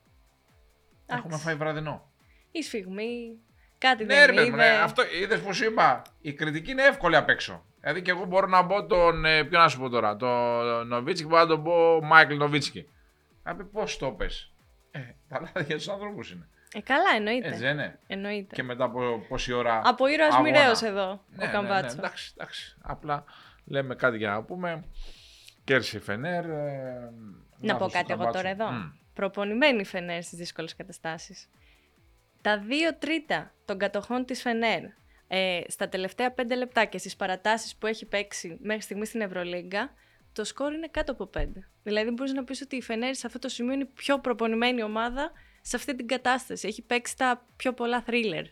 έχουμε 1.05 1.25
Εντάξει. 1.25 1.43
φάει 1.43 1.55
βραδινό. 1.55 2.11
Η 2.51 2.63
σφιγμή, 2.63 3.39
κάτι 3.79 4.03
Ναι, 4.05 4.13
δεν 4.15 4.25
ρε 4.25 4.33
παιδί 4.33 4.49
μου, 4.49 4.55
είδε. 4.55 4.69
ναι, 4.69 4.77
αυτό 4.77 5.03
είδες 5.21 5.39
που 5.39 5.53
σου 5.53 5.65
είπα. 5.65 6.01
Η 6.21 6.33
κριτική 6.33 6.71
είναι 6.71 6.83
εύκολη 6.83 7.15
απ' 7.15 7.29
έξω. 7.29 7.63
Δηλαδή 7.79 8.01
και 8.01 8.11
εγώ 8.11 8.25
μπορώ 8.25 8.47
να 8.47 8.61
μπω 8.61 8.85
τον. 8.85 9.25
Ε, 9.25 9.43
ποιο 9.43 9.59
να 9.59 9.67
σου 9.67 9.79
πω 9.79 9.89
τώρα, 9.89 10.15
τον 10.15 10.87
Νοβίτσκι, 10.87 11.25
μπορώ 11.27 11.41
να 11.41 11.47
τον 11.47 11.63
πω 11.63 11.99
Μάικλ 12.03 12.35
Νοβίτσκι. 12.35 12.89
Να 13.43 13.55
πει 13.55 13.63
πώς 13.63 13.97
το 13.97 14.11
πες. 14.11 14.51
Ε, 14.91 14.99
τα 15.29 15.39
λάθη 15.41 15.63
για 15.63 15.77
του 15.79 15.91
ανθρώπους 15.91 16.31
είναι. 16.31 16.47
Ε, 16.73 16.81
καλά, 16.81 17.09
εννοείται. 17.15 17.47
Έτσι 17.47 17.59
δεν 17.59 17.73
είναι. 17.73 17.99
εννοείται. 18.07 18.55
Και 18.55 18.63
μετά 18.63 18.83
από 18.83 19.25
πόση 19.29 19.53
ώρα. 19.53 19.81
Από 19.85 20.07
ήρωας 20.07 20.33
αγώνα. 20.33 20.49
μοιραίος 20.51 20.81
εδώ, 20.81 21.05
Ναι, 21.07 21.11
ο 21.11 21.19
ναι, 21.35 21.45
ναι, 21.45 21.51
Καμπάτσο. 21.51 21.95
εντάξει, 21.97 22.33
εντάξει. 22.37 22.75
Απλά 22.81 23.23
λέμε 23.65 23.95
κάτι 23.95 24.17
για 24.17 24.29
να 24.29 24.41
πούμε. 24.43 24.83
Κέρδισε 25.63 25.97
η 25.97 25.99
Φενέρ. 25.99 26.45
ε, 26.45 26.49
Να 26.49 27.73
λάθος 27.73 27.79
πω 27.79 27.85
του 27.85 27.91
κάτι 27.91 28.11
εγώ 28.11 28.23
Καμπάτσου. 28.23 28.33
τώρα 28.41 28.49
εδώ. 28.49 28.71
Μμ. 28.71 28.91
Προπονημένη 29.13 29.79
η 29.79 29.85
Φενέρ 29.85 30.23
στις 30.23 30.37
δύσκολες 30.37 30.75
καταστάσεις. 30.75 31.49
Τα 32.41 32.59
δύο 32.59 32.97
τρίτα 32.97 33.53
των 33.65 33.77
κατοχών 33.77 34.25
της 34.25 34.41
Φενέρ 34.41 34.83
ε, 35.27 35.61
στα 35.67 35.89
τελευταία 35.89 36.31
πέντε 36.31 36.55
λεπτά 36.55 36.85
και 36.85 36.97
στις 36.97 37.15
παρατάσεις 37.15 37.75
που 37.75 37.87
έχει 37.87 38.05
παίξει 38.05 38.57
μέχρι 38.61 38.81
στιγμή 38.81 39.05
στην 39.05 39.21
Ευρωλίγκα, 39.21 39.93
το 40.33 40.43
σκόρ 40.43 40.73
είναι 40.73 40.87
κάτω 40.87 41.11
από 41.11 41.25
πέντε. 41.25 41.69
Δηλαδή 41.83 42.09
μπορείς 42.11 42.33
να 42.33 42.43
πεις 42.43 42.61
ότι 42.61 42.75
η 42.75 42.81
Φενέρ 42.81 43.15
σε 43.15 43.27
αυτό 43.27 43.39
το 43.39 43.49
σημείο 43.49 43.73
είναι 43.73 43.83
η 43.83 43.91
πιο 43.95 44.19
προπονημένη 44.19 44.83
ομάδα 44.83 45.31
σε 45.61 45.75
αυτή 45.75 45.95
την 45.95 46.07
κατάσταση. 46.07 46.67
Έχει 46.67 46.81
παίξει 46.81 47.17
τα 47.17 47.45
πιο 47.55 47.73
πολλά 47.73 48.01
θρίλερ. 48.01 48.45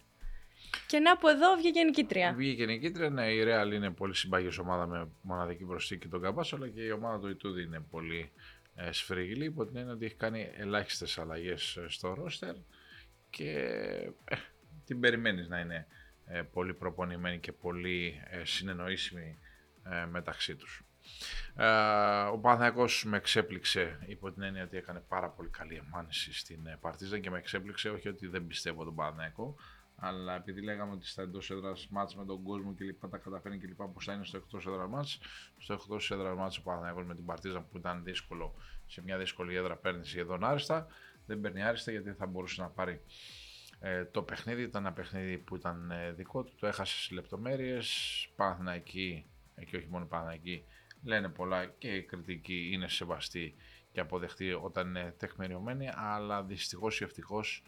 Και 0.87 0.99
να 0.99 1.11
από 1.11 1.29
εδώ 1.29 1.55
βγήκε 1.55 1.83
νικήτρια. 1.83 2.33
Βγήκε 2.33 2.65
νικήτρια. 2.65 3.09
Ναι, 3.09 3.31
η 3.31 3.43
Real 3.47 3.73
είναι 3.73 3.91
πολύ 3.91 4.15
συμπαγής 4.15 4.57
ομάδα 4.57 4.87
με 4.87 5.09
μοναδική 5.21 5.63
προσθήκη 5.63 6.07
τον 6.07 6.21
Καμπάσο, 6.21 6.55
αλλά 6.55 6.67
και 6.67 6.81
η 6.81 6.91
ομάδα 6.91 7.19
του 7.19 7.29
Ιτούδη 7.29 7.61
είναι 7.61 7.85
πολύ 7.89 8.31
ε, 8.75 8.91
σφρίγγυλη. 8.91 9.45
Υπό 9.45 9.65
την 9.65 9.77
έννοια 9.77 9.93
ότι 9.93 10.05
έχει 10.05 10.15
κάνει 10.15 10.51
ελάχιστες 10.57 11.17
αλλαγές 11.17 11.77
στο 11.87 12.13
ρόστερ 12.13 12.53
και 13.29 13.51
ε, 14.23 14.35
την 14.85 14.99
περιμένεις 14.99 15.47
να 15.47 15.59
είναι 15.59 15.87
ε, 16.25 16.41
πολύ 16.41 16.73
προπονημένη 16.73 17.39
και 17.39 17.51
πολύ 17.51 18.21
ε, 18.29 18.45
συνεννοήσιμη 18.45 19.39
ε, 19.83 20.05
μεταξύ 20.05 20.55
τους. 20.55 20.81
Ε, 21.55 21.65
ο 22.21 22.37
Παναθηναϊκός 22.37 23.05
με 23.05 23.17
εξέπληξε 23.17 23.99
υπό 24.05 24.31
την 24.31 24.41
έννοια 24.41 24.63
ότι 24.63 24.77
έκανε 24.77 24.99
πάρα 24.99 25.29
πολύ 25.29 25.49
καλή 25.49 25.75
εμφάνιση 25.75 26.33
στην 26.33 26.67
ε, 26.67 26.77
Παρτίζαν 26.81 27.21
και 27.21 27.29
με 27.29 27.37
εξέπληξε 27.37 27.89
όχι 27.89 28.07
ότι 28.07 28.27
δεν 28.27 28.47
πιστεύω 28.47 28.83
τον 28.83 28.95
Παναθηναϊκό 28.95 29.55
αλλά 29.99 30.35
επειδή 30.35 30.61
λέγαμε 30.61 30.93
ότι 30.93 31.07
στα 31.07 31.21
εντός 31.21 31.49
έδρας 31.49 31.87
μάτς 31.89 32.15
με 32.15 32.25
τον 32.25 32.43
κόσμο 32.43 32.73
και 32.73 32.83
λοιπά 32.83 33.09
τα 33.09 33.17
καταφέρνει 33.17 33.59
και 33.59 33.67
λοιπά, 33.67 33.87
πώ 33.87 33.99
θα 33.99 34.13
είναι 34.13 34.25
στο 34.25 34.37
εκτός 34.37 34.65
έδρας 34.67 34.89
μάτς. 34.89 35.19
Στο 35.57 35.73
εκτός 35.73 36.11
έδρας 36.11 36.35
μάτς 36.35 36.57
ο 36.57 36.61
Παναθηναϊκός 36.61 37.05
με 37.05 37.15
την 37.15 37.25
Παρτίζαν 37.25 37.67
που 37.71 37.77
ήταν 37.77 38.03
δύσκολο 38.03 38.53
σε 38.85 39.01
μια 39.01 39.17
δύσκολη 39.17 39.55
έδρα 39.55 39.75
παίρνεις 39.75 40.07
σχεδόν 40.09 40.43
άριστα. 40.43 40.87
Δεν 41.27 41.41
παίρνει 41.41 41.63
άριστα 41.63 41.91
γιατί 41.91 42.11
θα 42.11 42.25
μπορούσε 42.25 42.61
να 42.61 42.67
πάρει 42.67 43.01
ε, 43.79 44.05
το 44.05 44.23
παιχνίδι. 44.23 44.61
Ήταν 44.61 44.85
ένα 44.85 44.93
παιχνίδι 44.93 45.37
που 45.37 45.55
ήταν 45.55 45.91
ε, 45.91 46.11
δικό 46.11 46.43
του, 46.43 46.55
το 46.59 46.67
έχασε 46.67 46.97
σε 46.97 47.13
λεπτομέρειες. 47.13 47.87
Παναθηναϊκοί, 48.35 49.25
ε, 49.55 49.65
και 49.65 49.77
όχι 49.77 49.87
μόνο 49.89 50.05
οι 50.05 50.07
Παναθηναϊκοί, 50.07 50.63
λένε 51.03 51.29
πολλά 51.29 51.65
και 51.65 51.95
η 51.95 52.03
κριτική 52.03 52.69
είναι 52.73 52.87
σεβαστή 52.87 53.55
και 53.91 53.99
αποδεχτή 53.99 54.53
όταν 54.53 54.87
είναι 54.87 55.13
τεκμηριωμένη, 55.17 55.89
αλλά 55.93 56.43
δυστυχώς 56.43 57.01
ή 57.01 57.03
ευτυχώς 57.03 57.63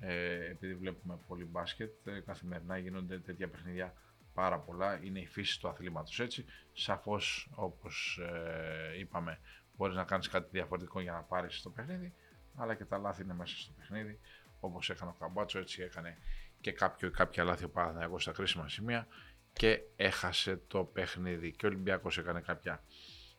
ε, 0.00 0.50
επειδή 0.50 0.74
βλέπουμε 0.74 1.18
πολύ 1.26 1.44
μπάσκετ, 1.44 2.06
ε, 2.06 2.20
καθημερινά 2.20 2.78
γίνονται 2.78 3.18
τέτοια 3.18 3.48
παιχνίδια 3.48 3.94
πάρα 4.34 4.58
πολλά. 4.58 5.02
Είναι 5.02 5.20
η 5.20 5.26
φύση 5.26 5.60
του 5.60 5.68
αθλήματος 5.68 6.20
έτσι. 6.20 6.44
Σαφώς, 6.72 7.50
όπως 7.54 8.20
ε, 8.22 8.98
είπαμε, 8.98 9.38
μπορείς 9.76 9.96
να 9.96 10.04
κάνεις 10.04 10.28
κάτι 10.28 10.48
διαφορετικό 10.50 11.00
για 11.00 11.12
να 11.12 11.22
πάρεις 11.22 11.62
το 11.62 11.70
παιχνίδι, 11.70 12.14
αλλά 12.54 12.74
και 12.74 12.84
τα 12.84 12.98
λάθη 12.98 13.22
είναι 13.22 13.34
μέσα 13.34 13.56
στο 13.56 13.72
παιχνίδι. 13.76 14.20
Όπως 14.60 14.90
έκανε 14.90 15.10
ο 15.10 15.16
Καμπάτσο, 15.18 15.58
έτσι 15.58 15.82
έκανε 15.82 16.18
και 16.60 16.72
κάποιο 16.72 17.08
ή 17.08 17.10
κάποια 17.10 17.44
λάθη 17.44 17.64
ο 17.64 17.68
Παναθηναϊκός 17.68 18.22
στα 18.22 18.32
κρίσιμα 18.32 18.68
σημεία 18.68 19.06
και 19.52 19.80
έχασε 19.96 20.60
το 20.66 20.84
παιχνίδι. 20.84 21.52
Και 21.52 21.66
ο 21.66 21.68
Ολυμπιακός 21.68 22.18
έκανε 22.18 22.40
κάποια 22.40 22.82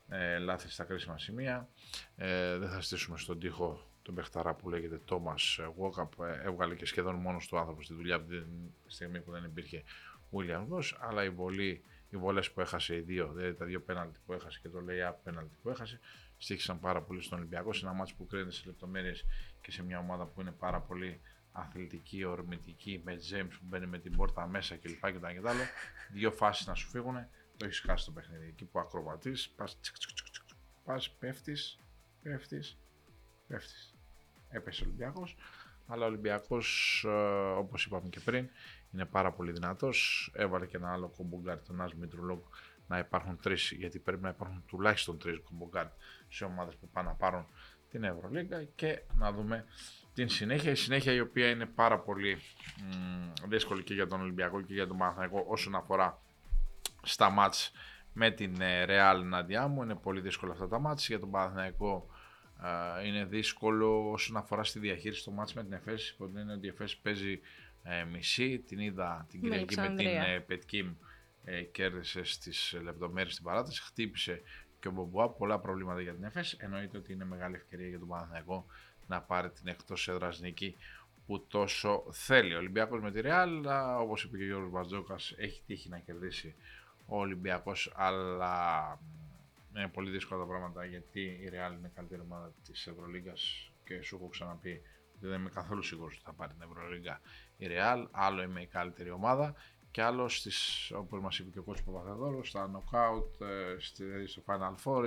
ε, 0.10 0.38
λάθη 0.38 0.72
στα 0.72 0.84
κρίσιμα 0.84 1.18
σημεία. 1.20 1.70
Ε, 2.16 2.58
δεν 2.58 2.70
θα 2.70 2.82
στήσουμε 2.82 3.18
στον 3.18 3.40
τοίχο 3.40 3.90
τον 4.02 4.16
παιχταρά 4.16 4.54
που 4.54 4.70
λέγεται 4.70 5.02
Thomas 5.10 5.66
Walkup. 5.80 6.26
Ε, 6.26 6.42
έβγαλε 6.44 6.76
και 6.76 6.86
σχεδόν 6.86 7.16
μόνος 7.16 7.48
του 7.48 7.58
άνθρωπος 7.58 7.86
στη 7.86 7.94
δουλειά 7.94 8.16
από 8.16 8.28
τη 8.28 8.44
στιγμή 8.88 9.22
που 9.22 9.32
δεν 9.32 9.44
υπήρχε 9.44 9.84
William 10.32 10.68
Ross, 10.74 10.98
αλλά 11.00 11.24
οι, 11.24 11.30
βολοί, 11.30 11.84
οι 12.10 12.18
βολές 12.18 12.52
που 12.52 12.62
έχασε 12.62 12.96
οι 12.96 13.00
δύο, 13.00 13.32
δηλαδή 13.34 13.54
τα 13.54 13.66
δύο 13.66 13.82
πέναλτι 13.82 14.20
που 14.26 14.34
έχασε 14.34 14.60
και 14.62 14.70
το 14.70 14.80
lay-up 14.90 15.16
πέναλτι 15.24 15.56
που 15.62 15.70
έχασε, 15.70 16.00
στήχησαν 16.42 16.80
πάρα 16.80 17.02
πολύ 17.02 17.22
στον 17.22 17.38
Ολυμπιακό 17.38 17.74
σε 17.74 17.86
ένα 17.86 17.94
μάτσο 17.94 18.16
που 18.18 18.28
κρίνεται 18.28 18.52
σε 18.52 18.64
λεπτομέρειες 18.66 19.26
και 19.62 19.72
σε 19.72 19.84
μια 19.84 20.00
ομάδα 20.00 20.26
που 20.26 20.42
είναι 20.42 20.52
πάρα 20.52 20.82
πολύ 20.82 21.22
αθλητική, 21.52 22.24
ορμητική, 22.24 23.02
με 23.06 23.14
James 23.14 23.50
που 23.50 23.66
μπαίνει 23.66 23.86
με 23.86 24.00
την 24.00 24.16
πόρτα 24.16 24.48
μέσα 24.48 24.76
κλπ. 24.76 25.06
Και, 25.06 25.12
και, 25.12 25.20
και 25.20 25.50
άλλο. 25.50 25.64
Δύο 26.12 26.32
φάσεις 26.32 26.68
να 26.68 26.74
σου 26.74 26.90
φύγουν, 26.90 27.16
το 27.58 27.66
έχεις 27.66 27.80
χάσει 27.80 28.06
το 28.06 28.12
παιχνίδι. 28.12 28.48
Εκεί 28.48 28.66
που 28.66 28.80
ακροβατείς, 28.80 29.50
πας, 29.50 29.80
τσικ, 29.80 29.98
τσικ, 29.98 30.14
τσικ, 30.14 30.32
τσικ, 30.32 30.44
πας 30.86 31.10
πέφτεις, 31.10 31.80
πέφτεις, 32.22 32.78
πέφτεις. 33.48 33.96
έπεσε 34.50 34.84
ο 34.84 34.86
Ολυμπιακός. 34.88 35.36
Αλλά 35.88 36.04
ο 36.06 36.08
Ολυμπιακός, 36.08 37.02
ε, 37.08 37.10
όπως 37.58 37.86
είπαμε 37.86 38.10
και 38.10 38.20
πριν, 38.20 38.50
είναι 38.94 39.06
πάρα 39.06 39.32
πολύ 39.32 39.52
δυνατός. 39.52 40.30
Έβαλε 40.36 40.66
και 40.66 40.78
ένα 40.78 40.92
άλλο 40.92 41.10
combo 41.10 41.33
guard, 41.33 41.62
τον 41.62 41.82
Άσ 41.82 41.94
Μητρουλόγκ, 41.94 42.42
να 42.92 42.98
υπάρχουν 42.98 43.40
τρεις, 43.42 43.72
γιατί 43.72 44.00
πρέπει 44.00 44.22
να 44.22 44.30
υπάρχουν 44.30 44.64
τουλάχιστον 44.68 45.20
τρεις 45.20 45.40
combo 45.44 45.65
guard 45.65 45.86
σε 46.30 46.44
ομάδες 46.44 46.76
που 46.76 46.90
πάνε 46.90 47.08
να 47.08 47.14
πάρουν 47.14 47.46
την 47.90 48.04
Ευρωλίγκα 48.04 48.64
και 48.64 49.02
να 49.16 49.32
δούμε 49.32 49.66
την 50.14 50.30
συνέχεια. 50.30 50.72
Η 50.72 50.76
συνέχεια 50.76 51.14
η 51.14 51.20
οποία 51.20 51.50
είναι 51.50 51.66
πάρα 51.66 52.00
πολύ 52.00 52.38
μ, 52.78 53.48
δύσκολη 53.48 53.84
και 53.84 53.94
για 53.94 54.08
τον 54.08 54.22
Ολυμπιακό 54.22 54.62
και 54.62 54.74
για 54.74 54.88
τον 54.88 54.98
Παναθηναϊκό 54.98 55.46
όσον 55.48 55.76
αφορά 55.76 56.22
στα 57.04 57.30
μάτς 57.30 57.72
με 58.14 58.32
την 58.32 58.58
Real 58.88 59.22
Νάντια 59.24 59.68
μου. 59.68 59.84
Είναι 59.84 59.96
πολύ 59.96 60.22
δύσκολα 60.22 60.52
αυτά 60.52 60.68
τα 60.68 60.80
μάτς. 60.80 61.08
Για 61.08 61.20
τον 61.20 61.32
Παναθηναϊκό 61.32 62.10
ε, 63.00 63.08
είναι 63.08 63.26
δύσκολο 63.26 64.12
όσον 64.12 64.38
αφορά 64.38 64.64
στη 64.64 64.80
διαχείριση 64.80 65.24
του 65.24 65.32
μάτς 65.32 65.54
με 65.54 65.64
την 65.64 65.74
ΕΦΕΣ. 65.74 66.10
Υποτίθεται 66.10 66.52
ότι 66.52 66.66
η 66.66 66.70
ΕΦΕΣ 66.70 66.98
παίζει 66.98 67.40
ε, 67.84 68.04
μισή. 68.04 68.60
Την 68.60 68.80
είδα 68.80 69.26
την 69.30 69.42
Κυριακή 69.42 69.80
με 69.80 69.88
την 69.88 70.08
ε, 70.08 70.40
Πετκίμ. 70.48 70.94
Ε, 71.44 71.62
κέρδισε 71.62 72.24
στις 72.24 72.78
λεπτομέρειες 72.84 73.34
στην 73.34 73.46
παράταση. 73.46 73.82
Χτύπησε 73.82 74.42
και 74.80 74.88
ο 74.88 74.92
Μπομπουά. 74.92 75.30
Πολλά 75.30 75.60
προβλήματα 75.60 76.02
για 76.02 76.14
την 76.14 76.24
ΕΦΕΣ. 76.24 76.54
Εννοείται 76.54 76.98
ότι 76.98 77.14
είναι 77.14 77.26
μεγάλη 77.26 77.56
ευκαιρία 77.56 77.88
για 77.88 78.00
τον 78.00 78.08
Παναθηναϊκό 78.08 78.66
να 79.08 79.22
πάρει 79.22 79.50
την 79.50 79.68
εκτός 79.68 80.08
έδρας 80.08 80.40
νίκη 80.40 80.76
που 81.26 81.46
τόσο 81.48 82.06
θέλει. 82.12 82.54
Ο 82.54 82.58
Ολυμπιακός 82.58 83.02
με 83.02 83.12
τη 83.12 83.22
Ρεάλ, 83.22 83.66
όπως 84.00 84.24
είπε 84.24 84.38
και 84.38 84.44
ο 84.44 84.46
Γιώργος 84.46 84.72
Μπατζόκας, 84.72 85.34
έχει 85.38 85.62
τύχει 85.66 85.90
να 85.90 86.00
κερδίσει 86.00 86.56
ο 87.06 87.20
Ολυμπιακός, 87.20 87.94
αλλά 87.96 89.00
είναι 89.78 89.88
πολύ 89.88 90.10
δύσκολα 90.10 90.42
τα 90.42 90.48
πράγματα 90.48 90.86
γιατί 90.86 91.40
η 91.42 91.50
Ρεάλ 91.50 91.74
είναι 91.74 91.88
η 91.88 91.92
καλύτερη 91.96 92.22
ομάδα 92.22 92.54
της 92.66 92.88
Ευρωλίγκας 92.88 93.72
και 93.84 94.02
σου 94.02 94.16
έχω 94.16 94.28
ξαναπεί 94.28 94.82
ότι 95.16 95.28
δεν 95.28 95.40
είμαι 95.40 95.50
καθόλου 95.50 95.84
σίγουρος 95.84 96.14
ότι 96.14 96.24
θα 96.24 96.34
πάρει 96.34 96.54
την 96.54 96.62
Ευρωλίγκα 96.62 97.22
η 97.58 97.68
Ρεάλ, 97.68 98.08
άλλο 98.12 98.42
είμαι 98.42 98.62
η 98.62 98.66
καλύτερη 98.66 99.12
ομάδα 99.12 99.56
και 99.92 100.02
άλλο 100.02 100.30
στις, 100.30 100.92
όπως 100.96 101.22
μας 101.22 101.40
είπε 101.40 101.50
και 101.50 101.60
ο 101.60 101.64
κότσος 101.64 101.86
Παπαθεδόρος, 101.86 102.50
στα 102.50 102.72
knockout, 102.72 103.46
ε, 103.46 104.26
στο 104.26 104.44
Final 104.46 104.76
Four 104.84 105.06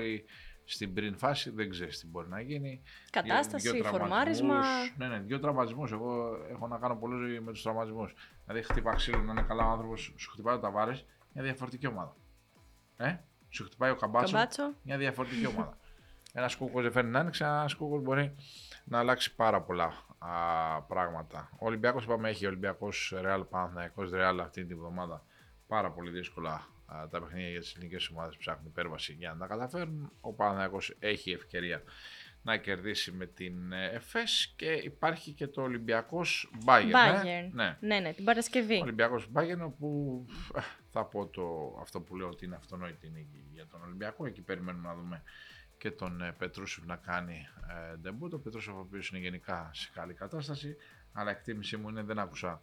στην 0.65 0.95
πριν 0.95 1.17
φάση 1.17 1.51
δεν 1.51 1.71
ξέρεις 1.71 2.01
τι 2.01 2.07
μπορεί 2.07 2.29
να 2.29 2.41
γίνει. 2.41 2.83
Κατάσταση, 3.11 3.71
δυο 3.71 3.85
φορμάρισμα. 3.85 4.61
Ναι, 4.97 5.09
ναι, 5.09 5.19
δύο 5.19 5.41
τραυματισμούς. 5.41 5.93
Εγώ 5.93 6.37
έχω 6.51 6.67
να 6.67 6.79
κάνω 6.79 6.97
πολλού 6.97 7.43
με 7.43 7.53
τους 7.53 7.63
τραυματισμούς. 7.63 8.15
Δηλαδή, 8.47 8.63
χτύπα 8.63 8.95
ξύλο 8.95 9.23
να 9.23 9.33
είναι 9.33 9.43
καλά 9.43 9.67
ο 9.67 9.71
άνθρωπος, 9.71 10.15
σου 10.17 10.31
χτυπάει 10.31 10.55
ο 10.55 10.59
Ταβάρες, 10.59 11.05
μια 11.33 11.45
διαφορετική 11.45 11.87
ομάδα. 11.87 12.17
Ε; 12.97 13.17
Σου 13.49 13.65
χτυπάει 13.65 13.91
ο 13.91 13.97
Καμπάτσο, 13.97 14.33
Καμπάτσο. 14.33 14.73
μια 14.83 14.99
διαφορετική 14.99 15.47
ομάδα. 15.47 15.79
Ένας 16.33 16.57
κούκο 16.57 16.83
δεν 16.83 16.93
φέρνει 16.93 17.11
να 17.11 17.19
άνοιξει, 17.19 17.45
ένας 17.45 17.75
κούκο 17.75 17.99
μπορεί 17.99 18.35
να 18.85 18.99
αλλάξει 18.99 19.35
πάρα 19.35 19.63
πολλά 19.63 19.93
α, 20.29 20.83
πράγματα. 20.83 21.51
Ο 21.53 21.67
Ολυμπιακός, 21.67 22.05
είπαμε, 22.05 22.29
έχει 22.29 22.47
Ολυμπιακός 22.47 23.15
Ρεάλ 23.21 23.45
Παναθυναϊκό 23.45 24.03
Ρεάλ 24.03 24.41
αυτή 24.41 24.65
την 24.65 24.77
εβδομάδα. 24.77 25.25
Πάρα 25.67 25.91
πολύ 25.91 26.11
δύσκολα 26.11 26.69
τα 27.11 27.21
παιχνίδια 27.21 27.51
για 27.51 27.61
τις 27.61 27.75
ελληνικέ 27.75 28.07
ομάδες 28.13 28.35
που 28.35 28.41
ψάχνουν 28.41 28.67
υπέρβαση 28.67 29.13
για 29.13 29.31
να 29.31 29.37
τα 29.39 29.47
καταφέρουν. 29.47 30.13
Ο 30.21 30.33
Παναθηναϊκός 30.33 30.97
έχει 30.99 31.31
ευκαιρία 31.31 31.83
να 32.43 32.57
κερδίσει 32.57 33.13
με 33.13 33.27
την 33.27 33.73
ε, 33.73 33.91
ΕΦΕΣ 33.93 34.53
και 34.57 34.67
υπάρχει 34.67 35.33
και 35.33 35.47
το 35.47 35.63
Ολυμπιακός 35.63 36.51
Bayern. 36.65 37.25
Ε; 37.25 37.51
Ναι. 37.53 37.77
ναι, 37.81 38.01
ναι, 38.01 38.13
την 38.13 38.25
Παρασκευή. 38.25 38.77
Ο 38.77 38.83
Ολυμπιακός 38.83 39.29
Bayern, 39.35 39.61
όπου 39.65 40.25
ε, 40.55 40.61
θα 40.91 41.05
πω 41.05 41.27
το, 41.27 41.77
αυτό 41.81 42.01
που 42.01 42.17
λέω 42.17 42.29
ότι 42.29 42.45
είναι 42.45 42.57
αυτονόητη 42.57 43.11
νίκη 43.11 43.45
για 43.53 43.67
τον 43.67 43.83
Ολυμπιακό. 43.83 44.27
Εκεί 44.27 44.43
περιμένουμε 44.43 44.89
να 44.89 44.95
δούμε 44.95 45.23
και 45.79 45.91
τον 45.91 46.35
Πετρούσεφ 46.39 46.85
να 46.85 46.97
κάνει 46.97 47.47
ε, 47.93 47.97
ντεμπούτ. 47.97 48.35
Ο 48.35 48.39
Πετρούσεφ, 48.39 48.75
ο 48.75 48.79
οποίος 48.79 49.09
είναι 49.09 49.19
γενικά 49.19 49.71
σε 49.73 49.91
καλή 49.95 50.15
κατάσταση, 50.15 50.77
αλλά 51.13 51.31
εκτίμησή 51.31 51.77
μου 51.77 51.89
είναι 51.89 52.03
δεν 52.03 52.19
άκουσα 52.19 52.61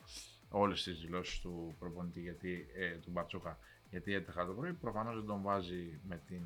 όλες 0.49 0.84
τις 0.84 0.99
δηλώσεις 0.99 1.39
του 1.39 1.76
προπονητή 1.80 2.22
γιατί, 2.22 2.68
ε, 2.76 2.89
του 2.89 3.12
Μπατσόκα 3.12 3.57
γιατί 3.89 4.14
έτρεχα 4.14 4.45
το 4.45 4.53
πρωί. 4.53 4.74
Προφανώς 4.74 5.16
δεν 5.16 5.26
τον 5.26 5.41
βάζει 5.41 5.99
με 6.07 6.22
την 6.28 6.43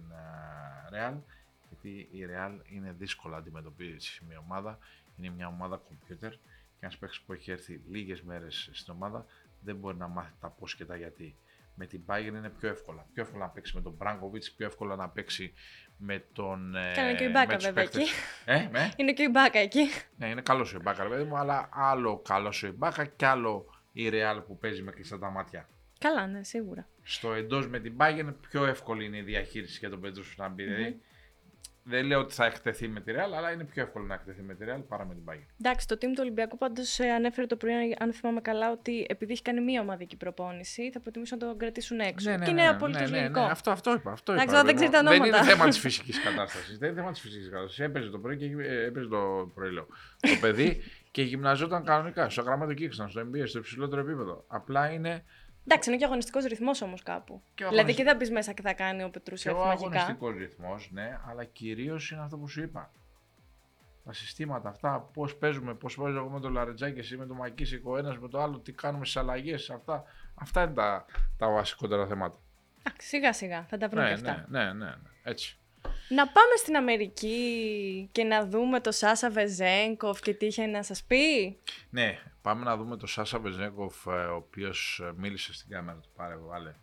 Real, 0.92 1.18
γιατί 1.70 2.08
η 2.12 2.26
Real 2.30 2.60
είναι 2.70 2.96
δύσκολα 2.98 3.38
αντιμετωπίσει 3.38 4.22
ομάδα. 4.46 4.78
Είναι 5.18 5.30
μια 5.30 5.48
ομάδα 5.48 5.78
κομπιούτερ 5.78 6.32
και 6.32 6.38
ένας 6.80 6.98
παίξει 6.98 7.24
που 7.26 7.34
έχει 7.34 7.52
έρθει 7.52 7.82
λίγες 7.88 8.22
μέρες 8.22 8.70
στην 8.72 8.94
ομάδα 8.94 9.26
δεν 9.62 9.76
μπορεί 9.76 9.98
να 9.98 10.08
μάθει 10.08 10.34
τα 10.40 10.50
πώς 10.50 10.76
και 10.76 10.86
τα 10.86 10.96
γιατί. 10.96 11.36
Με 11.76 11.86
την 11.86 12.02
Bayern 12.06 12.34
είναι 12.34 12.50
πιο 12.50 12.70
εύκολα. 12.70 13.06
Πιο 13.14 13.24
εύκολα 13.24 13.46
να 13.46 13.52
παίξει 13.52 13.76
με 13.76 13.82
τον 13.82 13.94
Μπράγκοβιτ, 13.94 14.44
πιο 14.58 14.66
εύκολα 14.66 14.96
να 14.96 15.10
παίξει 15.10 15.54
με 15.98 16.24
τον. 16.34 16.76
Ε, 16.76 16.92
Κάνε 16.96 17.14
και 17.14 17.24
η 17.24 17.30
Μπάκα 17.34 17.58
βέβαια 17.58 17.84
εκεί. 17.84 18.04
Ε, 18.46 18.68
με; 18.72 18.92
Είναι 18.96 19.14
και 19.14 19.24
η 19.24 19.30
Μπάκα 19.32 19.60
εκεί. 19.60 19.90
Ναι, 20.18 20.28
είναι 20.28 20.42
καλός 20.42 20.74
ο 20.74 20.78
Ιμπάκα, 20.80 21.08
παιδί 21.08 21.24
μου, 21.24 21.38
αλλά 21.38 21.70
άλλο 21.72 22.20
καλός 22.20 22.64
ο 22.64 22.68
Ιμπάκα 22.68 23.06
και 23.06 23.26
άλλο 23.26 23.66
η 23.92 24.10
Real 24.12 24.44
που 24.48 24.58
παίζει 24.58 24.82
με 24.82 24.92
κλειστά 24.92 25.20
τα 25.20 25.30
μάτια. 25.30 25.70
Καλά, 26.00 26.28
ναι, 26.28 26.44
σίγουρα. 26.44 26.88
Στο 27.04 27.34
εντός 27.34 27.68
με 27.68 27.80
την 27.80 27.94
Bayern 27.98 28.34
πιο 28.50 28.66
εύκολη 28.66 29.06
είναι 29.06 29.18
η 29.18 29.22
διαχείριση 29.22 29.78
για 29.80 29.90
τον 29.90 30.02
Πέτρου 30.02 30.24
να 30.36 30.48
μπει. 30.48 30.64
Mm-hmm. 30.68 30.94
Δηλαδή, 31.88 32.02
δεν 32.02 32.06
λέω 32.06 32.20
ότι 32.20 32.34
θα 32.34 32.46
εκτεθεί 32.46 32.88
με 32.88 33.00
τη 33.00 33.12
Real, 33.16 33.36
αλλά 33.38 33.52
είναι 33.52 33.64
πιο 33.64 33.82
εύκολο 33.84 34.06
να 34.06 34.14
εκτεθεί 34.14 34.42
με 34.42 34.54
τη 34.54 34.66
Real 34.68 34.84
παρά 34.88 35.06
με 35.06 35.14
την 35.14 35.24
Bayern. 35.26 35.46
Εντάξει, 35.60 35.88
το 35.88 35.96
team 35.96 36.06
του 36.06 36.20
Ολυμπιακού 36.20 36.58
πάντως 36.58 37.00
ε, 37.00 37.10
ανέφερε 37.10 37.48
το 37.48 37.56
πρωί, 37.56 37.96
αν 38.00 38.14
θυμάμαι 38.14 38.42
καλά, 38.42 38.72
ότι 38.72 39.06
επειδή 39.10 39.32
έχει 39.32 39.42
κάνει 39.42 39.62
μία 39.62 39.82
ομαδική 39.82 40.18
προπόνηση, 40.18 40.92
θα 40.92 41.00
προτιμήσουν 41.00 41.38
να 41.38 41.48
τον 41.48 41.58
κρατήσουν 41.58 42.00
έξω. 42.00 42.30
Ναι, 42.30 42.38
ναι, 42.38 42.46
και 42.46 42.52
είναι 42.52 42.62
ναι, 42.62 42.68
απολύτω 42.68 43.00
ναι, 43.00 43.06
ναι, 43.06 43.18
λογικό. 43.18 43.40
Ναι, 43.40 43.52
αυτό, 43.52 43.72
αυτό 43.72 43.94
είπα. 43.94 44.12
Αυτό 44.12 44.34
είπα. 44.34 44.64
δεν 44.64 44.76
ξέρει 44.76 44.92
τα 44.92 45.00
ονόματα. 45.00 45.24
Δεν 45.24 45.34
είναι 45.34 45.52
θέμα 45.52 45.68
της 45.68 45.80
φυσικής 45.80 46.22
κατάστασης. 46.22 46.78
δεν 46.78 46.90
είναι 46.90 46.98
θέμα 46.98 47.12
της 47.12 47.22
φυσικής 47.22 47.50
κατάστασης. 47.50 47.80
Έπαιζε 47.80 48.10
το 48.10 48.20
πρωί 48.20 48.38
και 48.38 48.46
ε, 48.46 48.86
έπαιζε 48.86 49.08
το 49.08 49.52
πρωί, 49.54 49.72
λέω. 49.72 49.88
το 50.20 50.38
παιδί 50.42 50.82
και 51.12 51.22
γυμναζόταν 51.22 51.84
κανονικά 51.84 52.30
στο 52.30 52.42
γραμμάτιο 52.42 52.76
Κίξαν, 52.76 53.10
στο 53.10 53.22
MBA, 53.22 53.44
στο 53.46 53.60
υψηλότερο 53.60 54.02
επίπεδο. 54.02 54.46
Απλά 54.48 54.92
είναι 54.92 55.24
Εντάξει, 55.68 55.90
είναι 55.90 55.98
και 55.98 56.06
αγωνιστικός 56.06 56.44
ρυθμός 56.44 56.82
όμως 56.82 57.04
κάπου. 57.04 57.42
Και 57.56 57.66
δηλαδή 57.66 57.94
και 57.94 58.04
θα 58.04 58.16
μπει 58.16 58.30
μέσα 58.30 58.54
και 58.54 58.62
θα 58.62 58.74
κάνει 58.74 59.04
ο 59.04 59.10
Πετρούσιο 59.10 59.56
μαγικά. 59.56 59.86
Είναι 59.86 59.98
αγωνιστικός 59.98 60.36
ρυθμός, 60.36 60.90
ναι, 60.92 61.20
αλλά 61.30 61.44
κυρίως 61.44 62.12
είναι 62.12 62.22
αυτό 62.22 62.38
που 62.38 62.48
σου 62.48 62.62
είπα. 62.62 62.92
Τα 64.06 64.14
συστήματα 64.14 64.70
αυτά, 64.70 65.10
πώς 65.14 65.36
παίζουμε, 65.36 65.74
πώς 65.74 65.96
παίζω 65.96 66.18
εγώ 66.18 66.30
με 66.30 66.40
το 66.40 66.50
Λαρετζάκης, 66.50 67.00
εσύ 67.00 67.18
με 67.18 67.26
το 67.26 67.34
Μακίσικο, 67.34 67.92
ο 67.92 67.98
ένα 67.98 68.18
με 68.20 68.28
το 68.28 68.42
άλλο, 68.42 68.60
τι 68.60 68.72
κάνουμε 68.72 69.06
στις 69.06 69.18
αλλαγές, 69.18 69.70
αυτά, 69.70 70.04
αυτά 70.36 70.64
είναι 70.64 70.74
τα, 70.74 71.06
τα 71.38 71.50
βασικότερα 71.50 72.08
θέματα. 72.08 72.38
Εντάξει, 72.80 73.08
σιγά 73.08 73.34
σιγά 73.34 73.66
θα 73.70 73.78
τα 73.78 73.88
βρούμε 73.88 74.06
ναι, 74.06 74.14
αυτά. 74.14 74.46
Ναι, 74.50 74.64
ναι, 74.64 74.74
ναι, 74.74 74.86
ναι, 74.86 74.96
έτσι. 75.24 75.58
Να 76.10 76.28
πάμε 76.28 76.56
στην 76.58 76.76
Αμερική 76.76 78.10
και 78.12 78.24
να 78.24 78.46
δούμε 78.46 78.80
το 78.80 78.92
Σάσα 78.92 79.30
Βεζέγκοφ 79.30 80.20
και 80.20 80.34
τι 80.34 80.46
είχε 80.46 80.66
να 80.66 80.84
σας 80.84 81.04
πει. 81.04 81.58
Ναι, 81.90 82.20
πάμε 82.46 82.64
να 82.64 82.78
δούμε 82.78 82.98
το 82.98 83.08
Σάσα 83.08 83.40
Βεζέγκοφ, 83.40 84.08
ο 84.08 84.36
οποίος 84.36 85.00
ε, 85.04 85.14
μίλησε 85.18 85.54
στην 85.54 85.70
κάμερα 85.70 85.98
του. 85.98 86.10
Πάρε 86.16 86.36
βάλε. 86.36 86.76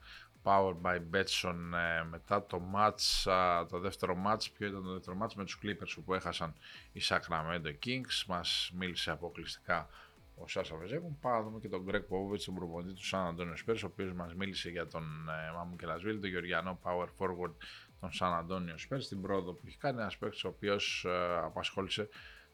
Power 0.42 0.74
by 0.82 0.96
Betson 0.96 1.56
ε, 1.74 2.04
μετά 2.10 2.46
το 2.46 2.62
match, 2.74 3.32
το 3.70 3.78
δεύτερο 3.78 4.16
match, 4.26 4.46
ποιο 4.58 4.66
ήταν 4.66 4.82
το 4.82 4.92
δεύτερο 4.92 5.16
match 5.22 5.32
με 5.34 5.44
τους 5.44 5.58
Clippers 5.62 6.02
που 6.04 6.14
έχασαν 6.14 6.54
οι 6.92 7.00
Sacramento 7.04 7.74
Kings, 7.86 8.24
μας 8.26 8.72
μίλησε 8.74 9.10
αποκλειστικά 9.10 9.88
ο 10.34 10.48
Σάσα 10.48 10.76
Βεζέγκοφ. 10.76 11.12
Πάμε 11.20 11.36
να 11.36 11.42
δούμε 11.42 11.58
και 11.58 11.68
τον 11.68 11.86
Greg 11.88 12.02
Popovich, 12.10 12.40
τον 12.44 12.54
προπονητή 12.54 12.94
του 12.94 13.08
San 13.10 13.28
Antonio 13.28 13.70
Spurs, 13.70 13.80
ο 13.82 13.86
οποίος 13.86 14.12
μας 14.12 14.34
μίλησε 14.34 14.70
για 14.70 14.86
τον 14.86 15.04
ε, 15.28 15.52
Μάμου 15.52 15.76
Κελασβίλη, 15.76 16.20
τον 16.20 16.30
Γεωργιανό 16.30 16.78
Power 16.82 17.08
Forward 17.18 17.52
τον 18.00 18.12
Σαν 18.12 18.34
Αντώνιο 18.34 18.78
Σπέρ 18.78 19.00
στην 19.00 19.20
πρόοδο 19.20 19.52
που 19.52 19.62
έχει 19.66 19.78
κάνει. 19.78 20.00
Ένας 20.00 20.18
παίκτης 20.18 20.44
ο 20.44 20.48
οποίος 20.48 21.04
ε, 21.04 21.36
απασχόλησε 21.36 22.08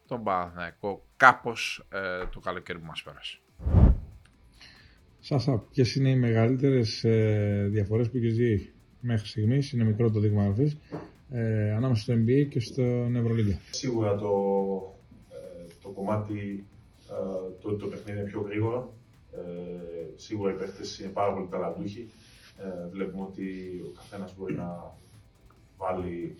τον 0.09 0.23
Παναθηναϊκό 0.23 1.05
κάπως 1.17 1.85
ε, 1.91 2.25
το 2.33 2.39
καλοκαίρι 2.39 2.79
που 2.79 2.85
μας 2.85 3.03
πέρασε. 3.03 3.39
Σάσα, 5.19 5.63
ποιες 5.71 5.95
είναι 5.95 6.09
οι 6.09 6.15
μεγαλύτερες 6.15 7.03
ε, 7.03 7.67
διαφορές 7.71 8.09
που 8.09 8.17
έχεις 8.17 8.35
δει 8.35 8.73
μέχρι 8.99 9.27
στιγμής, 9.27 9.71
είναι 9.71 9.83
μικρό 9.83 10.11
το 10.11 10.19
δείγμα 10.19 10.43
αυτή, 10.43 10.77
ε, 11.29 11.71
ανάμεσα 11.71 12.01
στο 12.01 12.13
NBA 12.13 12.47
και 12.49 12.59
στο 12.59 12.83
Ευρωλίγκα. 13.15 13.59
Σίγουρα 13.69 14.15
το, 14.15 14.29
ε, 15.29 15.65
το 15.81 15.89
κομμάτι, 15.89 16.65
ε, 17.09 17.61
το, 17.61 17.75
το 17.75 17.87
παιχνίδι 17.87 18.19
είναι 18.19 18.29
πιο 18.29 18.41
γρήγορο. 18.41 18.93
Ε, 19.31 19.39
σίγουρα 20.15 20.51
οι 20.53 20.55
παίχτε 20.55 20.83
είναι 21.03 21.11
πάρα 21.11 21.33
πολύ 21.33 21.47
ταλαντούχοι. 21.47 22.11
Ε, 22.57 22.89
βλέπουμε 22.89 23.23
ότι 23.23 23.43
ο 23.85 23.91
καθένας 23.97 24.35
μπορεί 24.37 24.53
να 24.53 24.95
βάλει 25.77 26.37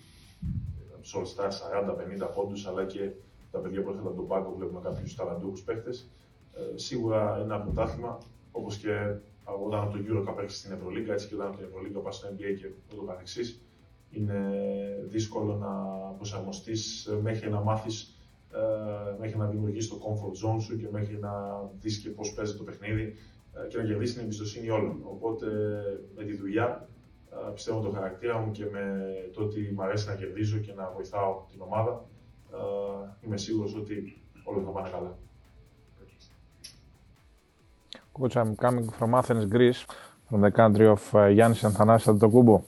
σε 1.02 1.18
All 1.18 1.44
Stars 1.44 2.26
40-50 2.26 2.34
πόντους, 2.36 2.68
αλλά 2.68 2.86
και 2.86 3.10
τα 3.52 3.60
παιδιά 3.60 3.82
που 3.82 3.90
έρχονται 3.90 4.08
από 4.08 4.18
τον 4.18 4.28
πάγκο 4.28 4.54
βλέπουμε 4.58 4.80
κάποιους 4.84 5.16
ταλαντούχους 5.16 5.62
παίχτες. 5.64 6.10
Ε, 6.54 6.78
σίγουρα 6.78 7.38
ένα 7.40 7.60
πρωτάθλημα, 7.62 8.18
όπως 8.52 8.78
και 8.78 9.16
όταν 9.64 9.80
από 9.82 9.98
το 9.98 10.04
Euro 10.08 10.30
Cup 10.30 10.46
στην 10.48 10.72
Ευρωλίγκα, 10.72 11.14
έτσι 11.14 11.28
και 11.28 11.36
όταν 11.36 11.48
από 11.48 11.58
την 11.58 11.66
Ευρωλίγκα 11.66 12.00
πας 12.00 12.16
στο 12.16 12.28
NBA 12.28 12.56
και 12.60 12.68
ούτω 12.94 13.04
καθεξή, 13.04 13.62
είναι 14.10 14.40
δύσκολο 15.08 15.56
να 15.56 15.70
προσαρμοστείς 16.18 17.10
μέχρι 17.22 17.50
να 17.50 17.62
μάθεις, 17.62 18.16
ε, 18.54 19.20
μέχρι 19.20 19.38
να 19.38 19.46
δημιουργήσει 19.46 19.90
το 19.90 19.98
comfort 20.06 20.48
zone 20.48 20.62
σου 20.62 20.78
και 20.78 20.88
μέχρι 20.92 21.18
να 21.18 21.32
δεις 21.80 21.98
και 21.98 22.10
πώς 22.10 22.34
παίζει 22.34 22.56
το 22.56 22.64
παιχνίδι 22.64 23.16
ε, 23.54 23.68
και 23.68 23.78
να 23.78 23.84
κερδίσεις 23.84 24.16
την 24.16 24.24
εμπιστοσύνη 24.24 24.70
όλων. 24.70 25.02
Οπότε 25.04 25.48
με 26.16 26.24
τη 26.24 26.36
δουλειά 26.36 26.88
πιστεύω 27.54 27.82
το 27.82 27.90
χαρακτήρα 27.90 28.38
μου 28.38 28.52
και 28.52 28.66
με 28.66 29.06
το 29.34 29.42
ότι 29.42 29.72
μου 29.76 29.84
αρέσει 29.84 30.08
να 30.08 30.16
κερδίζω 30.16 30.58
και 30.58 30.74
να 30.74 30.92
βοηθάω 30.96 31.46
την 31.52 31.62
ομάδα. 31.62 32.06
Είμαι 33.26 33.38
σίγουρος 33.38 33.76
ότι 33.76 34.22
όλα 34.44 34.64
θα 34.64 34.72
πάνε 34.72 34.90
καλά. 34.90 35.18
Coach, 38.14 38.36
I'm 38.36 38.56
coming 38.56 38.90
from 38.90 39.14
Athens, 39.14 39.46
Greece, 39.46 39.86
from 40.30 40.42
the 40.42 40.52
country 40.52 40.88
of 40.88 41.02
uh, 41.16 41.20
Yannis 41.40 41.64
Anthanasis 41.64 42.08
Antetokounmpo. 42.12 42.64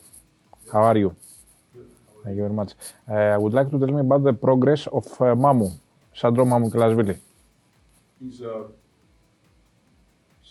How 0.71 0.83
are 0.83 0.97
you? 0.97 1.09
Thank 2.23 2.35
you 2.37 2.43
very 2.43 2.53
much. 2.53 2.71
Uh, 3.09 3.35
I 3.35 3.37
would 3.37 3.53
like 3.53 3.69
to 3.71 3.77
tell 3.77 3.91
me 3.97 3.99
about 3.99 4.23
the 4.23 4.31
progress 4.31 4.87
of 4.87 5.05
uh, 5.19 5.35
Mamu, 5.43 5.67
Sandro 6.13 6.45
Mamu 6.45 6.71
Kelasvili. 6.71 7.17
He's 8.21 8.41
uh, 8.41 8.63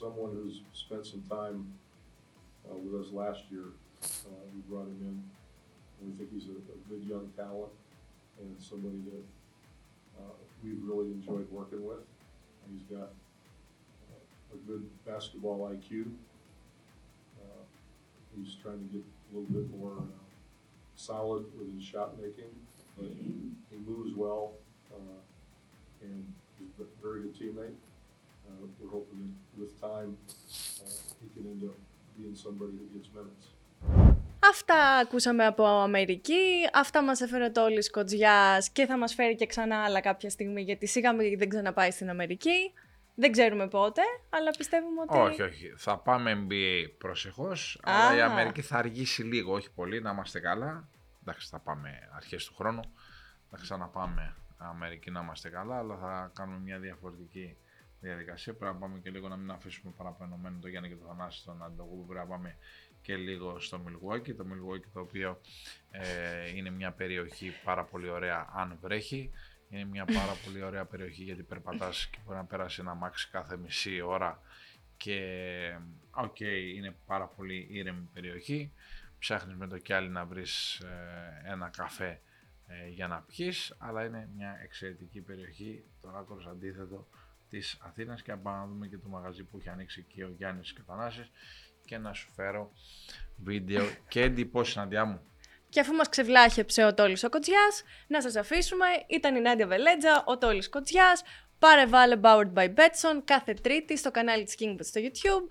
someone 0.02 0.32
who's 0.36 0.56
spent 0.74 1.06
some 1.06 1.22
time 1.38 1.58
uh, 2.68 2.76
with 2.82 3.00
us 3.00 3.08
last 3.12 3.42
year. 3.50 3.68
Uh, 4.02 4.44
we 4.52 4.60
brought 4.68 4.88
him 4.92 5.00
in, 5.08 5.16
and 5.96 6.02
we 6.06 6.12
think 6.18 6.28
he's 6.34 6.48
a, 6.54 6.56
a 6.76 6.78
good 6.90 7.02
young 7.12 7.26
talent 7.36 7.72
and 8.40 8.56
somebody 8.58 8.98
that 9.06 9.24
uh, 10.18 10.32
we've 10.62 10.78
really 10.82 11.06
enjoyed 11.06 11.46
working 11.50 11.84
with. 11.84 12.00
He's 12.70 12.82
got 12.96 13.10
uh, 14.10 14.54
a 14.54 14.56
good 14.66 14.86
basketball 15.06 15.70
IQ. 15.70 16.06
Uh, 17.40 17.62
he's 18.36 18.54
trying 18.62 18.78
to 18.78 18.84
get 18.92 19.02
a 19.02 19.38
little 19.38 19.52
bit 19.52 19.78
more 19.78 19.92
uh, 19.98 20.22
solid 20.96 21.44
with 21.58 21.74
his 21.74 21.84
shot 21.84 22.16
making, 22.20 22.50
but 22.96 23.08
he 23.08 23.76
moves 23.86 24.14
well 24.14 24.52
uh, 24.92 25.20
and 26.02 26.24
he's 26.58 26.68
a 26.80 27.02
very 27.02 27.22
good 27.22 27.34
teammate. 27.34 27.74
Uh, 28.48 28.66
we're 28.80 28.90
hoping 28.90 29.34
that 29.56 29.60
with 29.60 29.80
time 29.80 30.16
he 31.22 31.28
can 31.34 31.50
end 31.50 31.64
up 31.64 31.76
being 32.18 32.34
somebody 32.34 32.72
who 32.72 32.98
gets 32.98 33.08
minutes. 33.14 34.19
Αυτά 34.48 34.96
ακούσαμε 34.96 35.46
από 35.46 35.64
Αμερική, 35.64 36.68
αυτά 36.72 37.02
μας 37.02 37.20
έφερε 37.20 37.44
ο 37.44 37.52
Τόλης 37.52 37.90
Κοτζιάς 37.90 38.70
και 38.70 38.86
θα 38.86 38.98
μας 38.98 39.14
φέρει 39.14 39.34
και 39.34 39.46
ξανά 39.46 39.84
άλλα 39.84 40.00
κάποια 40.00 40.30
στιγμή 40.30 40.62
γιατί 40.62 40.86
σίγα 40.86 41.14
μην 41.14 41.38
δεν 41.38 41.48
ξαναπάει 41.48 41.90
στην 41.90 42.10
Αμερική. 42.10 42.72
Δεν 43.14 43.32
ξέρουμε 43.32 43.68
πότε, 43.68 44.02
αλλά 44.30 44.50
πιστεύουμε 44.50 45.00
ότι... 45.00 45.18
Όχι, 45.18 45.42
όχι. 45.42 45.72
Θα 45.76 45.98
πάμε 45.98 46.46
NBA 46.46 46.92
προσεχώς, 46.98 47.80
αλλά 47.82 48.16
η 48.16 48.20
Αμερική 48.20 48.62
θα 48.62 48.76
αργήσει 48.76 49.22
λίγο, 49.22 49.52
όχι 49.52 49.70
πολύ, 49.70 50.00
να 50.00 50.10
είμαστε 50.10 50.40
καλά. 50.40 50.88
Εντάξει, 51.20 51.48
θα 51.48 51.58
πάμε 51.58 52.08
αρχές 52.16 52.44
του 52.44 52.54
χρόνου. 52.54 52.82
Θα 53.50 53.56
ξαναπάμε 53.60 54.36
Αμερική 54.56 55.10
να 55.10 55.20
είμαστε 55.20 55.48
καλά, 55.48 55.78
αλλά 55.78 55.96
θα 55.96 56.30
κάνουμε 56.34 56.58
μια 56.58 56.78
διαφορετική 56.78 57.56
διαδικασία. 58.00 58.54
Πρέπει 58.54 58.74
να 58.74 58.78
πάμε 58.78 58.98
και 58.98 59.10
λίγο 59.10 59.28
να 59.28 59.36
μην 59.36 59.50
αφήσουμε 59.50 59.92
παραπενωμένο 59.96 60.58
το 60.60 60.68
Γιάννη 60.68 60.88
και 60.88 60.94
το 60.94 61.06
Θανάση 61.06 61.38
στον 61.38 61.62
Ανταγού. 61.62 62.04
Πρέπει 62.06 62.20
να 62.20 62.26
πάμε 62.26 62.56
και 63.02 63.16
λίγο 63.16 63.60
στο 63.60 63.80
Milwaukee. 63.86 64.34
Το 64.36 64.46
Milwaukee 64.48 64.88
το 64.92 65.00
οποίο 65.00 65.40
ε, 65.90 66.56
είναι 66.56 66.70
μια 66.70 66.92
περιοχή 66.92 67.52
πάρα 67.64 67.84
πολύ 67.84 68.08
ωραία 68.08 68.48
αν 68.54 68.78
βρέχει. 68.80 69.30
Είναι 69.68 69.84
μια 69.84 70.04
πάρα 70.04 70.32
πολύ 70.44 70.62
ωραία 70.62 70.84
περιοχή 70.84 71.22
γιατί 71.22 71.42
περπατάς 71.42 72.06
και 72.06 72.18
μπορεί 72.24 72.36
να 72.36 72.44
περάσει 72.44 72.80
ένα 72.80 72.94
αμάξι 72.94 73.28
κάθε 73.30 73.56
μισή 73.56 74.00
ώρα 74.00 74.42
και 74.96 75.18
ok, 76.10 76.36
okay, 76.38 76.72
είναι 76.76 76.96
πάρα 77.06 77.26
πολύ 77.26 77.66
ήρεμη 77.70 78.08
περιοχή. 78.12 78.72
Ψάχνεις 79.18 79.56
με 79.56 79.66
το 79.66 79.78
κιάλι 79.78 80.08
να 80.08 80.24
βρεις 80.24 80.78
ε, 80.78 81.42
ένα 81.44 81.68
καφέ 81.68 82.20
ε, 82.66 82.88
για 82.88 83.08
να 83.08 83.20
πιείς, 83.20 83.74
αλλά 83.78 84.04
είναι 84.04 84.28
μια 84.36 84.58
εξαιρετική 84.62 85.20
περιοχή, 85.20 85.84
το 86.00 86.08
άκρως 86.08 86.46
αντίθετο 86.46 87.08
της 87.48 87.78
Αθήνας 87.80 88.22
και 88.22 88.32
να 88.32 88.38
πάμε 88.38 88.58
να 88.58 88.66
δούμε 88.66 88.86
και 88.86 88.98
το 88.98 89.08
μαγαζί 89.08 89.44
που 89.44 89.58
έχει 89.58 89.68
ανοίξει 89.68 90.02
και 90.02 90.24
ο 90.24 90.28
Γιάννης 90.28 90.72
και 90.72 90.80
ο 90.80 90.84
Θανάσης 90.86 91.30
και 91.90 91.98
να 91.98 92.12
σου 92.12 92.28
φέρω 92.36 92.70
βίντεο 93.44 93.88
και 94.08 94.22
εντυπώσεις 94.22 94.72
συνάντηα 94.72 95.04
μου. 95.04 95.20
Και 95.68 95.80
αφού 95.80 95.92
μας 95.92 96.08
ξεβλάχεψε 96.08 96.84
ο 96.84 96.94
Τόλης 96.94 97.24
ο 97.24 97.28
Κοτζιάς, 97.28 97.82
να 98.06 98.22
σας 98.22 98.36
αφήσουμε, 98.36 98.86
ήταν 99.06 99.36
η 99.36 99.40
Νάντια 99.40 99.66
Βελέτζα, 99.66 100.22
ο 100.26 100.38
Τόλης 100.38 100.68
Κοτζιάς, 100.68 101.22
πάρε 101.58 101.86
βάλε 101.86 102.20
Powered 102.22 102.52
by 102.54 102.66
Betson 102.66 103.22
κάθε 103.24 103.54
τρίτη 103.54 103.96
στο 103.96 104.10
κανάλι 104.10 104.44
της 104.44 104.54
Kingbet 104.58 104.84
στο 104.84 105.00
YouTube. 105.04 105.46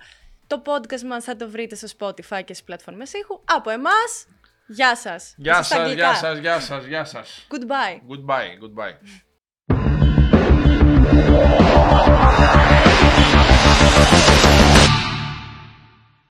Το 0.47 0.61
podcast 0.65 1.01
μας 1.01 1.23
θα 1.23 1.35
το 1.35 1.49
βρείτε 1.49 1.75
στο 1.75 1.87
Spotify 1.97 2.43
και 2.45 2.53
στις 2.53 2.63
πλατφόρμες 2.63 3.13
ήχου. 3.13 3.41
Από 3.45 3.69
εμάς, 3.69 4.27
γεια 4.67 4.95
σας. 4.95 5.33
Γεια 5.37 5.53
Στα 5.53 5.63
σας, 5.63 5.77
αγγλικά. 5.79 6.05
γεια 6.07 6.15
σας, 6.15 6.37
γεια 6.37 6.59
σας, 6.59 6.85
γεια 6.85 7.03
σας. 7.03 7.47
Goodbye. 7.49 8.01
Goodbye, 8.11 8.57
goodbye. 8.63 8.97